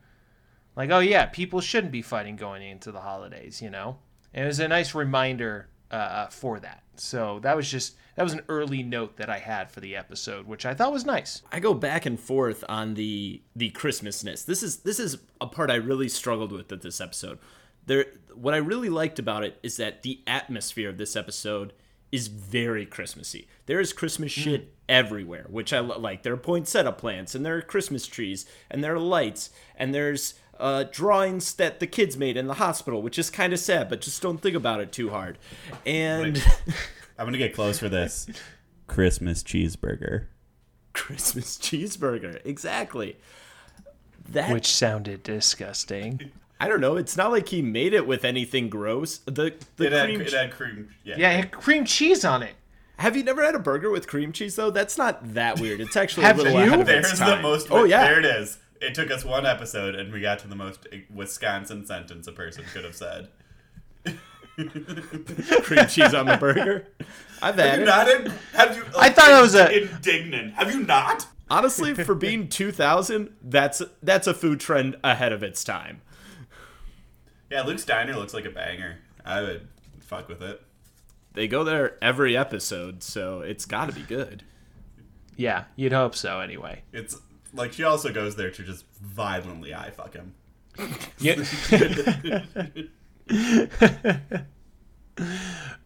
Like, 0.76 0.90
oh 0.90 1.00
yeah, 1.00 1.26
people 1.26 1.60
shouldn't 1.60 1.92
be 1.92 2.02
fighting 2.02 2.36
going 2.36 2.62
into 2.62 2.92
the 2.92 3.00
holidays, 3.00 3.62
you 3.62 3.70
know? 3.70 3.98
And 4.32 4.44
it 4.44 4.48
was 4.48 4.60
a 4.60 4.68
nice 4.68 4.94
reminder 4.94 5.68
uh, 5.94 6.26
for 6.28 6.58
that. 6.60 6.82
So 6.96 7.40
that 7.40 7.56
was 7.56 7.70
just 7.70 7.96
that 8.16 8.22
was 8.22 8.32
an 8.32 8.42
early 8.48 8.82
note 8.82 9.16
that 9.16 9.28
I 9.28 9.38
had 9.38 9.70
for 9.70 9.80
the 9.80 9.96
episode, 9.96 10.46
which 10.46 10.64
I 10.64 10.74
thought 10.74 10.92
was 10.92 11.04
nice. 11.04 11.42
I 11.50 11.60
go 11.60 11.74
back 11.74 12.06
and 12.06 12.18
forth 12.18 12.64
on 12.68 12.94
the 12.94 13.42
the 13.56 13.70
Christmasness. 13.70 14.44
This 14.44 14.62
is 14.62 14.78
this 14.78 14.98
is 14.98 15.18
a 15.40 15.46
part 15.46 15.70
I 15.70 15.76
really 15.76 16.08
struggled 16.08 16.52
with 16.52 16.70
at 16.72 16.82
this 16.82 17.00
episode. 17.00 17.38
There 17.86 18.06
what 18.34 18.54
I 18.54 18.58
really 18.58 18.88
liked 18.88 19.18
about 19.18 19.44
it 19.44 19.58
is 19.62 19.76
that 19.76 20.02
the 20.02 20.20
atmosphere 20.26 20.88
of 20.88 20.98
this 20.98 21.16
episode 21.16 21.72
is 22.12 22.28
very 22.28 22.86
Christmassy. 22.86 23.48
There 23.66 23.80
is 23.80 23.92
Christmas 23.92 24.30
shit 24.30 24.72
everywhere, 24.88 25.46
which 25.48 25.72
I 25.72 25.80
lo- 25.80 25.98
like. 25.98 26.22
There 26.22 26.32
are 26.32 26.36
poinsettia 26.36 26.92
plants 26.92 27.34
and 27.34 27.44
there 27.44 27.56
are 27.56 27.62
Christmas 27.62 28.06
trees 28.06 28.46
and 28.70 28.84
there 28.84 28.94
are 28.94 29.00
lights 29.00 29.50
and 29.74 29.92
there's 29.92 30.34
uh, 30.58 30.84
drawings 30.90 31.54
that 31.54 31.80
the 31.80 31.86
kids 31.86 32.16
made 32.16 32.36
in 32.36 32.46
the 32.46 32.54
hospital, 32.54 33.02
which 33.02 33.18
is 33.18 33.30
kind 33.30 33.52
of 33.52 33.58
sad, 33.58 33.88
but 33.88 34.00
just 34.00 34.22
don't 34.22 34.38
think 34.38 34.56
about 34.56 34.80
it 34.80 34.92
too 34.92 35.10
hard. 35.10 35.38
And 35.84 36.36
I'm 37.18 37.26
gonna 37.26 37.38
get 37.38 37.54
close 37.54 37.78
for 37.78 37.88
this. 37.88 38.26
Christmas 38.86 39.42
cheeseburger. 39.42 40.26
Christmas 40.92 41.56
cheeseburger, 41.58 42.40
exactly. 42.44 43.16
That 44.28 44.52
Which 44.52 44.66
sounded 44.66 45.22
disgusting. 45.22 46.30
I 46.60 46.68
don't 46.68 46.80
know. 46.80 46.96
It's 46.96 47.16
not 47.16 47.30
like 47.30 47.48
he 47.48 47.60
made 47.60 47.92
it 47.92 48.06
with 48.06 48.24
anything 48.24 48.68
gross. 48.70 49.18
The 49.18 49.54
the 49.76 49.86
It 49.86 49.92
had, 49.92 50.06
cream. 50.06 50.20
it 50.20 50.32
had 50.32 50.50
cream. 50.50 50.94
Yeah. 51.04 51.16
Yeah, 51.18 51.30
it 51.32 51.36
had 51.36 51.50
cream 51.50 51.84
cheese 51.84 52.24
on 52.24 52.42
it. 52.42 52.54
Have 52.96 53.16
you 53.16 53.24
never 53.24 53.44
had 53.44 53.54
a 53.54 53.58
burger 53.58 53.90
with 53.90 54.06
cream 54.06 54.32
cheese 54.32 54.56
though? 54.56 54.70
That's 54.70 54.96
not 54.96 55.34
that 55.34 55.60
weird. 55.60 55.80
It's 55.80 55.96
actually 55.96 56.26
a 56.26 56.34
little 56.34 56.52
you? 56.52 56.58
ahead 56.60 56.80
of 56.80 56.88
its 56.88 57.08
There's 57.08 57.18
the 57.18 57.42
most. 57.42 57.68
Oh 57.70 57.84
yeah. 57.84 58.04
There 58.04 58.18
it 58.20 58.24
is. 58.24 58.58
It 58.80 58.94
took 58.94 59.10
us 59.10 59.24
one 59.24 59.46
episode, 59.46 59.94
and 59.94 60.12
we 60.12 60.20
got 60.20 60.38
to 60.40 60.48
the 60.48 60.56
most 60.56 60.86
Wisconsin 61.12 61.86
sentence 61.86 62.26
a 62.26 62.32
person 62.32 62.64
could 62.72 62.84
have 62.84 62.94
said. 62.96 63.28
cream 65.62 65.86
cheese 65.88 66.14
on 66.14 66.26
the 66.26 66.36
burger. 66.38 66.86
I've 67.42 67.56
Have 67.56 67.64
had 67.64 67.76
you 67.78 67.82
it. 67.82 67.86
not? 67.86 68.08
In, 68.08 68.32
have 68.52 68.76
you? 68.76 68.84
I 68.96 69.10
thought 69.10 69.28
that 69.28 69.40
was 69.40 69.54
a- 69.54 69.82
indignant. 69.82 70.54
Have 70.54 70.72
you 70.72 70.80
not? 70.80 71.26
Honestly, 71.50 71.94
for 71.94 72.14
being 72.14 72.48
2000, 72.50 73.34
that's 73.42 73.82
that's 74.02 74.26
a 74.26 74.34
food 74.34 74.60
trend 74.60 74.96
ahead 75.04 75.32
of 75.32 75.42
its 75.42 75.64
time. 75.64 76.02
Yeah, 77.50 77.62
Luke's 77.62 77.84
Diner 77.84 78.14
looks 78.16 78.34
like 78.34 78.44
a 78.44 78.50
banger. 78.50 78.98
I 79.24 79.42
would 79.42 79.68
fuck 80.00 80.28
with 80.28 80.42
it. 80.42 80.60
They 81.34 81.48
go 81.48 81.64
there 81.64 81.96
every 82.02 82.36
episode, 82.36 83.02
so 83.02 83.40
it's 83.40 83.66
got 83.66 83.86
to 83.86 83.92
be 83.94 84.02
good. 84.02 84.44
Yeah, 85.36 85.64
you'd 85.74 85.92
hope 85.92 86.14
so 86.14 86.40
anyway. 86.40 86.82
It's 86.92 87.16
like 87.54 87.72
she 87.72 87.84
also 87.84 88.12
goes 88.12 88.36
there 88.36 88.50
to 88.50 88.62
just 88.62 88.84
violently 89.00 89.74
eye 89.74 89.90
fuck 89.90 90.14
him. 90.14 90.34
Yeah. 91.18 91.42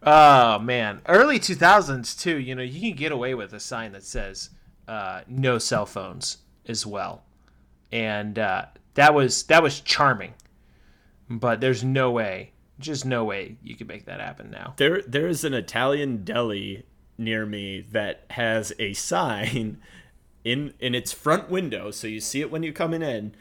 oh 0.03 0.59
man, 0.59 1.01
early 1.07 1.39
two 1.39 1.55
thousands 1.55 2.15
too. 2.15 2.37
You 2.37 2.55
know, 2.55 2.63
you 2.63 2.79
can 2.79 2.97
get 2.97 3.11
away 3.11 3.35
with 3.35 3.53
a 3.53 3.59
sign 3.59 3.91
that 3.93 4.03
says 4.03 4.49
uh, 4.87 5.21
"no 5.27 5.57
cell 5.57 5.85
phones" 5.85 6.37
as 6.67 6.85
well, 6.85 7.23
and 7.91 8.39
uh, 8.39 8.65
that 8.95 9.13
was 9.13 9.43
that 9.43 9.63
was 9.63 9.79
charming. 9.79 10.33
But 11.29 11.61
there's 11.61 11.83
no 11.83 12.09
way, 12.09 12.53
just 12.79 13.05
no 13.05 13.23
way, 13.23 13.57
you 13.61 13.75
could 13.75 13.87
make 13.87 14.05
that 14.05 14.19
happen 14.19 14.49
now. 14.49 14.73
There, 14.77 15.03
there 15.03 15.27
is 15.27 15.43
an 15.43 15.53
Italian 15.53 16.23
deli 16.23 16.85
near 17.17 17.45
me 17.45 17.81
that 17.91 18.25
has 18.31 18.73
a 18.79 18.93
sign 18.93 19.79
in 20.51 20.73
in 20.79 20.95
its 20.95 21.11
front 21.11 21.49
window, 21.49 21.91
so 21.91 22.07
you 22.07 22.19
see 22.19 22.41
it 22.41 22.51
when 22.51 22.63
you 22.63 22.73
coming 22.73 23.01
in, 23.01 23.35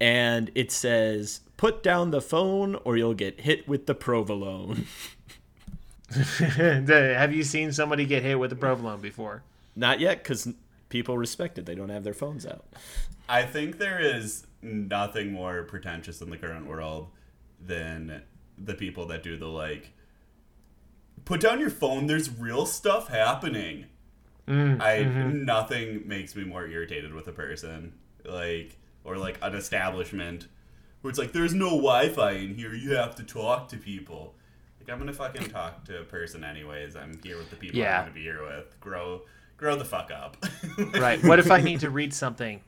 and 0.00 0.50
it 0.54 0.70
says, 0.70 1.40
"Put 1.56 1.82
down 1.82 2.10
the 2.10 2.20
phone, 2.20 2.76
or 2.84 2.96
you'll 2.96 3.14
get 3.14 3.40
hit 3.40 3.68
with 3.68 3.86
the 3.86 3.94
provolone." 3.94 4.86
Have 6.38 7.32
you 7.32 7.44
seen 7.44 7.72
somebody 7.72 8.04
get 8.04 8.24
hit 8.24 8.38
with 8.38 8.52
a 8.52 8.56
provolone 8.56 9.00
before? 9.00 9.44
Not 9.76 10.00
yet, 10.00 10.24
because 10.24 10.48
people 10.88 11.16
respect 11.16 11.56
it. 11.56 11.66
They 11.66 11.76
don't 11.76 11.88
have 11.88 12.02
their 12.02 12.14
phones 12.14 12.44
out. 12.44 12.64
I 13.28 13.44
think 13.44 13.78
there 13.78 14.00
is 14.00 14.44
nothing 14.60 15.32
more 15.32 15.62
pretentious 15.62 16.20
in 16.20 16.30
the 16.30 16.36
current 16.36 16.66
world 16.66 17.10
than 17.64 18.22
the 18.58 18.74
people 18.74 19.06
that 19.06 19.22
do 19.22 19.36
the 19.36 19.46
like 19.46 19.92
put 21.24 21.40
down 21.40 21.60
your 21.60 21.70
phone 21.70 22.06
there's 22.06 22.30
real 22.30 22.66
stuff 22.66 23.08
happening 23.08 23.86
Mm, 24.50 24.80
i 24.80 24.98
mm-hmm. 24.98 25.44
nothing 25.44 26.08
makes 26.08 26.34
me 26.34 26.42
more 26.42 26.66
irritated 26.66 27.14
with 27.14 27.28
a 27.28 27.32
person 27.32 27.92
like 28.24 28.76
or 29.04 29.16
like 29.16 29.38
an 29.42 29.54
establishment 29.54 30.48
where 31.00 31.10
it's 31.10 31.18
like 31.18 31.32
there's 31.32 31.54
no 31.54 31.70
wi-fi 31.70 32.32
in 32.32 32.54
here. 32.54 32.74
You 32.74 32.96
have 32.96 33.14
to 33.16 33.22
talk 33.22 33.68
to 33.68 33.76
people. 33.76 34.34
Like 34.80 34.90
i'm 34.90 34.98
gonna 34.98 35.12
fucking 35.12 35.48
talk 35.50 35.84
to 35.84 36.00
a 36.00 36.04
person 36.04 36.42
anyways. 36.44 36.96
I'm 36.96 37.18
here 37.22 37.38
with 37.38 37.50
the 37.50 37.56
people 37.56 37.78
Yeah. 37.78 37.98
i'm 37.98 38.04
gonna 38.06 38.14
be 38.14 38.22
here 38.22 38.42
with. 38.42 38.78
Grow 38.80 39.22
grow 39.56 39.76
the 39.76 39.84
fuck 39.84 40.10
up. 40.10 40.36
Right. 40.94 41.22
What 41.22 41.38
if 41.38 41.50
i 41.50 41.60
need 41.60 41.80
to 41.80 41.90
read 42.00 42.12
something 42.12 42.60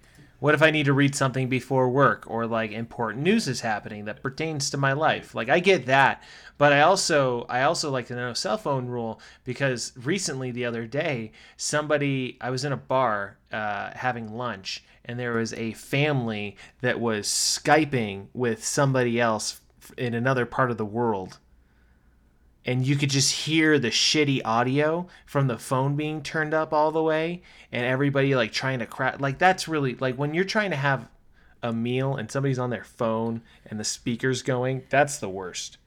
what 0.43 0.57
if 0.57 0.63
i 0.63 0.73
need 0.73 0.87
to 0.87 0.93
read 0.93 1.15
something 1.15 1.49
before 1.49 1.89
work 1.89 2.25
or 2.27 2.49
like 2.49 2.73
important 2.73 3.23
news 3.23 3.47
is 3.47 3.61
happening 3.61 4.07
that 4.07 4.21
pertains 4.21 4.71
to 4.71 4.77
my 4.77 4.93
life? 4.93 5.37
Like 5.37 5.49
i 5.49 5.61
get 5.61 5.87
that 5.87 6.21
but 6.59 6.73
i 6.73 6.81
also 6.81 7.47
i 7.49 7.63
also 7.63 7.93
like 7.93 8.09
the 8.09 8.17
no 8.17 8.33
cell 8.33 8.59
phone 8.59 8.87
rule 8.87 9.21
because 9.45 9.93
recently 9.97 10.51
the 10.51 10.65
other 10.65 10.85
day 10.85 11.31
somebody 11.57 12.39
i 12.41 12.51
was 12.51 12.65
in 12.65 12.73
a 12.73 12.77
bar 12.77 13.39
uh, 13.53 13.93
having 13.95 14.37
lunch 14.37 14.83
and 15.05 15.17
there 15.17 15.35
was 15.35 15.53
a 15.53 15.75
family 15.75 16.57
that 16.81 16.99
was 16.99 17.29
skyping 17.29 18.27
with 18.35 18.65
somebody 18.65 19.21
else 19.21 19.61
in 19.97 20.13
another 20.13 20.45
part 20.45 20.73
of 20.73 20.77
the 20.77 20.85
world 20.85 21.39
and 22.65 22.87
you 22.87 22.97
could 22.97 23.11
just 23.11 23.33
hear 23.33 23.79
the 23.79 23.91
shitty 23.91 24.41
audio 24.45 25.07
from 25.27 25.47
the 25.49 25.59
phone 25.59 25.97
being 25.97 26.23
turned 26.23 26.55
up 26.55 26.73
all 26.73 26.93
the 26.93 27.03
way 27.03 27.43
and 27.71 27.85
everybody 27.85 28.35
like 28.35 28.53
trying 28.53 28.79
to 28.79 28.87
crack 28.87 29.21
like 29.21 29.39
that's 29.39 29.69
really 29.69 29.95
like 29.97 30.17
when 30.17 30.35
you're 30.35 30.45
trying 30.45 30.71
to 30.71 30.77
have 30.77 31.09
a 31.63 31.73
meal 31.73 32.17
and 32.17 32.31
somebody's 32.31 32.59
on 32.59 32.71
their 32.71 32.85
phone 32.85 33.43
and 33.67 33.79
the 33.79 33.85
speakers 33.85 34.43
going 34.43 34.83
that's 34.91 35.19
the 35.19 35.29
worst. 35.29 35.79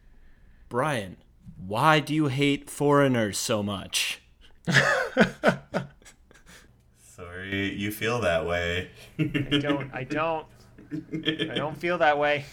Brian, 0.69 1.17
why 1.65 1.99
do 1.99 2.13
you 2.13 2.27
hate 2.27 2.69
foreigners 2.69 3.38
so 3.38 3.61
much? 3.63 4.21
sorry 7.15 7.73
you 7.75 7.91
feel 7.91 8.19
that 8.21 8.45
way. 8.45 8.89
I 9.19 9.59
don't 9.59 9.93
i 9.93 10.03
don't. 10.03 10.45
I 10.91 11.55
don't 11.55 11.77
feel 11.77 11.97
that 11.99 12.17
way. 12.17 12.45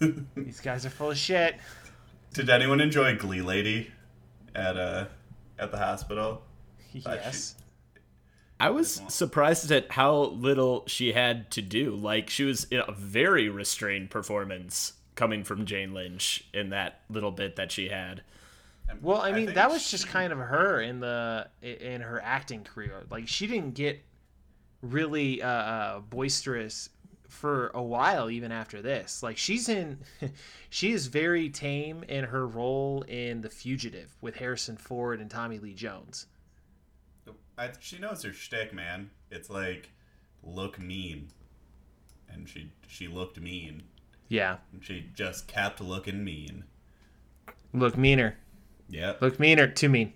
These 0.36 0.60
guys 0.60 0.86
are 0.86 0.90
full 0.90 1.10
of 1.10 1.18
shit 1.18 1.56
Did 2.32 2.50
anyone 2.50 2.80
enjoy 2.80 3.16
Glee 3.16 3.42
Lady 3.42 3.90
at 4.54 4.76
uh 4.76 5.06
at 5.58 5.70
the 5.70 5.78
hospital? 5.78 6.42
yes 6.92 7.56
I 8.60 8.70
was 8.70 9.00
surprised 9.08 9.70
at 9.70 9.92
how 9.92 10.16
little 10.16 10.84
she 10.86 11.12
had 11.12 11.50
to 11.52 11.62
do. 11.62 11.94
Like 11.94 12.28
she 12.28 12.44
was 12.44 12.64
in 12.64 12.82
a 12.86 12.92
very 12.92 13.48
restrained 13.48 14.10
performance 14.10 14.94
coming 15.14 15.44
from 15.44 15.64
Jane 15.64 15.94
Lynch 15.94 16.44
in 16.52 16.70
that 16.70 17.00
little 17.08 17.30
bit 17.30 17.56
that 17.56 17.70
she 17.70 17.88
had. 17.88 18.22
Well, 19.00 19.20
I 19.20 19.32
mean, 19.32 19.46
think 19.46 19.56
that 19.56 19.70
was 19.70 19.90
just 19.90 20.08
kind 20.08 20.32
of 20.32 20.38
her 20.38 20.80
in 20.80 21.00
the 21.00 21.46
in 21.62 22.00
her 22.00 22.20
acting 22.22 22.64
career. 22.64 23.04
Like 23.10 23.28
she 23.28 23.46
didn't 23.46 23.74
get 23.74 24.02
really 24.82 25.42
uh, 25.42 25.48
uh, 25.48 26.00
boisterous 26.00 26.88
for 27.28 27.70
a 27.74 27.82
while, 27.82 28.30
even 28.30 28.50
after 28.50 28.82
this. 28.82 29.22
Like 29.22 29.36
she's 29.36 29.68
in, 29.68 29.98
she 30.70 30.92
is 30.92 31.06
very 31.06 31.48
tame 31.48 32.02
in 32.08 32.24
her 32.24 32.46
role 32.46 33.02
in 33.02 33.42
The 33.42 33.50
Fugitive 33.50 34.16
with 34.20 34.36
Harrison 34.36 34.76
Ford 34.76 35.20
and 35.20 35.30
Tommy 35.30 35.58
Lee 35.58 35.74
Jones. 35.74 36.26
I, 37.56 37.70
she 37.80 37.98
knows 37.98 38.22
her 38.22 38.32
shtick, 38.32 38.72
man. 38.72 39.10
It's 39.30 39.50
like 39.50 39.90
look 40.44 40.78
mean, 40.78 41.28
and 42.28 42.48
she 42.48 42.72
she 42.86 43.08
looked 43.08 43.40
mean. 43.40 43.82
Yeah, 44.28 44.58
And 44.72 44.84
she 44.84 45.06
just 45.14 45.46
kept 45.48 45.80
looking 45.80 46.22
mean. 46.22 46.64
look 47.72 47.96
meaner, 47.96 48.36
yeah 48.90 49.14
look 49.20 49.40
meaner, 49.40 49.66
too 49.66 49.88
mean. 49.88 50.12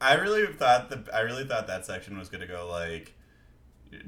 I 0.00 0.14
really 0.14 0.46
thought 0.46 0.90
that 0.90 1.14
I 1.14 1.20
really 1.20 1.44
thought 1.44 1.66
that 1.66 1.86
section 1.86 2.18
was 2.18 2.28
gonna 2.28 2.46
go 2.46 2.68
like, 2.68 3.14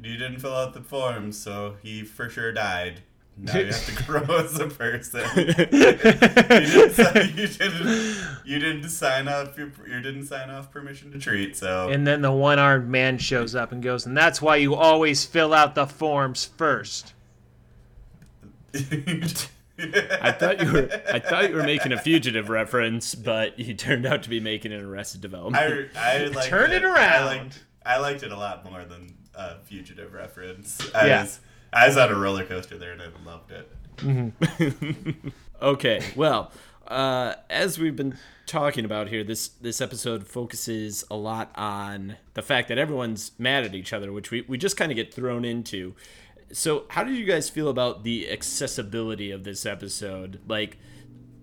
you 0.02 0.16
didn't 0.16 0.38
fill 0.40 0.54
out 0.54 0.74
the 0.74 0.82
forms, 0.82 1.38
so 1.38 1.76
he 1.82 2.02
for 2.02 2.28
sure 2.28 2.52
died. 2.52 3.02
Now 3.38 3.58
you 3.58 3.66
have 3.66 3.84
to 3.96 4.02
grow 4.06 4.22
as 4.38 4.58
a 4.58 4.66
person. 4.68 5.20
you, 5.36 5.44
didn't 5.54 6.92
sign, 6.92 7.32
you 7.36 7.46
didn't 7.48 8.26
you 8.44 8.58
didn't 8.58 8.88
sign 8.88 9.28
off 9.28 9.58
your, 9.58 9.72
you 9.86 10.00
didn't 10.00 10.24
sign 10.26 10.48
off 10.48 10.70
permission 10.70 11.12
to 11.12 11.18
treat. 11.18 11.56
So 11.56 11.90
And 11.90 12.06
then 12.06 12.22
the 12.22 12.32
one 12.32 12.58
armed 12.58 12.88
man 12.88 13.18
shows 13.18 13.54
up 13.54 13.72
and 13.72 13.82
goes, 13.82 14.06
and 14.06 14.16
that's 14.16 14.40
why 14.40 14.56
you 14.56 14.74
always 14.74 15.24
fill 15.26 15.52
out 15.52 15.74
the 15.74 15.86
forms 15.86 16.46
first. 16.56 17.12
I 18.74 20.32
thought 20.32 20.60
you 20.62 20.72
were 20.72 20.88
I 21.12 21.18
thought 21.18 21.50
you 21.50 21.56
were 21.56 21.62
making 21.62 21.92
a 21.92 21.98
fugitive 21.98 22.48
reference, 22.48 23.14
but 23.14 23.58
you 23.58 23.74
turned 23.74 24.06
out 24.06 24.22
to 24.22 24.30
be 24.30 24.40
making 24.40 24.72
an 24.72 24.82
arrested 24.84 25.20
development. 25.20 25.90
I, 25.94 26.22
I 26.22 26.24
liked 26.28 26.48
Turn 26.48 26.72
it 26.72 26.82
I 26.82 26.86
around. 26.86 27.26
liked, 27.26 27.64
I 27.84 27.98
liked 27.98 28.22
it 28.22 28.32
a 28.32 28.36
lot 28.36 28.64
more 28.70 28.84
than 28.84 29.14
a 29.36 29.56
fugitive 29.64 30.12
reference. 30.14 30.80
I 30.94 31.06
Yeah. 31.06 31.22
was 31.22 31.40
I 31.72 31.86
was 31.88 31.96
on 31.96 32.10
a 32.10 32.14
roller 32.14 32.44
coaster 32.44 32.78
there 32.78 32.92
and 32.92 33.02
I 33.02 33.08
loved 33.24 33.52
it. 33.52 33.70
Okay, 35.62 36.02
well, 36.14 36.52
uh, 36.86 37.34
as 37.48 37.78
we've 37.78 37.96
been 37.96 38.18
talking 38.44 38.84
about 38.84 39.08
here, 39.08 39.24
this 39.24 39.48
this 39.48 39.80
episode 39.80 40.26
focuses 40.28 41.02
a 41.10 41.16
lot 41.16 41.50
on 41.54 42.16
the 42.34 42.42
fact 42.42 42.68
that 42.68 42.76
everyone's 42.76 43.32
mad 43.38 43.64
at 43.64 43.74
each 43.74 43.94
other, 43.94 44.12
which 44.12 44.30
we, 44.30 44.42
we 44.42 44.58
just 44.58 44.76
kind 44.76 44.92
of 44.92 44.96
get 44.96 45.14
thrown 45.14 45.46
into. 45.46 45.94
So, 46.52 46.84
how 46.90 47.04
did 47.04 47.16
you 47.16 47.24
guys 47.24 47.48
feel 47.48 47.68
about 47.68 48.04
the 48.04 48.30
accessibility 48.30 49.30
of 49.30 49.44
this 49.44 49.64
episode? 49.64 50.40
Like, 50.46 50.76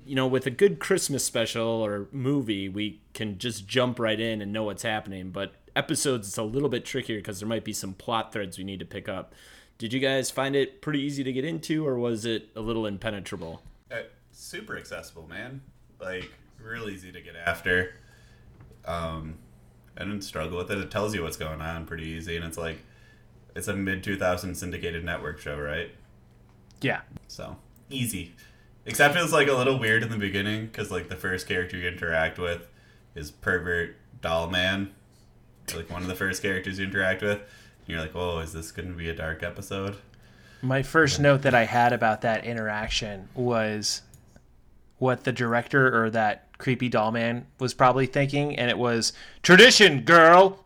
you 0.06 0.13
know, 0.15 0.27
with 0.27 0.45
a 0.45 0.51
good 0.51 0.77
Christmas 0.79 1.25
special 1.25 1.67
or 1.67 2.08
movie, 2.12 2.69
we 2.69 3.01
can 3.15 3.39
just 3.39 3.67
jump 3.67 3.97
right 3.97 4.19
in 4.19 4.41
and 4.43 4.53
know 4.53 4.63
what's 4.65 4.84
happening. 4.84 5.32
But 5.32 5.56
episodes, 5.76 6.28
it's 6.28 6.38
a 6.38 6.44
little 6.44 6.70
bit 6.70 6.86
trickier 6.86 7.18
because 7.18 7.40
there 7.40 7.50
might 7.50 7.64
be 7.64 7.74
some 7.74 7.94
plot 7.94 8.32
threads 8.32 8.58
we 8.58 8.64
need 8.64 8.80
to 8.80 8.86
pick 8.86 9.10
up. 9.10 9.34
Did 9.78 9.94
you 9.94 10.00
guys 10.00 10.30
find 10.32 10.56
it 10.56 10.82
pretty 10.82 11.00
easy 11.00 11.24
to 11.24 11.34
get 11.34 11.46
into, 11.46 11.86
or 11.86 11.98
was 11.98 12.26
it 12.26 12.50
a 12.56 12.62
little 12.62 12.86
impenetrable? 12.86 13.62
Uh, 13.92 14.04
super 14.32 14.78
accessible, 14.78 15.28
man. 15.28 15.62
Like 16.00 16.32
real 16.62 16.90
easy 16.90 17.12
to 17.12 17.22
get 17.22 17.36
after. 17.36 17.96
Um, 18.86 19.38
I 19.98 20.02
didn't 20.04 20.22
struggle 20.22 20.58
with 20.58 20.72
it. 20.72 20.78
It 20.78 20.92
tells 20.92 21.14
you 21.14 21.24
what's 21.24 21.38
going 21.38 21.62
on 21.62 21.86
pretty 21.86 22.06
easy, 22.06 22.36
and 22.36 22.46
it's 22.46 22.58
like 22.58 22.80
it's 23.56 23.68
a 23.68 23.74
mid 23.74 24.04
two 24.04 24.18
thousand 24.18 24.56
syndicated 24.56 25.04
network 25.04 25.40
show, 25.40 25.60
right? 25.60 25.92
Yeah. 26.82 27.02
So 27.28 27.58
easy. 27.90 28.34
Except 28.86 29.16
it 29.16 29.22
was 29.22 29.32
like 29.32 29.48
a 29.48 29.54
little 29.54 29.80
weird 29.80 30.04
in 30.04 30.10
the 30.10 30.18
beginning 30.18 30.66
because 30.66 30.92
like 30.92 31.08
the 31.10 31.16
first 31.16 31.48
character 31.48 31.78
you 31.78 31.88
interact 31.88 32.38
with 32.38 32.68
is 33.16 33.32
pervert 33.32 33.96
doll 34.22 34.50
man. 34.50 34.94
Like 35.76 35.89
one 35.89 36.02
of 36.02 36.08
the 36.08 36.15
first 36.15 36.41
characters 36.41 36.80
you 36.80 36.86
interact 36.86 37.21
with. 37.21 37.39
And 37.39 37.88
you're 37.88 37.99
like, 37.99 38.15
oh, 38.15 38.39
is 38.39 38.54
this 38.54 38.71
going 38.71 38.89
to 38.89 38.93
be 38.93 39.10
a 39.10 39.15
dark 39.15 39.43
episode? 39.43 39.97
My 40.62 40.82
first 40.82 41.19
note 41.19 41.41
that 41.41 41.54
I 41.54 41.65
had 41.65 41.91
about 41.91 42.21
that 42.21 42.45
interaction 42.45 43.28
was 43.36 44.02
what 44.97 45.26
the 45.26 45.34
director 45.34 46.04
or 46.04 46.10
that 46.12 46.47
creepy 46.58 46.88
doll 46.88 47.12
man 47.12 47.45
was 47.60 47.73
probably 47.73 48.06
thinking, 48.06 48.58
and 48.58 48.69
it 48.69 48.78
was 48.78 49.12
tradition, 49.41 50.02
girl. 50.02 50.63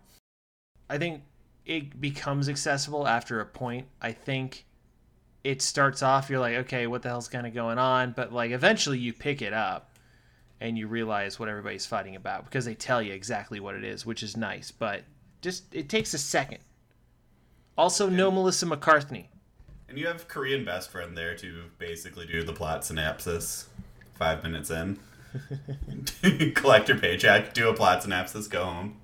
I 0.89 0.99
think 0.99 1.23
it 1.65 1.99
becomes 1.99 2.47
accessible 2.47 3.07
after 3.07 3.41
a 3.41 3.45
point. 3.45 3.88
I 4.01 4.12
think 4.12 4.65
it 5.43 5.62
starts 5.62 6.03
off, 6.03 6.29
you're 6.29 6.39
like, 6.39 6.55
okay, 6.57 6.88
what 6.88 7.01
the 7.01 7.10
hell's 7.10 7.27
kind 7.27 7.47
of 7.47 7.53
going 7.53 7.79
on? 7.79 8.12
But 8.12 8.31
like 8.31 8.51
eventually 8.51 8.99
you 8.99 9.13
pick 9.13 9.41
it 9.41 9.53
up 9.53 9.96
and 10.60 10.78
you 10.78 10.88
realize 10.88 11.39
what 11.39 11.50
everybody's 11.50 11.86
fighting 11.86 12.15
about 12.15 12.46
because 12.46 12.65
they 12.65 12.76
tell 12.76 13.02
you 13.02 13.13
exactly 13.13 13.60
what 13.60 13.76
it 13.76 13.84
is, 13.84 14.06
which 14.06 14.24
is 14.24 14.36
nice. 14.36 14.72
But 14.72 15.04
just 15.41 15.74
it 15.74 15.89
takes 15.89 16.13
a 16.13 16.17
second. 16.17 16.60
Also, 17.78 18.10
no 18.10 18.32
Melissa 18.32 18.65
McCarthy. 18.65 19.30
And 19.88 19.98
you 19.98 20.08
have 20.08 20.28
Korean 20.28 20.65
best 20.65 20.89
friend 20.89 21.17
there 21.17 21.36
to 21.36 21.65
basically 21.78 22.26
do 22.26 22.43
the 22.43 22.54
plot 22.54 22.84
synopsis 22.84 23.70
five 24.15 24.43
minutes 24.43 24.72
in. 24.72 25.00
Collect 26.56 26.89
your 26.89 26.98
paycheck, 26.98 27.54
do 27.54 27.70
a 27.70 27.74
plot 27.74 28.04
synopsis, 28.04 28.48
go 28.48 28.65
home. 28.65 28.98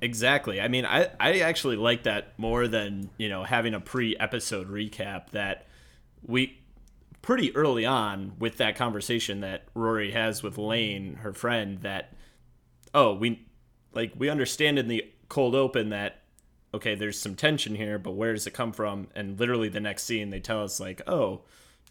Exactly. 0.00 0.60
I 0.60 0.68
mean, 0.68 0.84
I, 0.84 1.08
I 1.18 1.38
actually 1.38 1.76
like 1.76 2.02
that 2.02 2.38
more 2.38 2.68
than, 2.68 3.08
you 3.16 3.28
know, 3.28 3.44
having 3.44 3.72
a 3.72 3.80
pre 3.80 4.16
episode 4.18 4.68
recap 4.68 5.30
that 5.30 5.66
we 6.26 6.58
pretty 7.24 7.56
early 7.56 7.86
on 7.86 8.32
with 8.38 8.58
that 8.58 8.76
conversation 8.76 9.40
that 9.40 9.64
Rory 9.72 10.10
has 10.10 10.42
with 10.42 10.58
Lane, 10.58 11.14
her 11.22 11.32
friend, 11.32 11.78
that, 11.80 12.12
oh, 12.92 13.14
we, 13.14 13.46
like, 13.94 14.12
we 14.14 14.28
understand 14.28 14.78
in 14.78 14.88
the 14.88 15.10
cold 15.30 15.54
open 15.54 15.88
that, 15.88 16.20
okay, 16.74 16.94
there's 16.94 17.18
some 17.18 17.34
tension 17.34 17.76
here, 17.76 17.98
but 17.98 18.10
where 18.10 18.34
does 18.34 18.46
it 18.46 18.52
come 18.52 18.74
from? 18.74 19.08
And 19.14 19.40
literally 19.40 19.70
the 19.70 19.80
next 19.80 20.02
scene, 20.02 20.28
they 20.28 20.38
tell 20.38 20.62
us, 20.62 20.78
like, 20.78 21.00
oh, 21.06 21.40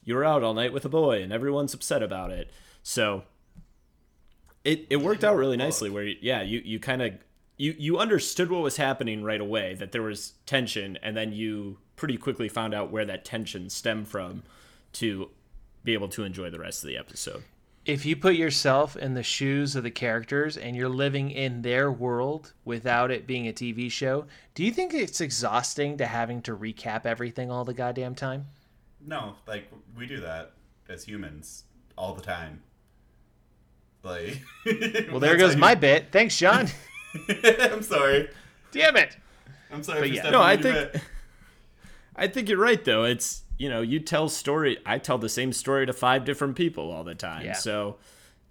you 0.03 0.13
were 0.13 0.23
out 0.23 0.43
all 0.43 0.53
night 0.53 0.71
with 0.71 0.85
a 0.85 0.89
boy 0.89 1.23
and 1.23 1.33
everyone's 1.33 1.73
upset 1.73 2.03
about 2.03 2.29
it. 2.29 2.51
So 2.83 3.23
it, 4.63 4.85
it 4.91 4.97
worked 4.97 5.23
out 5.23 5.35
really 5.35 5.57
nicely 5.57 5.89
where, 5.89 6.03
yeah, 6.03 6.43
you, 6.43 6.61
you 6.63 6.79
kind 6.79 7.01
of 7.01 7.13
you 7.57 7.75
you 7.77 7.97
understood 7.99 8.49
what 8.49 8.63
was 8.63 8.77
happening 8.77 9.23
right 9.23 9.39
away 9.39 9.75
that 9.75 9.91
there 9.91 10.01
was 10.01 10.33
tension 10.47 10.97
and 11.03 11.15
then 11.15 11.31
you 11.31 11.77
pretty 11.95 12.17
quickly 12.17 12.49
found 12.49 12.73
out 12.73 12.91
where 12.91 13.05
that 13.05 13.23
tension 13.23 13.69
stemmed 13.69 14.07
from 14.07 14.41
to 14.93 15.29
be 15.83 15.93
able 15.93 16.07
to 16.09 16.23
enjoy 16.23 16.49
the 16.49 16.59
rest 16.59 16.83
of 16.83 16.87
the 16.87 16.97
episode 16.97 17.43
If 17.85 18.05
you 18.05 18.15
put 18.15 18.35
yourself 18.35 18.95
in 18.95 19.13
the 19.13 19.23
shoes 19.23 19.75
of 19.75 19.83
the 19.83 19.91
characters 19.91 20.55
and 20.55 20.75
you're 20.75 20.87
living 20.89 21.29
in 21.31 21.61
their 21.61 21.91
world 21.91 22.53
without 22.63 23.11
it 23.11 23.27
being 23.27 23.47
a 23.47 23.53
TV 23.53 23.91
show, 23.91 24.25
do 24.55 24.63
you 24.63 24.71
think 24.71 24.93
it's 24.93 25.19
exhausting 25.19 25.97
to 25.97 26.05
having 26.05 26.41
to 26.43 26.55
recap 26.55 27.05
everything 27.05 27.51
all 27.51 27.65
the 27.65 27.73
goddamn 27.73 28.15
time? 28.15 28.45
No, 29.05 29.35
like 29.47 29.69
we 29.97 30.05
do 30.07 30.21
that 30.21 30.53
as 30.87 31.03
humans 31.03 31.65
all 31.97 32.13
the 32.13 32.21
time. 32.21 32.61
Like, 34.03 34.41
Well, 35.11 35.19
there 35.19 35.37
goes 35.37 35.55
my 35.55 35.75
bit. 35.75 36.07
Thanks, 36.11 36.33
Sean. 36.35 36.67
I'm 37.45 37.81
sorry. 37.83 38.29
Damn 38.71 38.95
it. 38.97 39.15
I'm 39.71 39.83
sorry 39.83 40.01
But 40.01 40.11
yeah. 40.11 40.29
no 40.29 40.41
i 40.41 40.55
think 40.55 40.75
bit. 40.93 41.01
i 42.15 42.27
think 42.27 42.47
you're 42.49 42.59
right 42.59 42.83
though 42.85 43.05
it's 43.05 43.42
you 43.57 43.69
know 43.69 43.81
you 43.81 43.99
tell 43.99 44.29
story 44.29 44.77
i 44.85 44.97
tell 44.97 45.17
the 45.17 45.29
same 45.29 45.53
story 45.53 45.85
to 45.85 45.93
five 45.93 46.25
different 46.25 46.55
people 46.55 46.91
all 46.91 47.03
the 47.03 47.15
time 47.15 47.45
Yeah. 47.45 47.53
so 47.53 47.97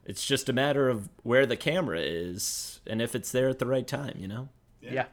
it's 0.05 0.27
just 0.27 0.49
a 0.49 0.53
matter 0.53 0.89
of 0.89 1.09
where 1.23 1.47
the 1.47 1.57
camera 1.57 2.01
is 2.01 2.81
and 2.87 3.01
if 3.03 3.15
it's 3.15 3.33
there 3.33 3.49
at 3.49 3.59
the 3.59 3.67
right 3.67 3.87
time 3.87 4.15
you 4.17 4.29
know 4.29 4.49
Yeah. 4.81 5.07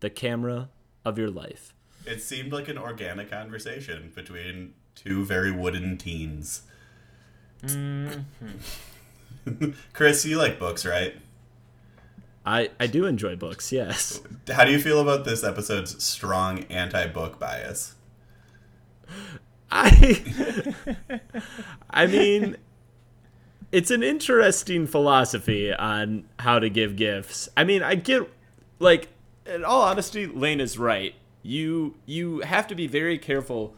the 0.00 0.10
camera 0.10 0.70
of 1.04 1.18
your 1.18 1.30
life 1.30 1.74
It 2.06 2.22
seemed 2.22 2.52
like 2.52 2.68
an 2.68 2.78
organic 2.78 3.30
conversation 3.30 4.12
between 4.14 4.74
two 4.94 5.24
very 5.24 5.50
wooden 5.50 5.98
teens. 5.98 6.62
Mm-hmm. 7.62 9.70
Chris, 9.92 10.24
you 10.24 10.38
like 10.38 10.58
books, 10.58 10.84
right? 10.86 11.16
i 12.44 12.70
i 12.78 12.86
do 12.86 13.06
enjoy 13.06 13.34
books 13.34 13.72
yes 13.72 14.20
How 14.52 14.64
do 14.64 14.70
you 14.70 14.78
feel 14.78 15.00
about 15.00 15.24
this 15.24 15.42
episode's 15.42 16.00
strong 16.04 16.60
anti-book 16.70 17.40
bias? 17.40 17.94
I 19.70 20.24
I 21.90 22.06
mean 22.06 22.56
it's 23.72 23.90
an 23.90 24.02
interesting 24.02 24.86
philosophy 24.86 25.72
on 25.72 26.24
how 26.38 26.58
to 26.58 26.70
give 26.70 26.96
gifts. 26.96 27.48
I 27.56 27.64
mean, 27.64 27.82
I 27.82 27.94
get 27.94 28.28
like 28.78 29.08
in 29.44 29.64
all 29.64 29.82
honesty, 29.82 30.26
Lane 30.26 30.60
is 30.60 30.78
right. 30.78 31.14
You 31.42 31.94
you 32.06 32.40
have 32.40 32.66
to 32.68 32.74
be 32.74 32.86
very 32.86 33.18
careful. 33.18 33.74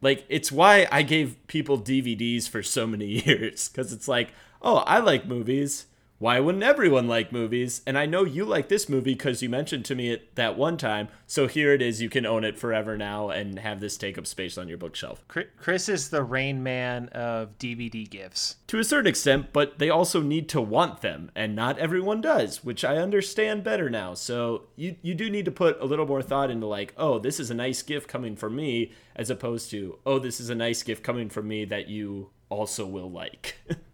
Like 0.00 0.24
it's 0.28 0.52
why 0.52 0.86
I 0.90 1.02
gave 1.02 1.36
people 1.46 1.78
DVDs 1.78 2.48
for 2.48 2.62
so 2.62 2.86
many 2.86 3.06
years 3.26 3.68
cuz 3.68 3.92
it's 3.92 4.08
like, 4.08 4.32
"Oh, 4.62 4.78
I 4.78 4.98
like 4.98 5.26
movies. 5.26 5.86
Why 6.18 6.38
wouldn't 6.38 6.62
everyone 6.62 7.08
like 7.08 7.32
movies? 7.32 7.82
And 7.86 7.98
I 7.98 8.06
know 8.06 8.24
you 8.24 8.44
like 8.44 8.68
this 8.68 8.88
movie 8.88 9.14
because 9.14 9.42
you 9.42 9.48
mentioned 9.48 9.84
to 9.86 9.96
me 9.96 10.10
it 10.10 10.34
that 10.36 10.56
one 10.56 10.76
time. 10.76 11.08
So 11.26 11.48
here 11.48 11.72
it 11.72 11.82
is. 11.82 12.00
You 12.00 12.08
can 12.08 12.24
own 12.24 12.44
it 12.44 12.56
forever 12.56 12.96
now 12.96 13.30
and 13.30 13.58
have 13.58 13.80
this 13.80 13.96
take 13.96 14.16
up 14.16 14.26
space 14.26 14.56
on 14.56 14.68
your 14.68 14.78
bookshelf. 14.78 15.24
Chris 15.26 15.88
is 15.88 16.10
the 16.10 16.22
Rain 16.22 16.62
Man 16.62 17.08
of 17.08 17.58
DVD 17.58 18.08
gifts. 18.08 18.56
To 18.68 18.78
a 18.78 18.84
certain 18.84 19.08
extent, 19.08 19.52
but 19.52 19.78
they 19.78 19.90
also 19.90 20.22
need 20.22 20.48
to 20.50 20.60
want 20.60 21.00
them, 21.00 21.30
and 21.34 21.56
not 21.56 21.78
everyone 21.78 22.20
does, 22.20 22.62
which 22.62 22.84
I 22.84 22.96
understand 22.96 23.64
better 23.64 23.90
now. 23.90 24.14
So 24.14 24.62
you 24.76 24.96
you 25.02 25.14
do 25.14 25.28
need 25.28 25.44
to 25.46 25.50
put 25.50 25.80
a 25.80 25.84
little 25.84 26.06
more 26.06 26.22
thought 26.22 26.50
into 26.50 26.66
like, 26.66 26.94
oh, 26.96 27.18
this 27.18 27.40
is 27.40 27.50
a 27.50 27.54
nice 27.54 27.82
gift 27.82 28.08
coming 28.08 28.36
from 28.36 28.54
me, 28.54 28.92
as 29.16 29.30
opposed 29.30 29.70
to, 29.70 29.98
oh, 30.06 30.18
this 30.18 30.40
is 30.40 30.48
a 30.48 30.54
nice 30.54 30.82
gift 30.82 31.02
coming 31.02 31.28
from 31.28 31.48
me 31.48 31.64
that 31.64 31.88
you 31.88 32.30
also 32.48 32.86
will 32.86 33.10
like. 33.10 33.56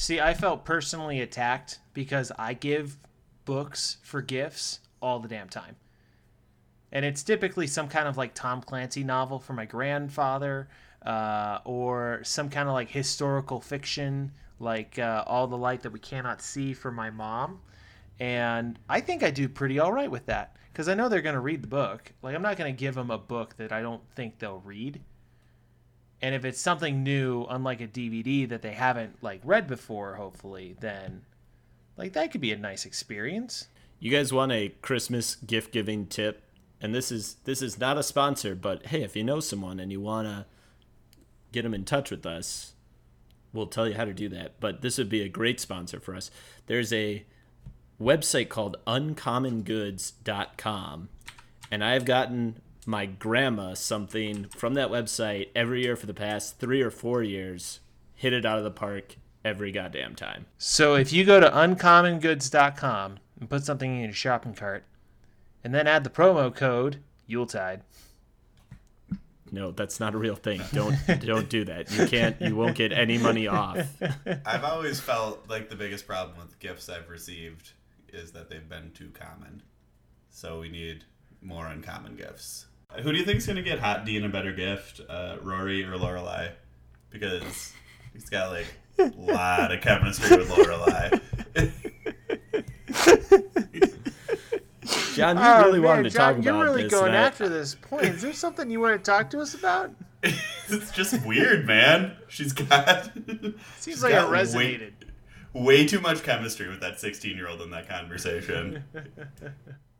See, 0.00 0.18
I 0.18 0.32
felt 0.32 0.64
personally 0.64 1.20
attacked 1.20 1.78
because 1.92 2.32
I 2.38 2.54
give 2.54 2.96
books 3.44 3.98
for 4.02 4.22
gifts 4.22 4.80
all 5.02 5.20
the 5.20 5.28
damn 5.28 5.50
time. 5.50 5.76
And 6.90 7.04
it's 7.04 7.22
typically 7.22 7.66
some 7.66 7.86
kind 7.86 8.08
of 8.08 8.16
like 8.16 8.32
Tom 8.32 8.62
Clancy 8.62 9.04
novel 9.04 9.38
for 9.38 9.52
my 9.52 9.66
grandfather, 9.66 10.70
uh, 11.04 11.58
or 11.66 12.20
some 12.24 12.48
kind 12.48 12.66
of 12.66 12.72
like 12.72 12.88
historical 12.88 13.60
fiction, 13.60 14.32
like 14.58 14.98
uh, 14.98 15.22
All 15.26 15.46
the 15.46 15.58
Light 15.58 15.82
That 15.82 15.92
We 15.92 15.98
Cannot 15.98 16.40
See 16.40 16.72
for 16.72 16.90
my 16.90 17.10
mom. 17.10 17.60
And 18.18 18.78
I 18.88 19.02
think 19.02 19.22
I 19.22 19.30
do 19.30 19.50
pretty 19.50 19.78
all 19.78 19.92
right 19.92 20.10
with 20.10 20.24
that 20.26 20.56
because 20.72 20.88
I 20.88 20.94
know 20.94 21.10
they're 21.10 21.20
going 21.20 21.34
to 21.34 21.40
read 21.40 21.60
the 21.60 21.68
book. 21.68 22.10
Like, 22.22 22.34
I'm 22.34 22.40
not 22.40 22.56
going 22.56 22.74
to 22.74 22.80
give 22.80 22.94
them 22.94 23.10
a 23.10 23.18
book 23.18 23.58
that 23.58 23.70
I 23.70 23.82
don't 23.82 24.02
think 24.14 24.38
they'll 24.38 24.60
read. 24.60 25.02
And 26.22 26.34
if 26.34 26.44
it's 26.44 26.60
something 26.60 27.02
new, 27.02 27.46
unlike 27.48 27.80
a 27.80 27.88
DVD 27.88 28.48
that 28.48 28.62
they 28.62 28.72
haven't 28.72 29.22
like 29.22 29.40
read 29.44 29.66
before, 29.66 30.16
hopefully, 30.16 30.76
then 30.80 31.22
like 31.96 32.12
that 32.12 32.30
could 32.30 32.40
be 32.40 32.52
a 32.52 32.56
nice 32.56 32.84
experience. 32.84 33.68
you 33.98 34.10
guys 34.10 34.32
want 34.32 34.52
a 34.52 34.70
Christmas 34.82 35.36
gift 35.36 35.72
giving 35.72 36.06
tip? 36.06 36.42
And 36.80 36.94
this 36.94 37.12
is 37.12 37.36
this 37.44 37.62
is 37.62 37.78
not 37.78 37.98
a 37.98 38.02
sponsor, 38.02 38.54
but 38.54 38.86
hey, 38.86 39.02
if 39.02 39.16
you 39.16 39.24
know 39.24 39.40
someone 39.40 39.80
and 39.80 39.92
you 39.92 40.00
wanna 40.00 40.46
get 41.52 41.62
them 41.62 41.74
in 41.74 41.84
touch 41.84 42.10
with 42.10 42.26
us, 42.26 42.72
we'll 43.52 43.66
tell 43.66 43.88
you 43.88 43.94
how 43.94 44.04
to 44.04 44.14
do 44.14 44.28
that. 44.30 44.60
But 44.60 44.82
this 44.82 44.98
would 44.98 45.08
be 45.08 45.22
a 45.22 45.28
great 45.28 45.60
sponsor 45.60 46.00
for 46.00 46.14
us. 46.14 46.30
There's 46.66 46.92
a 46.92 47.24
website 48.00 48.48
called 48.48 48.76
uncommongoods.com, 48.86 51.08
and 51.70 51.84
I've 51.84 52.04
gotten 52.04 52.60
my 52.86 53.06
grandma 53.06 53.74
something 53.74 54.46
from 54.56 54.74
that 54.74 54.90
website 54.90 55.48
every 55.54 55.82
year 55.82 55.96
for 55.96 56.06
the 56.06 56.14
past 56.14 56.58
three 56.58 56.82
or 56.82 56.90
four 56.90 57.22
years. 57.22 57.80
Hit 58.14 58.32
it 58.32 58.44
out 58.44 58.58
of 58.58 58.64
the 58.64 58.70
park 58.70 59.16
every 59.44 59.72
goddamn 59.72 60.14
time. 60.14 60.46
So 60.58 60.94
if 60.94 61.12
you 61.12 61.24
go 61.24 61.40
to 61.40 61.48
uncommongoods.com 61.50 63.18
and 63.38 63.50
put 63.50 63.64
something 63.64 63.96
in 63.96 64.04
your 64.04 64.12
shopping 64.12 64.54
cart, 64.54 64.84
and 65.62 65.74
then 65.74 65.86
add 65.86 66.04
the 66.04 66.10
promo 66.10 66.54
code 66.54 67.02
Yuletide. 67.26 67.82
No, 69.52 69.72
that's 69.72 69.98
not 69.98 70.14
a 70.14 70.18
real 70.18 70.36
thing. 70.36 70.60
Don't 70.72 70.96
don't 71.20 71.48
do 71.48 71.64
that. 71.64 71.90
You 71.90 72.06
can't. 72.06 72.40
You 72.40 72.56
won't 72.56 72.76
get 72.76 72.92
any 72.92 73.18
money 73.18 73.46
off. 73.46 73.78
I've 74.46 74.64
always 74.64 75.00
felt 75.00 75.48
like 75.48 75.68
the 75.68 75.76
biggest 75.76 76.06
problem 76.06 76.38
with 76.38 76.58
gifts 76.58 76.88
I've 76.88 77.08
received 77.08 77.72
is 78.12 78.32
that 78.32 78.48
they've 78.48 78.68
been 78.68 78.92
too 78.92 79.10
common. 79.12 79.62
So 80.30 80.60
we 80.60 80.68
need 80.68 81.04
more 81.42 81.66
uncommon 81.66 82.16
gifts. 82.16 82.66
Who 83.02 83.12
do 83.12 83.18
you 83.18 83.24
think's 83.24 83.46
gonna 83.46 83.62
get 83.62 83.78
Hot 83.78 84.04
Dean 84.04 84.24
a 84.24 84.28
better 84.28 84.52
gift, 84.52 85.00
uh, 85.08 85.36
Rory 85.42 85.84
or 85.84 85.92
Lorelai? 85.96 86.50
Because 87.10 87.72
he's 88.12 88.28
got 88.28 88.50
like 88.50 88.66
a 88.98 89.12
lot 89.16 89.72
of 89.72 89.80
chemistry 89.80 90.36
with 90.36 90.50
Lorelai. 90.50 91.20
John, 95.14 95.36
you 95.36 95.42
Oh, 95.44 95.64
really 95.66 95.80
wanted 95.80 96.04
to 96.04 96.10
talk 96.10 96.30
about 96.32 96.36
this. 96.38 96.44
you're 96.46 96.62
really 96.64 96.82
this. 96.84 96.92
going 96.92 97.08
and 97.08 97.16
I- 97.16 97.22
after 97.26 97.48
this 97.48 97.74
point. 97.74 98.04
Is 98.06 98.22
there 98.22 98.32
something 98.32 98.70
you 98.70 98.80
want 98.80 99.02
to 99.02 99.10
talk 99.10 99.30
to 99.30 99.40
us 99.40 99.54
about? 99.54 99.90
it's 100.22 100.90
just 100.92 101.24
weird, 101.26 101.66
man. 101.66 102.16
She's 102.28 102.52
got 102.52 103.10
Seems 103.14 103.54
she's 103.82 104.02
like 104.02 104.12
it 104.12 104.16
got 104.16 104.30
way- 104.30 104.38
resonated. 104.38 104.92
way 105.52 105.86
too 105.86 106.00
much 106.00 106.22
chemistry 106.22 106.68
with 106.68 106.80
that 106.80 107.00
16 107.00 107.36
year 107.36 107.48
old 107.48 107.60
in 107.62 107.70
that 107.70 107.88
conversation. 107.88 108.84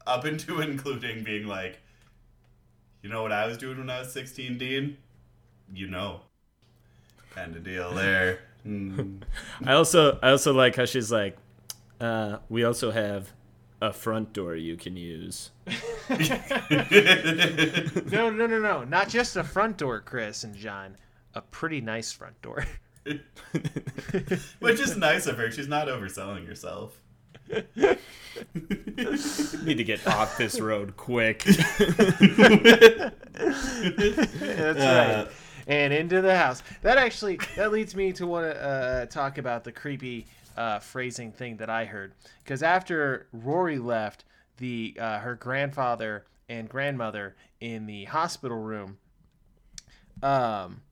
Up 0.06 0.24
into 0.24 0.60
including 0.60 1.24
being 1.24 1.46
like, 1.46 1.80
you 3.02 3.08
know 3.08 3.22
what 3.22 3.32
I 3.32 3.46
was 3.46 3.58
doing 3.58 3.78
when 3.78 3.90
I 3.90 4.00
was 4.00 4.12
16, 4.12 4.58
Dean? 4.58 4.96
You 5.72 5.88
know. 5.88 6.22
Kind 7.34 7.56
of 7.56 7.62
deal 7.62 7.94
there. 7.94 8.40
Mm. 8.66 9.22
I 9.64 9.72
also 9.72 10.18
I 10.22 10.30
also 10.30 10.52
like 10.52 10.76
how 10.76 10.84
she's 10.84 11.12
like, 11.12 11.36
uh, 12.00 12.38
we 12.48 12.64
also 12.64 12.90
have 12.90 13.32
a 13.80 13.92
front 13.92 14.32
door 14.32 14.56
you 14.56 14.76
can 14.76 14.96
use. 14.96 15.50
No, 18.10 18.28
no, 18.28 18.46
no, 18.46 18.58
no. 18.58 18.84
Not 18.84 19.08
just 19.08 19.36
a 19.36 19.44
front 19.44 19.78
door, 19.78 20.00
Chris 20.00 20.44
and 20.44 20.54
John. 20.54 20.96
A 21.34 21.40
pretty 21.40 21.80
nice 21.80 22.12
front 22.12 22.40
door. 22.42 22.66
Which 24.58 24.80
is 24.80 24.96
nice 24.96 25.26
of 25.26 25.36
her. 25.38 25.50
She's 25.50 25.68
not 25.68 25.86
overselling 25.86 26.46
herself. 26.46 27.00
Need 29.64 29.78
to 29.78 29.84
get 29.84 30.06
off 30.06 30.38
this 30.38 30.60
road 30.60 30.96
quick. 30.96 31.42
That's 31.44 33.18
right. 34.78 35.28
And 35.66 35.92
into 35.92 36.20
the 36.20 36.36
house. 36.36 36.62
That 36.82 36.96
actually 36.98 37.38
that 37.56 37.72
leads 37.72 37.94
me 37.94 38.12
to 38.14 38.26
want 38.26 38.46
to 38.46 38.62
uh, 38.62 39.06
talk 39.06 39.38
about 39.38 39.64
the 39.64 39.72
creepy 39.72 40.26
uh, 40.56 40.78
phrasing 40.78 41.32
thing 41.32 41.56
that 41.58 41.70
I 41.70 41.84
heard. 41.84 42.12
Because 42.42 42.62
after 42.62 43.26
Rory 43.32 43.78
left, 43.78 44.24
the 44.58 44.96
uh, 44.98 45.18
her 45.20 45.34
grandfather 45.34 46.26
and 46.48 46.68
grandmother 46.68 47.36
in 47.60 47.86
the 47.86 48.04
hospital 48.04 48.58
room, 48.58 48.98
um, 50.22 50.82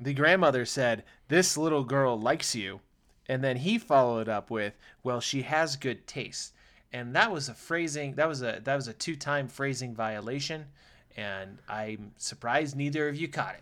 the 0.00 0.14
grandmother 0.14 0.64
said, 0.64 1.04
"This 1.28 1.56
little 1.56 1.84
girl 1.84 2.18
likes 2.18 2.54
you," 2.54 2.80
and 3.32 3.42
then 3.42 3.56
he 3.56 3.78
followed 3.78 4.28
up 4.28 4.50
with, 4.50 4.74
"Well, 5.02 5.20
she 5.20 5.42
has 5.42 5.76
good 5.76 6.06
taste." 6.06 6.52
And 6.92 7.14
that 7.16 7.32
was 7.32 7.48
a 7.48 7.54
phrasing. 7.54 8.14
That 8.16 8.28
was 8.28 8.42
a 8.42 8.60
that 8.64 8.76
was 8.76 8.88
a 8.88 8.92
two 8.92 9.16
time 9.16 9.48
phrasing 9.48 9.94
violation 9.94 10.66
and 11.16 11.58
I'm 11.68 12.12
surprised 12.16 12.74
neither 12.76 13.08
of 13.08 13.16
you 13.16 13.28
caught 13.28 13.54
it. 13.54 13.60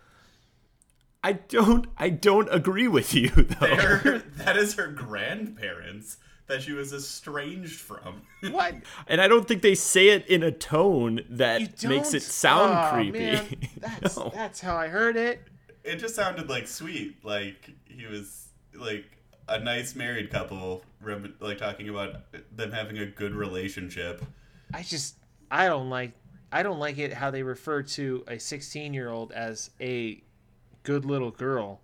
I 1.23 1.33
don't 1.33 1.87
I 1.97 2.09
don't 2.09 2.47
agree 2.53 2.87
with 2.87 3.13
you 3.13 3.29
though. 3.59 3.75
They're, 3.75 4.23
that 4.37 4.57
is 4.57 4.73
her 4.75 4.87
grandparents 4.87 6.17
that 6.47 6.61
she 6.63 6.73
was 6.73 6.91
estranged 6.93 7.79
from. 7.79 8.21
What? 8.51 8.75
And 9.07 9.21
I 9.21 9.27
don't 9.27 9.47
think 9.47 9.61
they 9.61 9.75
say 9.75 10.09
it 10.09 10.25
in 10.27 10.43
a 10.43 10.51
tone 10.51 11.21
that 11.29 11.61
makes 11.83 12.09
it 12.09 12.19
don't? 12.19 12.21
sound 12.23 12.73
Aw, 12.73 12.91
creepy. 12.91 13.19
man, 13.19 13.55
that's 13.77 14.17
No. 14.17 14.31
that's 14.33 14.59
how 14.59 14.75
I 14.75 14.87
heard 14.87 15.15
it. 15.15 15.41
it 15.83 15.97
just 15.97 16.15
sounded 16.15 16.49
like 16.49 16.67
sweet, 16.67 17.23
like 17.23 17.69
he 17.85 18.07
was 18.07 18.47
like 18.73 19.05
a 19.47 19.59
nice 19.59 19.95
married 19.95 20.29
couple, 20.31 20.83
like 21.39 21.57
talking 21.57 21.89
about 21.89 22.15
them 22.55 22.71
having 22.71 22.97
a 22.99 23.05
good 23.05 23.33
relationship. 23.33 24.23
I 24.73 24.83
just 24.83 25.15
I 25.49 25.67
don't 25.67 25.89
like 25.89 26.13
I 26.51 26.63
don't 26.63 26.79
like 26.79 26.97
it 26.97 27.13
how 27.13 27.31
they 27.31 27.43
refer 27.43 27.81
to 27.83 28.23
a 28.27 28.37
16 28.39 28.93
year 28.93 29.09
old 29.09 29.31
as 29.31 29.71
a 29.79 30.21
good 30.83 31.05
little 31.05 31.31
girl. 31.31 31.81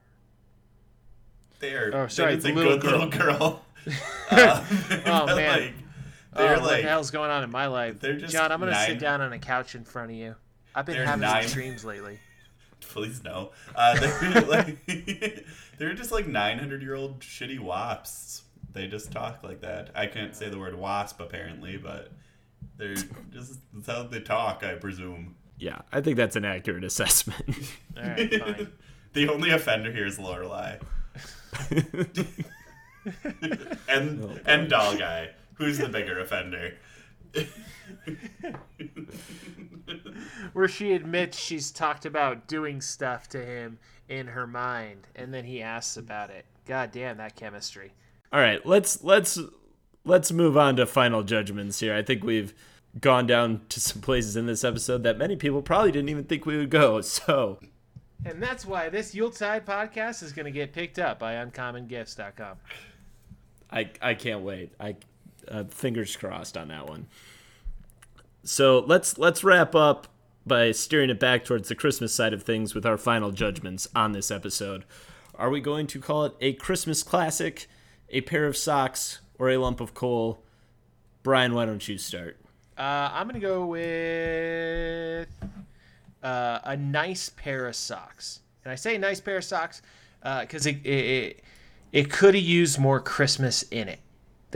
They 1.59 1.73
are. 1.73 1.91
Oh, 1.93 2.07
sorry, 2.07 2.35
they 2.35 2.51
little 2.53 2.77
good 2.77 2.91
little 2.91 3.09
girl. 3.09 3.65
Uh, 4.31 4.63
Oh, 5.05 5.25
man. 5.35 5.59
Like, 5.61 5.73
Oh, 6.35 6.43
they're 6.43 6.53
what 6.59 6.63
like 6.67 6.83
the 6.83 6.89
hell's 6.89 7.09
going 7.09 7.31
on 7.31 7.43
in 7.43 7.49
my 7.49 7.65
life? 7.65 7.99
they're 7.99 8.17
just 8.17 8.31
John, 8.31 8.51
I'm 8.51 8.59
gonna 8.59 8.73
nine- 8.73 8.87
sit 8.89 8.99
down 8.99 9.21
on 9.21 9.33
a 9.33 9.39
couch 9.39 9.73
in 9.73 9.83
front 9.83 10.11
of 10.11 10.17
you. 10.17 10.35
I've 10.75 10.85
been 10.85 10.97
having 10.97 11.21
nine- 11.21 11.47
some 11.47 11.53
dreams 11.53 11.83
lately. 11.83 12.19
Please 12.81 13.23
no. 13.23 13.51
Uh, 13.75 13.99
they're 14.21 14.41
like 14.41 14.77
they're 15.77 15.93
just 15.93 16.11
like 16.11 16.27
900 16.27 16.81
year 16.81 16.95
old 16.95 17.19
shitty 17.19 17.59
wasps. 17.59 18.43
They 18.73 18.87
just 18.87 19.11
talk 19.11 19.43
like 19.43 19.61
that. 19.61 19.91
I 19.95 20.07
can't 20.07 20.35
say 20.35 20.49
the 20.49 20.59
word 20.59 20.75
wasp 20.75 21.19
apparently, 21.19 21.77
but 21.77 22.11
they're 22.77 22.95
just 23.31 23.59
that's 23.73 23.87
how 23.87 24.03
they 24.03 24.19
talk. 24.19 24.63
I 24.63 24.75
presume. 24.75 25.35
Yeah, 25.59 25.79
I 25.91 26.01
think 26.01 26.17
that's 26.17 26.35
an 26.35 26.45
accurate 26.45 26.83
assessment. 26.83 27.43
All 27.97 28.03
right, 28.03 28.33
fine. 28.33 28.71
the 29.13 29.27
only 29.29 29.49
offender 29.49 29.91
here 29.91 30.05
is 30.05 30.19
Lorelai. 30.19 30.79
and 33.89 34.41
and 34.45 34.69
doll 34.69 34.95
guy. 34.95 35.31
Who's 35.55 35.79
the 35.79 35.89
bigger 35.89 36.19
offender? 36.19 36.75
Where 40.53 40.67
she 40.67 40.93
admits 40.93 41.37
she's 41.37 41.71
talked 41.71 42.05
about 42.05 42.47
doing 42.47 42.81
stuff 42.81 43.29
to 43.29 43.43
him 43.43 43.79
in 44.09 44.27
her 44.27 44.47
mind, 44.47 45.07
and 45.15 45.33
then 45.33 45.45
he 45.45 45.61
asks 45.61 45.97
about 45.97 46.29
it. 46.29 46.45
God 46.65 46.91
damn 46.91 47.17
that 47.17 47.35
chemistry. 47.35 47.93
All 48.31 48.39
right, 48.39 48.65
let's 48.65 49.03
let's 49.03 49.39
let's 50.03 50.31
move 50.31 50.57
on 50.57 50.75
to 50.77 50.85
final 50.85 51.23
judgments 51.23 51.79
here. 51.79 51.93
I 51.93 52.01
think 52.01 52.23
we've 52.23 52.53
gone 52.99 53.27
down 53.27 53.61
to 53.69 53.79
some 53.79 54.01
places 54.01 54.35
in 54.35 54.47
this 54.47 54.63
episode 54.63 55.03
that 55.03 55.17
many 55.17 55.35
people 55.35 55.61
probably 55.61 55.91
didn't 55.91 56.09
even 56.09 56.23
think 56.23 56.45
we 56.45 56.57
would 56.57 56.69
go. 56.69 57.01
So, 57.01 57.59
And 58.25 58.41
that's 58.41 58.65
why 58.65 58.89
this 58.89 59.13
Yuletide 59.13 59.65
podcast 59.65 60.23
is 60.23 60.31
going 60.31 60.45
to 60.45 60.51
get 60.51 60.73
picked 60.73 60.99
up 60.99 61.19
by 61.19 61.35
uncommongifts.com. 61.35 62.57
I 63.71 63.89
I 64.01 64.13
can't 64.13 64.41
wait. 64.41 64.73
I 64.79 64.95
uh, 65.49 65.63
fingers 65.65 66.15
crossed 66.15 66.57
on 66.57 66.69
that 66.69 66.87
one. 66.87 67.07
So 68.43 68.79
let's 68.79 69.17
let's 69.17 69.43
wrap 69.43 69.75
up 69.75 70.07
by 70.45 70.71
steering 70.71 71.09
it 71.09 71.19
back 71.19 71.43
towards 71.43 71.67
the 71.67 71.75
Christmas 71.75 72.13
side 72.13 72.33
of 72.33 72.43
things 72.43 72.73
with 72.73 72.85
our 72.85 72.97
final 72.97 73.31
judgments 73.31 73.87
on 73.95 74.13
this 74.13 74.31
episode. 74.31 74.85
Are 75.35 75.49
we 75.49 75.59
going 75.59 75.87
to 75.87 75.99
call 75.99 76.25
it 76.25 76.33
a 76.39 76.53
Christmas 76.53 77.03
classic, 77.03 77.67
a 78.09 78.21
pair 78.21 78.45
of 78.47 78.55
socks, 78.55 79.19
or 79.37 79.49
a 79.49 79.57
lump 79.57 79.81
of 79.81 79.93
coal? 79.93 80.41
Brian, 81.23 81.53
why 81.53 81.65
don't 81.65 81.85
you 81.87 81.97
start? 81.97 82.37
Uh, 82.77 83.09
I'm 83.11 83.27
going 83.27 83.39
to 83.39 83.45
go 83.45 83.65
with 83.65 85.27
uh, 86.23 86.59
a 86.63 86.77
nice 86.77 87.29
pair 87.29 87.67
of 87.67 87.75
socks. 87.75 88.39
And 88.63 88.71
I 88.71 88.75
say 88.75 88.97
nice 88.97 89.19
pair 89.19 89.37
of 89.37 89.43
socks 89.43 89.81
because 90.21 90.65
it, 90.65 90.77
it, 90.85 91.05
it, 91.05 91.43
it 91.91 92.11
could 92.11 92.35
have 92.35 92.43
used 92.43 92.79
more 92.79 92.99
Christmas 92.99 93.63
in 93.63 93.89
it. 93.89 93.99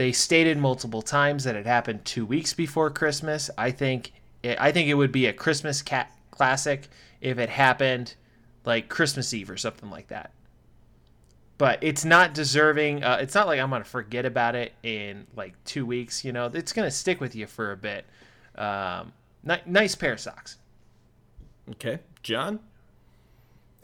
They 0.02 0.10
stated 0.10 0.58
multiple 0.58 1.00
times 1.00 1.44
that 1.44 1.54
it 1.54 1.64
happened 1.64 2.04
two 2.04 2.26
weeks 2.26 2.54
before 2.54 2.90
Christmas. 2.90 3.50
I 3.56 3.70
think 3.70 4.10
it, 4.42 4.60
I 4.60 4.72
think 4.72 4.88
it 4.88 4.94
would 4.94 5.12
be 5.12 5.26
a 5.26 5.32
Christmas 5.32 5.80
cat 5.80 6.10
classic 6.32 6.88
if 7.20 7.38
it 7.38 7.48
happened 7.48 8.16
like 8.64 8.88
Christmas 8.88 9.32
Eve 9.32 9.48
or 9.48 9.56
something 9.56 9.90
like 9.90 10.08
that. 10.08 10.32
But 11.56 11.84
it's 11.84 12.04
not 12.04 12.34
deserving. 12.34 13.04
Uh, 13.04 13.18
it's 13.20 13.36
not 13.36 13.46
like 13.46 13.60
I'm 13.60 13.70
gonna 13.70 13.84
forget 13.84 14.26
about 14.26 14.56
it 14.56 14.72
in 14.82 15.24
like 15.36 15.54
two 15.64 15.86
weeks. 15.86 16.24
You 16.24 16.32
know, 16.32 16.46
it's 16.46 16.72
gonna 16.72 16.90
stick 16.90 17.20
with 17.20 17.36
you 17.36 17.46
for 17.46 17.70
a 17.70 17.76
bit. 17.76 18.04
Um, 18.56 19.12
ni- 19.44 19.62
nice 19.66 19.94
pair 19.94 20.14
of 20.14 20.18
socks. 20.18 20.58
Okay, 21.70 22.00
John. 22.24 22.58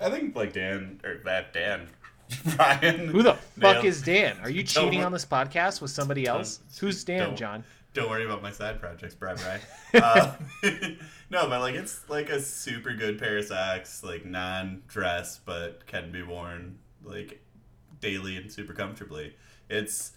I 0.00 0.10
think 0.10 0.34
like 0.34 0.52
Dan 0.52 1.00
or 1.04 1.18
that 1.26 1.52
Dan, 1.52 1.86
Brian. 2.56 3.08
Who 3.08 3.22
the 3.22 3.34
fuck 3.34 3.74
nailed- 3.74 3.84
is 3.84 4.02
Dan? 4.02 4.36
Are 4.42 4.50
you 4.50 4.62
cheating 4.62 5.02
on 5.02 5.12
this 5.12 5.24
podcast 5.24 5.80
with 5.80 5.90
somebody 5.90 6.26
else? 6.26 6.60
Who's 6.80 7.02
Dan, 7.04 7.20
don't- 7.28 7.36
John? 7.36 7.64
Don't 7.94 8.10
worry 8.10 8.26
about 8.26 8.42
my 8.42 8.52
side 8.52 8.80
projects, 8.80 9.14
Brian. 9.14 9.38
Brian. 9.38 10.04
uh, 10.04 10.36
no, 11.30 11.48
but 11.48 11.60
like 11.60 11.74
it's 11.74 12.08
like 12.08 12.28
a 12.28 12.40
super 12.40 12.92
good 12.92 13.18
pair 13.18 13.38
of 13.38 13.44
socks, 13.46 14.04
like 14.04 14.24
non-dress, 14.26 15.40
but 15.44 15.86
can 15.86 16.12
be 16.12 16.22
worn 16.22 16.78
like 17.02 17.42
daily 18.00 18.36
and 18.36 18.52
super 18.52 18.74
comfortably. 18.74 19.34
It's 19.70 20.12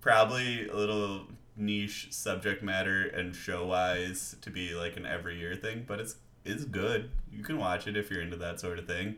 probably 0.00 0.68
a 0.68 0.74
little 0.74 1.26
niche 1.54 2.08
subject 2.10 2.62
matter 2.62 3.04
and 3.08 3.36
show 3.36 3.66
wise 3.66 4.34
to 4.40 4.50
be 4.50 4.74
like 4.74 4.96
an 4.96 5.06
every 5.06 5.38
year 5.38 5.54
thing, 5.54 5.84
but 5.86 6.00
it's 6.00 6.16
it's 6.44 6.64
good. 6.64 7.10
You 7.30 7.44
can 7.44 7.58
watch 7.58 7.86
it 7.86 7.96
if 7.96 8.10
you're 8.10 8.22
into 8.22 8.36
that 8.38 8.58
sort 8.58 8.78
of 8.78 8.86
thing. 8.86 9.16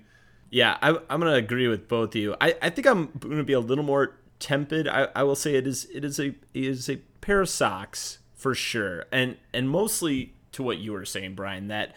Yeah, 0.54 0.78
I, 0.80 0.90
I'm 1.10 1.18
gonna 1.18 1.32
agree 1.32 1.66
with 1.66 1.88
both 1.88 2.10
of 2.10 2.14
you. 2.14 2.36
I, 2.40 2.54
I 2.62 2.70
think 2.70 2.86
I'm 2.86 3.10
gonna 3.18 3.42
be 3.42 3.54
a 3.54 3.60
little 3.60 3.82
more 3.82 4.14
tepid. 4.38 4.86
I, 4.86 5.08
I 5.12 5.24
will 5.24 5.34
say 5.34 5.56
it 5.56 5.66
is 5.66 5.88
it 5.92 6.04
is 6.04 6.20
a 6.20 6.26
it 6.26 6.36
is 6.54 6.88
a 6.88 6.98
pair 7.20 7.40
of 7.40 7.48
socks 7.48 8.18
for 8.36 8.54
sure, 8.54 9.06
and 9.10 9.36
and 9.52 9.68
mostly 9.68 10.32
to 10.52 10.62
what 10.62 10.78
you 10.78 10.92
were 10.92 11.04
saying, 11.04 11.34
Brian. 11.34 11.66
That 11.66 11.96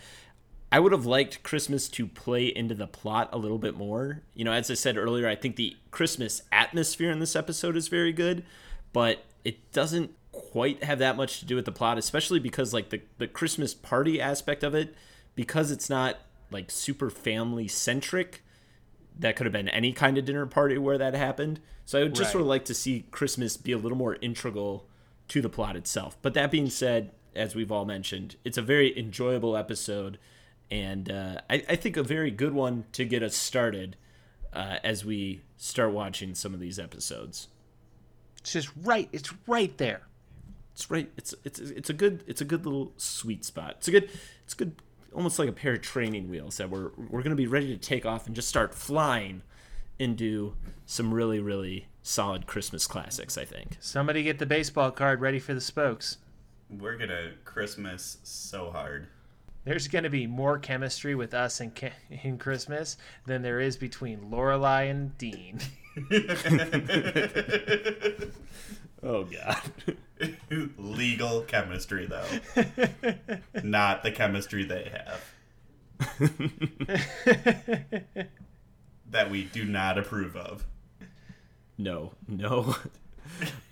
I 0.72 0.80
would 0.80 0.91
have 0.91 1.05
liked 1.05 1.43
Christmas 1.43 1.88
to 1.89 2.08
play 2.08 2.47
into 2.47 2.74
the 2.74 2.88
plot 2.88 3.30
a 3.32 3.38
little 3.38 3.60
bit 3.60 3.78
more. 3.78 4.24
You 4.34 4.43
know, 4.43 4.53
as 4.53 4.72
I 4.72 4.74
said 4.74 4.97
earlier, 4.97 5.28
I 5.28 5.36
think 5.36 5.55
the 5.55 5.78
Christmas 5.91 6.41
atmosphere 6.51 7.12
in 7.12 7.20
this 7.20 7.36
episode 7.36 7.78
is 7.78 7.89
very 7.89 8.12
good, 8.12 8.43
but 8.91 9.24
it 9.45 9.72
doesn't 9.72 10.16
quite 10.32 10.84
have 10.84 10.97
that 10.97 11.16
much 11.16 11.41
to 11.41 11.45
do 11.45 11.55
with 11.55 11.66
the 11.66 11.72
plot, 11.72 11.99
especially 11.99 12.39
because 12.39 12.74
like 12.74 12.89
the 12.89 13.01
the 13.20 13.28
Christmas 13.28 13.76
party 13.76 14.20
aspect 14.20 14.64
of 14.64 14.74
it, 14.74 14.95
because 15.36 15.70
it's 15.70 15.91
not 15.91 16.18
like 16.49 16.72
super 16.72 17.12
family 17.12 17.68
centric. 17.68 18.41
That 19.20 19.36
could 19.36 19.45
have 19.45 19.53
been 19.53 19.70
any 19.70 19.93
kind 19.93 20.18
of 20.18 20.26
dinner 20.26 20.45
party 20.45 20.78
where 20.78 20.97
that 20.97 21.13
happened. 21.13 21.59
So 21.86 21.99
I 21.99 22.03
would 22.03 22.13
just 22.13 22.28
Right. 22.28 22.32
sort 22.34 22.41
of 22.41 22.47
like 22.47 22.65
to 22.65 22.74
see 22.74 23.05
Christmas 23.11 23.57
be 23.57 23.72
a 23.72 23.78
little 23.78 23.97
more 23.97 24.15
integral 24.22 24.88
to 25.30 25.41
the 25.41 25.49
plot 25.49 25.76
itself. 25.76 26.18
But 26.22 26.34
that 26.36 26.51
being 26.51 26.70
said, 26.70 27.11
as 27.36 27.55
we've 27.55 27.72
all 27.72 27.86
mentioned, 27.86 28.36
it's 28.43 28.57
a 28.57 28.61
very 28.61 28.97
enjoyable 28.97 29.55
episode, 29.57 30.18
and 30.70 31.09
uh, 31.11 31.41
I, 31.49 31.63
I 31.70 31.76
think 31.76 31.97
a 31.97 32.03
very 32.03 32.32
good 32.32 32.53
one 32.53 32.86
to 32.93 33.05
get 33.05 33.24
us 33.24 33.36
started 33.36 33.95
uh, 34.53 34.78
as 34.84 35.03
we 35.05 35.41
start 35.57 35.91
watching 35.93 36.36
some 36.36 36.53
of 36.53 36.59
these 36.59 36.78
episodes. 36.80 37.47
It's 38.39 38.53
just 38.53 38.70
right. 38.84 39.09
It's 39.11 39.34
right 39.47 39.76
there. 39.78 40.01
It's 40.74 40.89
right. 40.91 41.09
It's 41.18 41.34
it's 41.43 41.59
it's 41.59 41.89
a 41.89 41.93
good 41.93 42.24
it's 42.28 42.41
a 42.41 42.45
good 42.45 42.65
little 42.65 42.93
sweet 42.97 43.43
spot. 43.43 43.76
It's 43.80 43.88
a 43.88 43.91
good 43.91 44.09
it's 44.45 44.53
good 44.53 44.76
almost 45.18 45.39
like 45.39 45.49
a 45.49 45.53
pair 45.53 45.74
of 45.74 45.82
training 45.82 46.30
wheels 46.30 46.57
that 46.57 46.70
we're 46.70 46.91
we're 47.09 47.24
gonna 47.24 47.36
be 47.36 47.47
ready 47.47 47.68
to 47.68 47.78
take 47.78 48.05
off 48.05 48.28
and 48.28 48.36
just 48.36 48.47
start 48.47 48.74
flying 48.74 49.41
and 49.99 50.15
do 50.15 50.55
some 50.86 51.13
really 51.13 51.39
really 51.39 51.88
solid 52.03 52.45
Christmas 52.45 52.88
classics. 52.88 53.38
I 53.38 53.43
think. 53.43 53.76
Somebody 53.82 54.24
get 54.24 54.39
the 54.39 54.45
baseball 54.45 54.91
card 54.91 55.20
ready 55.20 55.39
for 55.39 55.53
the 55.53 55.59
spokes. 55.59 56.20
We're 56.70 56.97
gonna 56.97 57.32
Christmas 57.43 58.20
so 58.24 58.72
hard. 58.72 59.07
There's 59.65 59.89
going 59.89 60.05
to 60.05 60.09
be 60.09 60.28
more 60.28 60.57
chemistry 60.57 61.13
with 61.13 61.34
us 61.34 61.59
in, 61.59 61.74
in 62.24 62.38
Christmas 62.38 62.95
than 63.26 63.41
there 63.41 63.59
is 63.59 63.76
between 63.76 64.32
Lorelai 64.32 64.89
and 64.89 65.18
Dean. 65.18 65.59
Oh 69.03 69.24
god. 69.24 69.61
Legal 70.78 71.41
chemistry, 71.41 72.07
though. 72.07 72.26
Not 73.63 74.03
the 74.03 74.11
chemistry 74.11 74.63
they 74.63 74.91
have. 74.91 75.34
that 79.09 79.32
we 79.32 79.45
do 79.45 79.65
not 79.65 79.97
approve 79.97 80.36
of. 80.36 80.63
No, 81.76 82.13
no. 82.28 82.76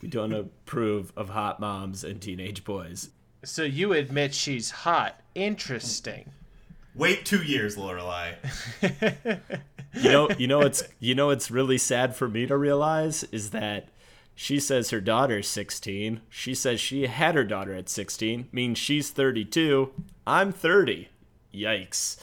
we 0.02 0.08
don't 0.08 0.34
approve 0.34 1.14
of 1.16 1.30
hot 1.30 1.60
moms 1.60 2.04
and 2.04 2.20
teenage 2.20 2.64
boys. 2.64 3.12
So 3.44 3.62
you 3.62 3.94
admit 3.94 4.34
she's 4.34 4.72
hot. 4.72 5.22
Interesting. 5.36 6.32
Wait 6.96 7.26
two 7.26 7.44
years, 7.44 7.78
Lorelai. 7.78 8.38
You 9.98 10.12
know, 10.12 10.30
you 10.38 10.48
know 10.48 10.62
it's 10.62 10.84
you 11.00 11.16
know 11.16 11.30
it's 11.30 11.50
really 11.50 11.78
sad 11.78 12.16
for 12.16 12.28
me 12.28 12.46
to 12.48 12.58
realize 12.58 13.24
is 13.26 13.52
that 13.52 13.88
she 14.36 14.60
says 14.60 14.90
her 14.92 15.02
daughter's 15.02 15.48
16. 15.48 16.22
She 16.30 16.54
says 16.54 16.80
she 16.80 17.08
had 17.08 17.36
her 17.36 17.44
daughter 17.44 17.74
at 17.74 17.90
16, 17.90 18.50
means 18.52 18.78
she's 18.78 19.10
32. 19.10 19.92
I'm 20.28 20.52
30. 20.52 21.10
Yikes. 21.54 22.18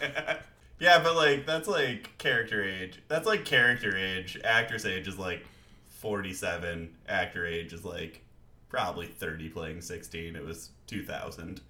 Yeah, 0.82 1.00
but 1.00 1.14
like 1.14 1.46
that's 1.46 1.68
like 1.68 2.18
character 2.18 2.64
age. 2.64 3.00
That's 3.06 3.24
like 3.24 3.44
character 3.44 3.96
age. 3.96 4.36
Actress 4.42 4.84
age 4.84 5.06
is 5.06 5.16
like 5.16 5.46
forty-seven. 6.00 6.96
Actor 7.08 7.46
age 7.46 7.72
is 7.72 7.84
like 7.84 8.24
probably 8.68 9.06
thirty, 9.06 9.48
playing 9.48 9.80
sixteen. 9.80 10.34
It 10.34 10.44
was 10.44 10.70
two 10.88 11.04
thousand. 11.04 11.60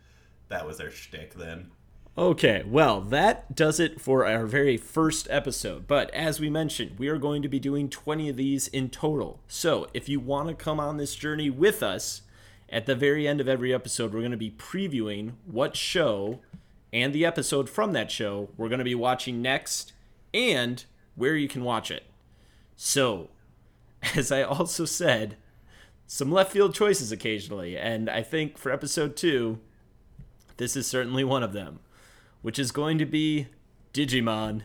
That 0.49 0.67
was 0.67 0.81
our 0.81 0.91
shtick 0.91 1.35
then. 1.35 1.71
Okay, 2.17 2.63
well, 2.67 3.01
that 3.01 3.57
does 3.57 3.81
it 3.81 3.99
for 3.99 4.27
our 4.27 4.45
very 4.45 4.77
first 4.77 5.27
episode. 5.31 5.87
But 5.87 6.11
as 6.11 6.39
we 6.39 6.51
mentioned, 6.51 6.99
we 6.99 7.09
are 7.09 7.17
going 7.17 7.41
to 7.41 7.49
be 7.49 7.59
doing 7.59 7.89
20 7.89 8.29
of 8.29 8.37
these 8.37 8.69
in 8.69 8.91
total. 8.91 9.41
So 9.49 9.87
if 9.95 10.11
you 10.11 10.21
want 10.21 10.49
to 10.49 10.55
come 10.55 10.79
on 10.79 10.99
this 10.99 11.15
journey 11.15 11.49
with 11.49 11.83
us, 11.83 12.23
at 12.69 12.87
the 12.87 12.95
very 12.95 13.29
end 13.29 13.41
of 13.41 13.49
every 13.49 13.73
episode, 13.73 14.13
we're 14.13 14.21
going 14.21 14.31
to 14.31 14.37
be 14.37 14.51
previewing 14.51 15.33
what 15.47 15.77
show 15.77 16.41
and 16.93 17.13
the 17.13 17.25
episode 17.25 17.69
from 17.69 17.93
that 17.93 18.11
show 18.11 18.49
we're 18.57 18.69
going 18.69 18.79
to 18.79 18.85
be 18.85 18.95
watching 18.95 19.41
next 19.41 19.93
and 20.35 20.85
where 21.15 21.37
you 21.37 21.49
can 21.49 21.65
watch 21.65 21.91
it. 21.91 22.05
So, 22.77 23.31
as 24.15 24.33
I 24.33 24.43
also 24.43 24.85
said, 24.85 25.37
some 26.07 26.33
left 26.33 26.53
field 26.53 26.75
choices 26.75 27.13
occasionally, 27.13 27.77
and 27.77 28.11
I 28.11 28.23
think 28.23 28.59
for 28.59 28.73
episode 28.73 29.17
two, 29.17 29.61
this 30.59 30.77
is 30.77 30.87
certainly 30.87 31.25
one 31.25 31.43
of 31.43 31.53
them, 31.53 31.81
which 32.43 32.59
is 32.59 32.71
going 32.73 32.99
to 32.99 33.07
be 33.07 33.47
Digimon 33.95 34.63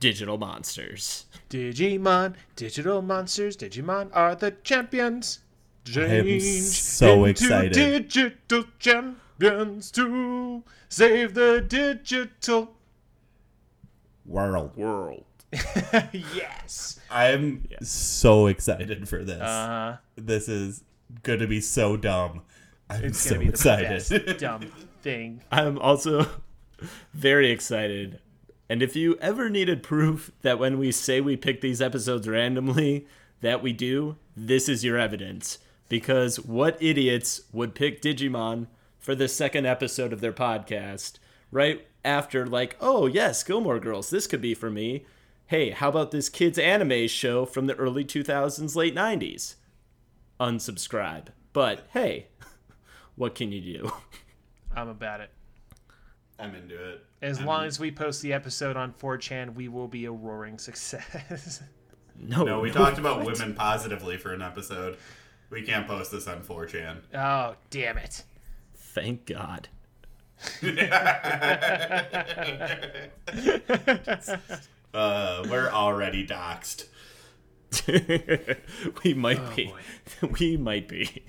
Digital 0.00 0.38
Monsters. 0.38 1.26
Digimon, 1.50 2.34
digital 2.56 3.02
monsters, 3.02 3.56
Digimon 3.56 4.10
are 4.12 4.34
the 4.34 4.52
champions. 4.62 5.40
am 5.88 5.92
Change 6.24 6.42
so 6.42 7.24
into 7.24 7.30
excited. 7.44 7.72
digital 7.72 8.64
champions 8.78 9.90
to 9.92 10.62
save 10.88 11.34
the 11.34 11.60
digital 11.66 12.74
World. 14.26 14.76
World. 14.76 15.24
yes. 16.12 17.00
I'm 17.10 17.66
so 17.80 18.46
excited 18.46 19.08
for 19.08 19.24
this. 19.24 19.40
Uh, 19.40 19.96
this 20.16 20.48
is 20.48 20.84
going 21.22 21.38
to 21.38 21.46
be 21.46 21.62
so 21.62 21.96
dumb. 21.96 22.42
I'm 22.90 23.04
it's 23.04 23.18
so 23.20 23.30
gonna 23.30 23.44
be 23.44 23.48
excited. 23.48 24.00
the 24.02 24.18
best 24.20 24.38
dumb 24.40 24.70
thing. 25.02 25.40
I'm 25.50 25.78
also 25.78 26.26
very 27.12 27.50
excited. 27.50 28.20
And 28.68 28.82
if 28.82 28.94
you 28.94 29.16
ever 29.20 29.48
needed 29.48 29.82
proof 29.82 30.30
that 30.42 30.58
when 30.58 30.78
we 30.78 30.92
say 30.92 31.20
we 31.20 31.36
pick 31.36 31.60
these 31.60 31.80
episodes 31.80 32.28
randomly, 32.28 33.06
that 33.40 33.62
we 33.62 33.72
do, 33.72 34.16
this 34.36 34.68
is 34.68 34.84
your 34.84 34.98
evidence. 34.98 35.58
Because 35.88 36.38
what 36.40 36.76
idiots 36.82 37.42
would 37.52 37.74
pick 37.74 38.02
Digimon 38.02 38.66
for 38.98 39.14
the 39.14 39.28
second 39.28 39.66
episode 39.66 40.12
of 40.12 40.20
their 40.20 40.32
podcast 40.32 41.18
right 41.50 41.86
after, 42.04 42.46
like, 42.46 42.76
oh, 42.80 43.06
yes, 43.06 43.42
Gilmore 43.42 43.80
Girls, 43.80 44.10
this 44.10 44.26
could 44.26 44.42
be 44.42 44.54
for 44.54 44.70
me. 44.70 45.06
Hey, 45.46 45.70
how 45.70 45.88
about 45.88 46.10
this 46.10 46.28
kids' 46.28 46.58
anime 46.58 47.08
show 47.08 47.46
from 47.46 47.66
the 47.66 47.74
early 47.76 48.04
2000s, 48.04 48.76
late 48.76 48.94
90s? 48.94 49.54
Unsubscribe. 50.38 51.28
But 51.54 51.86
hey, 51.92 52.26
what 53.16 53.34
can 53.34 53.50
you 53.50 53.60
do? 53.60 53.92
I'm 54.76 54.88
about 54.88 55.20
it. 55.20 55.30
I'm 56.38 56.54
into 56.54 56.90
it. 56.92 57.04
As 57.20 57.40
I'm 57.40 57.46
long 57.46 57.64
as 57.64 57.80
we 57.80 57.90
post 57.90 58.22
the 58.22 58.32
episode 58.32 58.76
on 58.76 58.92
4chan, 58.92 59.54
we 59.54 59.66
will 59.68 59.88
be 59.88 60.04
a 60.04 60.12
roaring 60.12 60.58
success. 60.58 61.62
No, 62.20 62.42
No, 62.42 62.58
we 62.60 62.72
talked 62.72 62.98
about 62.98 63.24
women 63.24 63.54
positively 63.54 64.16
for 64.16 64.32
an 64.32 64.42
episode. 64.42 64.96
We 65.50 65.62
can't 65.62 65.86
post 65.86 66.10
this 66.10 66.26
on 66.26 66.42
4chan. 66.42 66.96
oh, 67.14 67.54
damn 67.70 67.96
it. 67.96 68.24
Thank 68.74 69.26
God. 69.26 69.68
Uh, 74.94 75.44
we're 75.50 75.68
already 75.68 76.26
doxxed. 76.26 76.86
we 79.04 79.12
might 79.14 79.54
be. 79.54 79.72
we 80.40 80.56
might 80.56 80.88
be. 80.88 81.24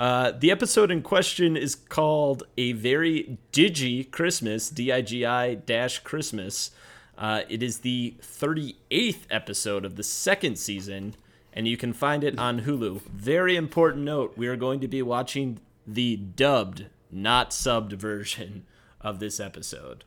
Uh, 0.00 0.30
the 0.32 0.50
episode 0.50 0.90
in 0.90 1.02
question 1.02 1.58
is 1.58 1.74
called 1.74 2.44
A 2.56 2.72
Very 2.72 3.36
Digi 3.52 4.10
Christmas, 4.10 4.70
D 4.70 4.90
I 4.90 5.02
G 5.02 5.26
I 5.26 5.56
dash 5.56 5.98
Christmas. 5.98 6.70
Uh, 7.18 7.42
it 7.50 7.62
is 7.62 7.80
the 7.80 8.14
38th 8.22 9.24
episode 9.30 9.84
of 9.84 9.96
the 9.96 10.02
second 10.02 10.56
season, 10.58 11.14
and 11.52 11.68
you 11.68 11.76
can 11.76 11.92
find 11.92 12.24
it 12.24 12.38
on 12.38 12.62
Hulu. 12.62 13.02
Very 13.02 13.56
important 13.56 14.04
note 14.06 14.32
we 14.38 14.46
are 14.48 14.56
going 14.56 14.80
to 14.80 14.88
be 14.88 15.02
watching 15.02 15.58
the 15.86 16.16
dubbed, 16.16 16.86
not 17.10 17.50
subbed 17.50 17.92
version 17.92 18.64
of 19.02 19.18
this 19.20 19.38
episode. 19.38 20.04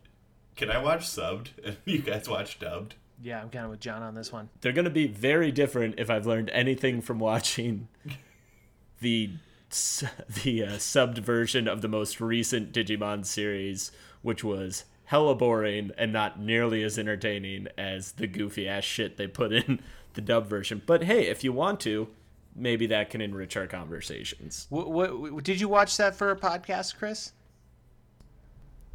Can 0.56 0.72
I 0.72 0.80
watch 0.82 1.02
subbed 1.02 1.50
and 1.64 1.78
you 1.86 2.00
guys 2.00 2.28
watch 2.28 2.58
dubbed? 2.58 2.96
Yeah, 3.22 3.39
I'm 3.44 3.52
kind 3.52 3.66
of 3.66 3.70
with 3.70 3.80
John 3.80 4.02
on 4.02 4.16
this 4.16 4.32
one. 4.32 4.50
they're 4.62 4.72
going 4.74 4.86
to 4.86 4.89
be 4.91 5.06
very 5.06 5.52
different 5.52 6.00
if 6.00 6.10
I've 6.10 6.26
learned 6.26 6.50
anything 6.50 7.00
from 7.00 7.20
watching 7.20 7.89
the 9.02 9.30
s- 9.36 9.38
the 10.43 10.63
uh, 10.63 10.71
subbed 10.74 11.19
version 11.19 11.67
of 11.67 11.82
the 11.82 11.88
most 11.88 12.21
recent 12.21 12.71
Digimon 12.71 13.26
series, 13.26 13.91
which 14.21 14.43
was 14.43 14.86
hella 15.05 15.36
boring 15.36 15.91
and 15.97 16.13
not 16.13 16.39
nearly 16.39 16.84
as 16.84 16.97
entertaining 16.97 17.67
as 17.78 18.13
the 18.13 18.28
goofy 18.28 18.67
ass 18.67 18.84
shit 18.84 19.17
they 19.17 19.28
put 19.28 19.51
in 19.51 19.80
the 20.13 20.21
dub 20.21 20.47
version. 20.47 20.82
But 20.86 21.03
hey, 21.03 21.28
if 21.28 21.43
you 21.43 21.51
want 21.51 21.80
to, 21.82 22.07
maybe 22.55 22.88
that 22.88 23.09
can 23.09 23.21
enrich 23.21 23.57
our 23.57 23.67
conversations. 23.67 24.67
What, 24.69 24.91
what, 24.91 25.43
did 25.43 25.59
you 25.59 25.67
watch 25.67 25.97
that 25.97 26.15
for 26.15 26.32
a 26.32 26.36
podcast, 26.36 26.97
Chris? 26.97 27.34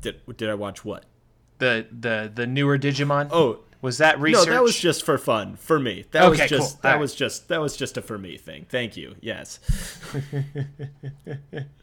Did 0.01 0.21
did 0.37 0.49
I 0.49 0.55
watch 0.55 0.85
what? 0.85 1.05
The 1.59 1.87
the 1.91 2.31
the 2.33 2.47
newer 2.47 2.79
Digimon. 2.79 3.29
Oh. 3.33 3.61
Was 3.81 3.99
that 3.99 4.21
research? 4.21 4.47
No, 4.47 4.53
that 4.55 4.63
was 4.63 4.79
just 4.79 5.05
for 5.05 5.19
fun 5.19 5.57
for 5.57 5.79
me. 5.79 6.05
That 6.11 6.25
Okay, 6.25 6.43
was 6.43 6.51
just 6.51 6.73
cool. 6.75 6.81
that 6.83 6.89
Alright. 6.89 7.01
was 7.01 7.15
just 7.15 7.49
that 7.49 7.61
was 7.61 7.77
just 7.77 7.97
a 7.97 8.03
for 8.03 8.19
me 8.19 8.37
thing. 8.37 8.67
Thank 8.69 8.97
you. 8.97 9.15
Yes, 9.21 9.61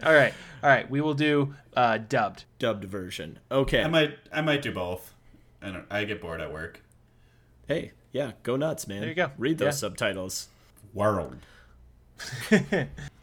all 0.04 0.14
right. 0.14 0.34
All 0.64 0.70
right, 0.70 0.90
we 0.90 1.02
will 1.02 1.14
do 1.14 1.54
uh, 1.76 1.98
dubbed. 1.98 2.46
dubbed 2.60 2.86
version. 2.86 3.40
Okay. 3.52 3.84
I 3.84 3.88
might 3.88 4.18
I 4.34 4.42
might 4.42 4.62
do 4.62 4.72
both. 4.72 5.14
I 5.62 5.72
don't 5.72 5.86
I 5.90 6.04
get 6.06 6.22
bored 6.22 6.42
at 6.42 6.52
work. 6.52 6.82
Hey, 7.68 7.92
yeah, 8.12 8.34
go 8.44 8.56
nuts, 8.56 8.88
man. 8.88 9.00
There 9.02 9.10
you 9.10 9.16
go. 9.16 9.32
Read 9.38 9.58
those 9.58 9.66
Yeah. 9.68 9.72
subtitles. 9.72 10.48
World. 10.94 11.38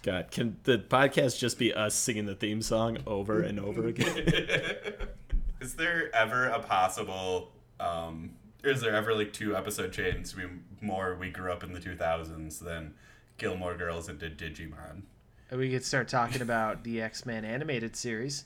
God, 0.03 0.31
can 0.31 0.57
the 0.65 0.79
podcast 0.79 1.39
just 1.39 1.59
be 1.59 1.73
us 1.73 1.95
singing 1.95 2.27
the 2.27 2.35
theme 2.35 2.61
song 2.61 2.99
over 3.07 3.41
and 3.41 3.59
over 3.61 3.87
again? 3.87 4.19
Is 5.61 5.75
there 5.77 6.15
ever 6.15 6.47
a 6.49 6.59
possible 6.61 7.53
um 7.81 8.33
or 8.41 8.42
is 8.65 8.81
there 8.81 8.95
ever 8.95 9.15
like 9.15 9.33
two 9.33 9.57
episode 9.57 9.93
chains 9.93 10.37
we 10.37 10.45
more 10.81 11.17
we 11.19 11.31
grew 11.31 11.53
up 11.53 11.63
in 11.63 11.73
the 11.73 11.81
2000s 11.81 12.61
than 12.61 12.95
Gilmore 13.39 13.77
Girls 13.77 14.09
and 14.09 14.19
did 14.19 14.39
Digimon? 14.39 15.03
We 15.51 15.71
could 15.71 15.85
start 15.85 16.09
talking 16.09 16.43
about 16.43 16.85
the 16.85 17.01
X 17.01 17.27
Men 17.27 17.45
animated 17.45 17.97
series. 17.97 18.45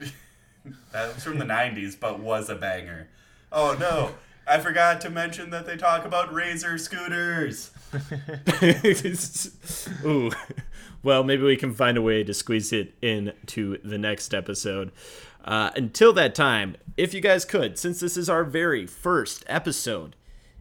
That 0.92 1.14
was 1.14 1.24
from 1.24 1.38
the 1.38 1.46
90s 1.46 1.98
but 1.98 2.20
was 2.20 2.50
a 2.50 2.54
banger. 2.54 3.08
Oh 3.50 3.74
no, 3.80 4.10
I 4.46 4.58
forgot 4.58 5.00
to 5.02 5.10
mention 5.10 5.48
that 5.50 5.64
they 5.64 5.76
talk 5.76 6.04
about 6.04 6.34
razor 6.34 6.76
scooters. 6.76 7.70
Ooh. 10.04 10.30
Well, 11.02 11.22
maybe 11.22 11.42
we 11.42 11.56
can 11.56 11.72
find 11.72 11.96
a 11.96 12.02
way 12.02 12.24
to 12.24 12.34
squeeze 12.34 12.72
it 12.72 12.94
into 13.00 13.78
the 13.84 13.98
next 13.98 14.34
episode. 14.34 14.90
Uh, 15.44 15.70
until 15.76 16.12
that 16.12 16.34
time, 16.34 16.76
if 16.96 17.14
you 17.14 17.20
guys 17.20 17.44
could, 17.44 17.78
since 17.78 18.00
this 18.00 18.16
is 18.16 18.28
our 18.28 18.44
very 18.44 18.86
first 18.86 19.44
episode, 19.46 20.16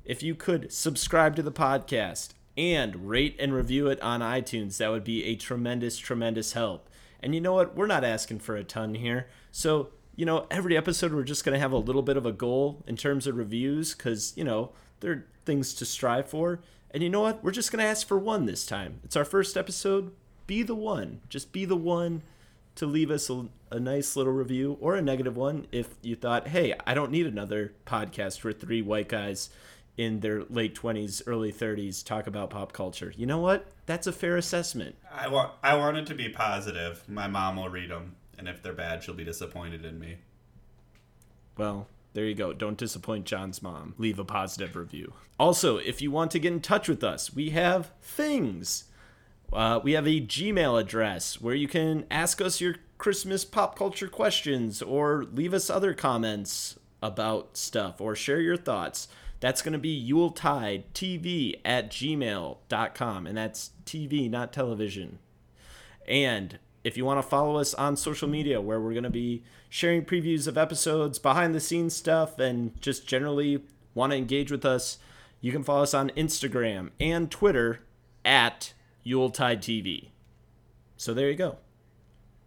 if 0.05 0.23
you 0.23 0.35
could 0.35 0.71
subscribe 0.71 1.35
to 1.35 1.41
the 1.43 1.51
podcast 1.51 2.29
and 2.55 3.09
rate 3.09 3.35
and 3.39 3.53
review 3.53 3.87
it 3.87 4.01
on 4.01 4.21
iTunes, 4.21 4.77
that 4.77 4.89
would 4.89 5.03
be 5.03 5.25
a 5.25 5.35
tremendous, 5.35 5.97
tremendous 5.97 6.53
help. 6.53 6.89
And 7.21 7.35
you 7.35 7.41
know 7.41 7.53
what? 7.53 7.75
We're 7.75 7.87
not 7.87 8.03
asking 8.03 8.39
for 8.39 8.55
a 8.55 8.63
ton 8.63 8.95
here. 8.95 9.27
So, 9.51 9.89
you 10.15 10.25
know, 10.25 10.47
every 10.49 10.77
episode 10.77 11.13
we're 11.13 11.23
just 11.23 11.43
going 11.43 11.53
to 11.53 11.59
have 11.59 11.71
a 11.71 11.77
little 11.77 12.01
bit 12.01 12.17
of 12.17 12.25
a 12.25 12.31
goal 12.31 12.83
in 12.87 12.95
terms 12.95 13.27
of 13.27 13.35
reviews 13.35 13.93
because, 13.93 14.33
you 14.35 14.43
know, 14.43 14.71
there 14.99 15.11
are 15.11 15.25
things 15.45 15.73
to 15.75 15.85
strive 15.85 16.29
for. 16.29 16.61
And 16.91 17.03
you 17.03 17.09
know 17.09 17.21
what? 17.21 17.43
We're 17.43 17.51
just 17.51 17.71
going 17.71 17.83
to 17.83 17.89
ask 17.89 18.07
for 18.07 18.17
one 18.17 18.45
this 18.45 18.65
time. 18.65 19.01
It's 19.03 19.15
our 19.15 19.25
first 19.25 19.57
episode. 19.57 20.11
Be 20.47 20.63
the 20.63 20.75
one. 20.75 21.21
Just 21.29 21.51
be 21.51 21.65
the 21.65 21.75
one 21.75 22.23
to 22.77 22.85
leave 22.85 23.11
us 23.11 23.29
a, 23.29 23.45
a 23.71 23.79
nice 23.79 24.15
little 24.15 24.33
review 24.33 24.77
or 24.79 24.95
a 24.95 25.01
negative 25.01 25.35
one 25.35 25.67
if 25.71 25.89
you 26.01 26.15
thought, 26.15 26.47
hey, 26.47 26.73
I 26.85 26.93
don't 26.93 27.11
need 27.11 27.27
another 27.27 27.73
podcast 27.85 28.43
where 28.43 28.53
three 28.53 28.81
white 28.81 29.09
guys 29.09 29.49
in 29.97 30.19
their 30.19 30.43
late 30.43 30.75
20s, 30.75 31.23
early 31.25 31.51
30s 31.51 32.05
talk 32.05 32.27
about 32.27 32.51
pop 32.51 32.71
culture. 32.71 33.13
You 33.17 33.25
know 33.25 33.39
what? 33.39 33.67
That's 33.87 34.07
a 34.07 34.11
fair 34.11 34.37
assessment. 34.37 34.95
I 35.11 35.27
want 35.27 35.53
I 35.63 35.75
want 35.75 35.97
it 35.97 36.05
to 36.07 36.15
be 36.15 36.29
positive. 36.29 37.03
My 37.07 37.27
mom 37.27 37.55
will 37.55 37.69
read 37.69 37.89
them, 37.89 38.15
and 38.37 38.47
if 38.47 38.61
they're 38.61 38.73
bad, 38.73 39.03
she'll 39.03 39.15
be 39.15 39.23
disappointed 39.23 39.85
in 39.85 39.99
me. 39.99 40.17
Well, 41.57 41.87
there 42.13 42.25
you 42.25 42.35
go. 42.35 42.53
Don't 42.53 42.77
disappoint 42.77 43.25
John's 43.25 43.61
mom. 43.61 43.95
Leave 43.97 44.19
a 44.19 44.25
positive 44.25 44.75
review. 44.75 45.13
Also, 45.39 45.77
if 45.77 46.01
you 46.01 46.11
want 46.11 46.31
to 46.31 46.39
get 46.39 46.53
in 46.53 46.61
touch 46.61 46.87
with 46.87 47.03
us, 47.03 47.33
we 47.33 47.51
have 47.51 47.91
things. 48.01 48.85
Uh, 49.51 49.79
we 49.83 49.93
have 49.93 50.07
a 50.07 50.21
Gmail 50.21 50.79
address 50.79 51.39
where 51.39 51.55
you 51.55 51.67
can 51.67 52.05
ask 52.11 52.41
us 52.41 52.59
your 52.59 52.75
Christmas 52.97 53.45
pop 53.45 53.77
culture 53.77 54.07
questions 54.07 54.81
or 54.81 55.25
leave 55.31 55.53
us 55.53 55.69
other 55.69 55.93
comments 55.93 56.77
about 57.01 57.55
stuff 57.55 58.01
or 58.01 58.15
share 58.15 58.41
your 58.41 58.57
thoughts. 58.57 59.07
That's 59.39 59.61
going 59.61 59.73
to 59.73 59.79
be 59.79 59.89
Yuletide 59.89 60.93
TV 60.93 61.59
at 61.63 61.91
gmail.com. 61.91 63.27
And 63.27 63.37
that's 63.37 63.71
TV, 63.85 64.29
not 64.29 64.51
television. 64.51 65.19
And 66.07 66.57
if 66.83 66.97
you 66.97 67.05
want 67.05 67.21
to 67.21 67.27
follow 67.27 67.57
us 67.57 67.73
on 67.75 67.97
social 67.97 68.27
media, 68.27 68.61
where 68.61 68.79
we're 68.79 68.93
going 68.93 69.03
to 69.03 69.09
be 69.09 69.43
sharing 69.69 70.05
previews 70.05 70.47
of 70.47 70.57
episodes, 70.57 71.19
behind 71.19 71.53
the 71.53 71.59
scenes 71.59 71.95
stuff, 71.95 72.39
and 72.39 72.79
just 72.81 73.07
generally 73.07 73.63
want 73.93 74.11
to 74.11 74.17
engage 74.17 74.51
with 74.51 74.65
us, 74.65 74.97
you 75.39 75.51
can 75.51 75.63
follow 75.63 75.83
us 75.83 75.93
on 75.93 76.09
Instagram 76.11 76.89
and 76.99 77.29
Twitter 77.29 77.81
at 78.25 78.73
Yuletide 79.07 79.61
TV. 79.61 80.09
So 80.97 81.13
there 81.13 81.29
you 81.29 81.35
go. 81.35 81.57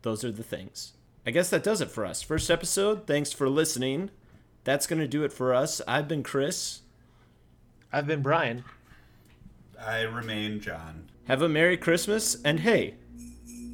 Those 0.03 0.25
are 0.25 0.31
the 0.33 0.43
things. 0.43 0.93
I 1.27 1.31
guess 1.31 1.51
that 1.51 1.63
does 1.63 1.81
it 1.81 1.91
for 1.91 2.05
us. 2.05 2.23
First 2.23 2.51
episode. 2.51 3.07
Thanks 3.07 3.33
for 3.33 3.49
listening. 3.49 4.11
That's 4.65 4.87
going 4.87 5.01
to 5.01 5.09
do 5.09 5.25
it 5.25 5.33
for 5.33 5.55
us. 5.55 5.81
I've 5.89 6.07
been 6.07 6.23
Chris. 6.23 6.81
I've 7.93 8.07
been 8.07 8.23
Brian. 8.23 8.65
I 9.81 10.03
remain 10.03 10.61
John. 10.61 11.09
Have 11.27 11.41
a 11.41 11.49
Merry 11.49 11.77
Christmas, 11.77 12.37
and 12.45 12.61
hey, 12.61 12.95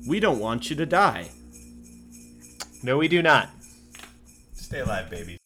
we 0.07 0.20
don't 0.20 0.39
want 0.39 0.70
you 0.70 0.76
to 0.76 0.87
die. 0.87 1.30
No, 2.82 2.99
we 2.99 3.09
do 3.09 3.22
not. 3.22 3.51
Stay 4.55 4.80
alive, 4.80 5.11
baby. 5.11 5.39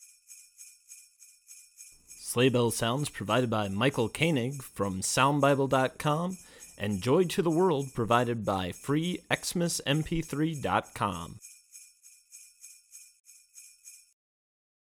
Sleigh 2.07 2.51
Bell 2.51 2.71
Sounds 2.71 3.09
provided 3.09 3.49
by 3.49 3.69
Michael 3.69 4.09
Koenig 4.09 4.63
from 4.63 5.01
SoundBible.com 5.01 6.37
and 6.81 7.03
Joy 7.03 7.25
to 7.25 7.43
the 7.43 7.51
World 7.51 7.93
provided 7.95 8.45
by 8.45 8.71
FreeXmasMP3.com. 8.71 11.41